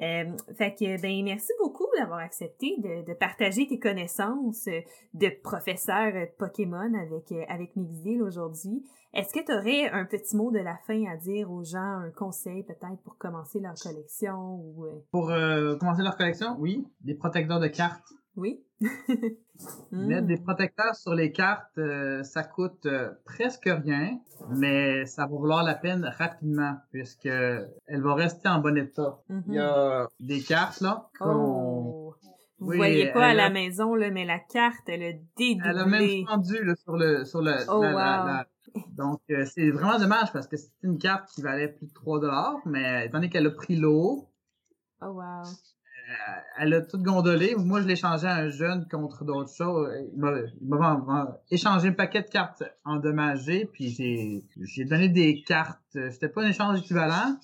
Euh, 0.00 0.24
fait 0.56 0.74
que, 0.74 1.00
ben, 1.00 1.22
merci 1.24 1.52
beaucoup 1.60 1.86
d'avoir 1.98 2.20
accepté 2.20 2.76
de, 2.78 3.04
de 3.06 3.14
partager 3.14 3.66
tes 3.66 3.78
connaissances 3.78 4.66
euh, 4.68 4.80
de 5.14 5.28
professeur 5.42 6.14
euh, 6.14 6.26
Pokémon 6.38 6.92
avec, 6.94 7.32
euh, 7.32 7.44
avec 7.48 7.76
Mixdeal 7.76 8.22
aujourd'hui. 8.22 8.82
Est-ce 9.12 9.32
que 9.32 9.44
tu 9.44 9.52
aurais 9.52 9.90
un 9.90 10.06
petit 10.06 10.36
mot 10.36 10.50
de 10.50 10.58
la 10.60 10.78
fin 10.86 11.04
à 11.04 11.16
dire 11.16 11.50
aux 11.50 11.64
gens, 11.64 11.78
un 11.78 12.10
conseil 12.12 12.62
peut-être 12.62 13.02
pour 13.04 13.18
commencer 13.18 13.60
leur 13.60 13.74
collection 13.74 14.54
ou 14.54 14.86
Pour 15.10 15.30
euh, 15.30 15.76
commencer 15.76 16.02
leur 16.02 16.16
collection, 16.16 16.56
oui, 16.58 16.86
des 17.02 17.14
protecteurs 17.14 17.60
de 17.60 17.68
cartes. 17.68 18.04
oui? 18.36 18.64
Mettre 19.92 20.26
des 20.26 20.36
protecteurs 20.38 20.94
sur 20.94 21.14
les 21.14 21.32
cartes, 21.32 21.76
euh, 21.78 22.22
ça 22.22 22.42
coûte 22.44 22.86
euh, 22.86 23.10
presque 23.24 23.64
rien, 23.68 24.18
mais 24.48 25.04
ça 25.06 25.26
va 25.26 25.36
valoir 25.36 25.62
la 25.64 25.74
peine 25.74 26.04
rapidement 26.18 26.76
puisque 26.92 27.26
elle 27.26 28.02
va 28.02 28.14
rester 28.14 28.48
en 28.48 28.60
bon 28.60 28.76
état. 28.76 29.18
Mhm. 29.28 29.42
Il 29.48 29.54
y 29.54 29.58
a 29.58 30.06
des 30.20 30.40
cartes 30.42 30.80
là 30.80 31.08
Oh. 31.20 32.14
Vous 32.58 32.68
Oui, 32.68 32.76
voyez 32.76 33.10
pas 33.12 33.28
à 33.28 33.34
la 33.34 33.46
a- 33.46 33.50
maison, 33.50 33.94
là, 33.94 34.10
mais 34.10 34.26
la 34.26 34.38
carte, 34.38 34.86
elle 34.86 35.02
a 35.02 35.12
dédoublé. 35.36 35.70
elle 35.70 35.78
a 35.78 35.86
même 35.86 36.26
fendu 36.26 36.62
là, 36.62 36.74
sur 36.76 36.94
le 36.96 37.24
sur 37.24 37.40
le 37.40 37.54
Oh, 37.68 37.82
la- 37.82 37.88
wow. 37.90 37.94
la- 37.94 38.46
donc 38.96 39.20
euh, 39.30 39.46
c'est 39.46 39.70
vraiment 39.70 39.98
dommage 39.98 40.30
parce 40.32 40.46
que 40.46 40.56
c'est 40.58 40.70
une 40.82 40.98
carte 40.98 41.28
qui 41.30 41.40
valait 41.42 41.68
plus 41.68 41.86
de 41.86 41.92
3 41.94 42.20
dollars, 42.20 42.56
mais 42.66 43.06
étant 43.06 43.14
donné 43.18 43.30
qu'elle 43.30 43.46
a 43.46 43.50
pris 43.50 43.76
l'eau, 43.76 44.28
Oh, 45.02 45.06
wow. 45.06 45.42
Euh, 46.10 46.40
elle 46.58 46.74
a 46.74 46.80
tout 46.82 46.98
gondolé. 46.98 47.54
Moi, 47.56 47.82
je 47.82 47.86
l'ai 47.86 47.94
changé 47.94 48.26
à 48.26 48.34
un 48.34 48.48
jeune 48.48 48.88
contre 48.88 49.24
d'autres 49.24 49.54
choses. 49.54 49.88
Il 50.12 50.18
m'a- 50.18 51.38
échangé 51.50 51.88
un 51.88 51.92
paquet 51.92 52.22
de 52.22 52.28
cartes 52.28 52.64
endommagées, 52.84 53.66
puis 53.72 53.90
j'ai 53.90 54.84
donné 54.84 55.08
des 55.08 55.42
cartes. 55.42 55.80
C'était 55.92 56.28
pas 56.28 56.42
un 56.42 56.48
échange 56.48 56.80
équivalent. 56.80 57.38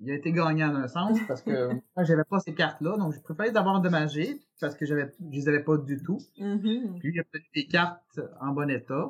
Il 0.00 0.10
a 0.10 0.14
été 0.14 0.32
gagnant 0.32 0.72
dans 0.72 0.78
un 0.78 0.88
sens 0.88 1.18
parce 1.26 1.42
que 1.42 1.50
moi, 1.96 2.04
j'avais 2.04 2.24
pas 2.24 2.38
ces 2.40 2.54
cartes-là, 2.54 2.96
donc 2.96 3.12
j'ai 3.14 3.20
préféré 3.20 3.50
les 3.50 3.56
avoir 3.56 3.76
endommagées 3.76 4.40
parce 4.60 4.74
que 4.76 4.84
j'avais, 4.86 5.12
je 5.20 5.36
les 5.36 5.48
avais 5.48 5.62
pas 5.62 5.76
du 5.76 6.00
tout. 6.02 6.18
Mhm. 6.38 6.98
Puis 7.00 7.12
il 7.14 7.20
a 7.20 7.24
donné 7.32 7.44
des 7.54 7.66
cartes 7.66 8.20
en 8.40 8.52
bon 8.52 8.68
état 8.70 9.08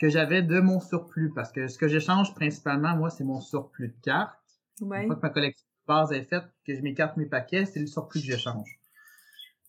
que 0.00 0.08
j'avais 0.08 0.42
de 0.42 0.60
mon 0.60 0.78
surplus 0.80 1.32
parce 1.34 1.52
que 1.52 1.68
ce 1.68 1.78
que 1.78 1.88
j'échange 1.88 2.34
principalement, 2.34 2.94
moi, 2.96 3.08
c'est 3.10 3.24
mon 3.24 3.40
surplus 3.40 3.88
de 3.88 4.00
cartes. 4.02 4.38
Ouais. 4.80 5.02
Une 5.02 5.06
fois 5.06 5.16
que 5.16 5.22
ma 5.22 5.30
collection 5.30 5.64
base 5.86 6.12
est 6.12 6.24
faite, 6.24 6.44
que 6.66 6.74
je 6.74 6.80
m'écarte 6.82 7.16
mes 7.16 7.26
paquets, 7.26 7.66
c'est 7.66 7.80
le 7.80 7.86
surplus 7.86 8.20
que 8.20 8.26
j'échange. 8.26 8.78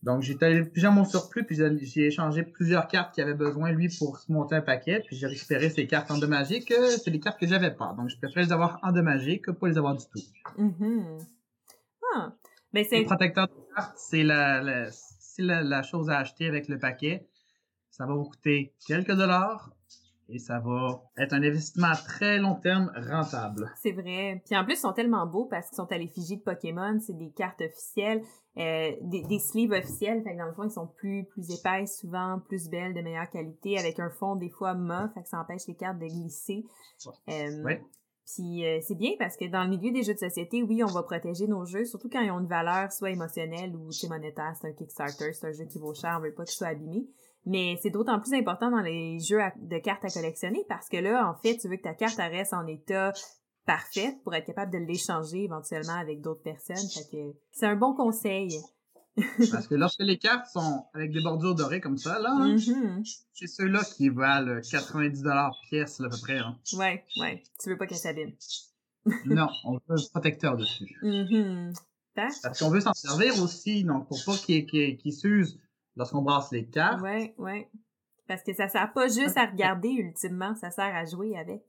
Donc, 0.03 0.22
j'ai 0.22 0.36
plusieurs 0.36 0.93
mon 0.93 1.05
surplus, 1.05 1.43
puis 1.43 1.57
j'ai 1.82 2.05
échangé 2.05 2.43
plusieurs 2.43 2.88
cartes 2.88 3.15
qui 3.15 3.22
avaient 3.22 3.34
besoin, 3.34 3.72
lui, 3.72 3.89
pour 3.97 4.20
monter 4.30 4.55
un 4.55 4.61
paquet, 4.61 5.01
puis 5.05 5.15
j'ai 5.15 5.26
récupéré 5.28 5.70
ces 5.70 5.88
cartes 5.88 6.11
endommagées 6.11 6.63
que 6.63 6.89
c'est 6.91 7.09
des 7.09 7.20
cartes 7.20 7.39
que 7.39 7.47
j'avais 7.47 7.72
pas. 7.72 7.95
Donc, 7.97 8.09
je 8.09 8.18
préfère 8.18 8.43
les 8.43 8.51
avoir 8.51 8.80
endommagées 8.84 9.39
que 9.39 9.51
pas 9.51 9.68
les 9.68 9.78
avoir 9.78 9.95
du 9.95 10.05
tout. 10.05 10.22
Mhm. 10.57 11.18
Ah. 12.15 12.32
Ben, 12.74 12.84
Les 12.84 12.86
c'est 12.86 13.03
protecteurs 13.03 13.47
de 13.47 13.76
cartes, 13.76 13.97
c'est 13.97 14.24
la, 14.24 14.61
la, 14.61 14.91
c'est 14.91 15.41
la, 15.41 15.63
la 15.63 15.82
chose 15.82 16.09
à 16.09 16.20
acheter 16.20 16.47
avec 16.47 16.68
le 16.68 16.78
paquet. 16.78 17.28
Ça 17.89 18.05
va 18.05 18.13
vous 18.13 18.26
coûter 18.26 18.76
quelques 18.86 19.13
dollars 19.13 19.72
et 20.30 20.39
ça 20.39 20.59
va 20.59 21.01
être 21.17 21.34
un 21.34 21.43
investissement 21.43 21.88
à 21.88 21.95
très 21.95 22.38
long 22.38 22.55
terme 22.55 22.91
rentable. 23.09 23.71
C'est 23.82 23.93
vrai. 23.93 24.41
Puis 24.45 24.57
en 24.57 24.65
plus, 24.65 24.73
ils 24.73 24.78
sont 24.78 24.93
tellement 24.93 25.25
beaux 25.25 25.45
parce 25.45 25.69
qu'ils 25.69 25.78
sont 25.78 25.91
à 25.91 25.97
l'effigie 25.97 26.38
de 26.38 26.43
Pokémon. 26.43 26.99
C'est 26.99 27.17
des 27.17 27.32
cartes 27.32 27.61
officielles, 27.61 28.21
euh, 28.57 28.91
des, 29.01 29.23
des 29.23 29.39
sleeves 29.39 29.71
officiels. 29.71 30.21
Fait 30.23 30.34
que 30.34 30.38
dans 30.38 30.47
le 30.47 30.53
fond, 30.53 30.63
ils 30.63 30.71
sont 30.71 30.88
plus, 30.88 31.25
plus 31.25 31.49
épaisses, 31.51 31.99
souvent 31.99 32.39
plus 32.47 32.69
belles, 32.69 32.93
de 32.93 33.01
meilleure 33.01 33.30
qualité, 33.30 33.78
avec 33.78 33.99
un 33.99 34.09
fond 34.09 34.36
des 34.36 34.49
fois 34.49 34.73
mat, 34.73 35.09
fait 35.13 35.23
que 35.23 35.30
ça 35.30 35.39
empêche 35.39 35.67
les 35.67 35.75
cartes 35.75 35.99
de 35.99 36.07
glisser. 36.07 36.63
Euh, 37.30 37.63
Ouais. 37.63 37.82
Puis 38.34 38.65
euh, 38.65 38.80
c'est 38.82 38.97
bien 38.97 39.11
parce 39.17 39.38
que 39.38 39.45
dans 39.45 39.63
le 39.63 39.69
milieu 39.69 39.91
des 39.91 40.03
jeux 40.03 40.13
de 40.13 40.19
société, 40.19 40.61
oui, 40.61 40.84
on 40.84 40.91
va 40.91 41.01
protéger 41.03 41.47
nos 41.47 41.65
jeux, 41.65 41.86
surtout 41.86 42.09
quand 42.09 42.19
ils 42.19 42.30
ont 42.30 42.39
une 42.41 42.47
valeur 42.47 42.91
soit 42.91 43.11
émotionnelle 43.11 43.73
ou 43.73 43.89
monétaire, 44.09 44.53
c'est 44.59 44.67
un 44.67 44.73
Kickstarter, 44.73 45.32
c'est 45.32 45.47
un 45.47 45.51
jeu 45.53 45.63
qui 45.65 45.80
vaut 45.80 45.93
cher, 45.93 46.17
on 46.19 46.21
veut 46.21 46.34
pas 46.34 46.43
qu'il 46.43 46.55
soit 46.55 46.67
abîmé. 46.67 47.07
Mais 47.48 47.80
c'est 47.82 47.91
d'autant 47.91 48.20
plus 48.20 48.34
important 48.34 48.70
dans 48.70 48.82
les 48.82 49.20
jeux 49.20 49.39
de 49.56 49.78
cartes 49.80 50.04
à 50.04 50.10
collectionner 50.10 50.66
parce 50.68 50.89
que 50.89 50.98
là, 50.98 51.30
en 51.30 51.34
fait, 51.41 51.58
tu 51.58 51.70
veux 51.70 51.78
que 51.78 51.84
ta 51.84 51.93
carte 51.93 52.18
reste 52.18 52.54
en 52.54 52.68
état 52.68 53.14
parfaite 53.66 54.22
pour 54.24 54.36
être 54.36 54.45
capable 54.45 54.74
de 54.74 54.80
l'échanger 54.80 55.45
éventuellement 55.45 55.95
avec 55.95 56.22
d'autres 56.22 56.43
personnes. 56.43 56.76
Fait 56.76 57.10
que 57.10 57.38
c'est 57.52 57.66
un 57.66 57.78
bon 57.78 57.95
conseil. 57.95 58.50
Parce 59.52 59.66
que 59.68 59.76
lorsque 59.76 60.02
les 60.02 60.18
cartes 60.18 60.48
sont 60.48 60.86
avec 60.93 61.12
des 61.12 61.22
bordures 61.22 61.56
dorées 61.56 61.80
comme 61.80 61.98
ça, 61.98 62.20
là, 62.20 62.32
hein, 62.32 62.56
mm-hmm. 62.56 63.24
c'est 63.34 63.48
ceux-là 63.48 63.82
qui 63.95 64.10
valent 64.10 64.60
90 64.70 65.24
pièce 65.70 66.02
à 66.02 66.10
peu 66.10 66.18
près. 66.22 66.39
Hein. 66.39 66.58
Ouais, 66.74 67.06
ouais. 67.20 67.43
Tu 67.64 67.70
veux 67.70 67.78
pas 67.78 67.88
qu'elle 67.88 67.98
s'abîme. 67.98 68.34
non, 69.26 69.48
on 69.64 69.74
veut 69.74 69.82
un 69.89 70.10
protecteur 70.12 70.58
dessus. 70.58 71.00
Mm-hmm. 71.02 71.74
Parce 72.14 72.60
qu'on 72.60 72.70
veut 72.70 72.82
s'en 72.82 72.93
servir 72.93 73.41
aussi, 73.41 73.86
donc 73.86 74.08
pour 74.08 74.20
pas 74.26 74.36
qu'il 74.38 75.14
s'use 75.14 75.60
lorsqu'on 75.98 76.22
brasse 76.22 76.52
les 76.52 76.68
cartes. 76.68 77.02
Ouais, 77.02 77.34
ouais. 77.38 77.70
Parce 78.28 78.43
que 78.43 78.54
ça 78.54 78.68
sert 78.68 78.91
pas 78.93 79.08
juste 79.08 79.38
à 79.38 79.45
regarder 79.45 79.89
ultimement, 79.89 80.56
ça 80.56 80.70
sert 80.72 80.95
à 80.95 81.06
jouer 81.06 81.38
avec. 81.38 81.64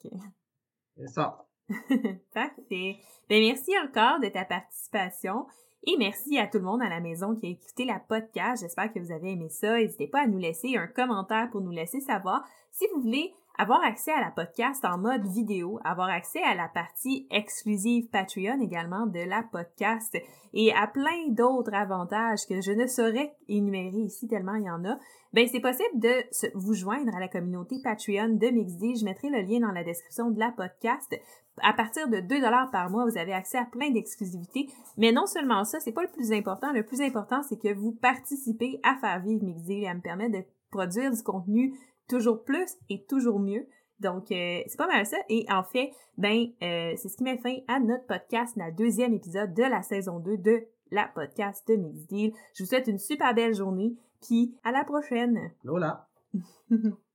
C'est 0.97 1.09
ça. 1.09 1.47
Parfait. 2.35 2.99
Ben 3.29 3.41
merci 3.41 3.72
encore 3.85 4.20
de 4.20 4.29
ta 4.29 4.45
participation. 4.45 5.47
Et 5.85 5.97
merci 5.97 6.39
à 6.39 6.49
tout 6.49 6.59
le 6.59 6.64
monde 6.64 6.83
à 6.83 6.89
la 6.89 7.01
maison 7.01 7.37
qui 7.37 7.47
a 7.47 7.51
écouté 7.51 7.85
la 7.85 8.01
podcast. 8.01 8.62
J'espère 8.62 8.93
que 8.93 8.99
vous 8.99 9.12
avez 9.12 9.33
aimé 9.33 9.49
ça. 9.49 9.76
N'hésitez 9.76 10.09
pas 10.09 10.22
à 10.22 10.26
nous 10.26 10.39
laisser 10.39 10.76
un 10.76 10.89
commentaire 10.89 11.49
pour 11.51 11.61
nous 11.61 11.70
laisser 11.70 12.01
savoir 12.01 12.45
si 12.72 12.85
vous 12.93 13.01
voulez 13.01 13.33
avoir 13.59 13.82
accès 13.82 14.12
à 14.12 14.20
la 14.20 14.30
podcast 14.30 14.84
en 14.84 14.98
mode 14.98 15.26
vidéo, 15.26 15.80
avoir 15.84 16.09
accès 16.09 16.40
à 16.42 16.54
la 16.54 16.68
partie 16.68 17.26
exclusive 17.30 18.09
Patreon 18.09 18.61
également 18.61 19.06
de 19.06 19.18
la 19.18 19.42
podcast 19.42 20.16
et 20.54 20.72
à 20.72 20.86
plein 20.86 21.28
d'autres 21.30 21.74
avantages 21.74 22.46
que 22.48 22.61
je 22.61 22.70
ne 22.70 22.86
saurais 22.86 23.34
énumérer 23.48 23.98
ici 23.98 24.28
tellement 24.28 24.54
il 24.54 24.64
y 24.64 24.70
en 24.70 24.84
a, 24.84 24.96
ben 25.32 25.46
c'est 25.48 25.61
possible 25.61 25.98
de 25.98 26.12
vous 26.54 26.74
joindre 26.74 27.14
à 27.14 27.20
la 27.20 27.26
communauté 27.26 27.76
Patreon 27.82 28.28
de 28.28 28.46
Mixd. 28.46 29.00
Je 29.00 29.04
mettrai 29.04 29.28
le 29.28 29.40
lien 29.40 29.66
dans 29.66 29.72
la 29.72 29.84
description 29.84 30.30
de 30.30 30.38
la 30.38 30.52
podcast. 30.52 31.12
À 31.61 31.72
partir 31.72 32.09
de 32.09 32.20
2 32.20 32.40
dollars 32.40 32.70
par 32.70 32.88
mois, 32.90 33.04
vous 33.04 33.18
avez 33.18 33.32
accès 33.32 33.59
à 33.59 33.64
plein 33.64 33.90
d'exclusivités. 33.90 34.68
Mais 34.96 35.11
non 35.11 35.26
seulement 35.26 35.64
ça, 35.64 35.80
c'est 35.80 35.92
pas 35.92 36.02
le 36.02 36.11
plus 36.11 36.32
important. 36.32 36.72
Le 36.72 36.84
plus 36.84 37.00
important, 37.00 37.42
c'est 37.42 37.61
que 37.61 37.74
vous 37.74 37.90
participez 37.90 38.78
à 38.84 38.94
faire 39.00 39.20
vivre 39.20 39.44
Mixd 39.44 39.68
et 39.70 39.88
à 39.88 39.94
me 39.94 40.00
permettre 40.00 40.38
de 40.38 40.44
produire 40.70 41.11
du 41.11 41.22
contenu 41.22 41.74
toujours 42.09 42.44
plus 42.44 42.76
et 42.88 43.04
toujours 43.06 43.38
mieux. 43.38 43.66
Donc, 44.00 44.30
euh, 44.30 44.62
c'est 44.66 44.76
pas 44.76 44.86
mal 44.86 45.06
ça. 45.06 45.16
Et 45.28 45.44
en 45.50 45.64
fait, 45.64 45.90
ben, 46.16 46.46
euh, 46.62 46.92
c'est 46.96 47.09
ce 47.09 47.16
qui 47.16 47.24
met 47.24 47.38
fin 47.38 47.56
à 47.66 47.80
notre 47.80 48.06
podcast, 48.06 48.56
la 48.56 48.70
deuxième 48.70 49.12
épisode 49.12 49.54
de 49.54 49.62
la 49.62 49.82
saison 49.82 50.20
2 50.20 50.38
de 50.38 50.64
la 50.90 51.09
podcast 51.14 51.66
de 51.68 51.74
Mixed 51.76 52.09
Deal. 52.09 52.32
Je 52.54 52.62
vous 52.62 52.68
souhaite 52.68 52.86
une 52.86 52.98
super 52.98 53.34
belle 53.34 53.54
journée, 53.54 53.96
puis 54.22 54.56
à 54.64 54.72
la 54.72 54.84
prochaine. 54.84 55.52
Lola. 55.64 56.09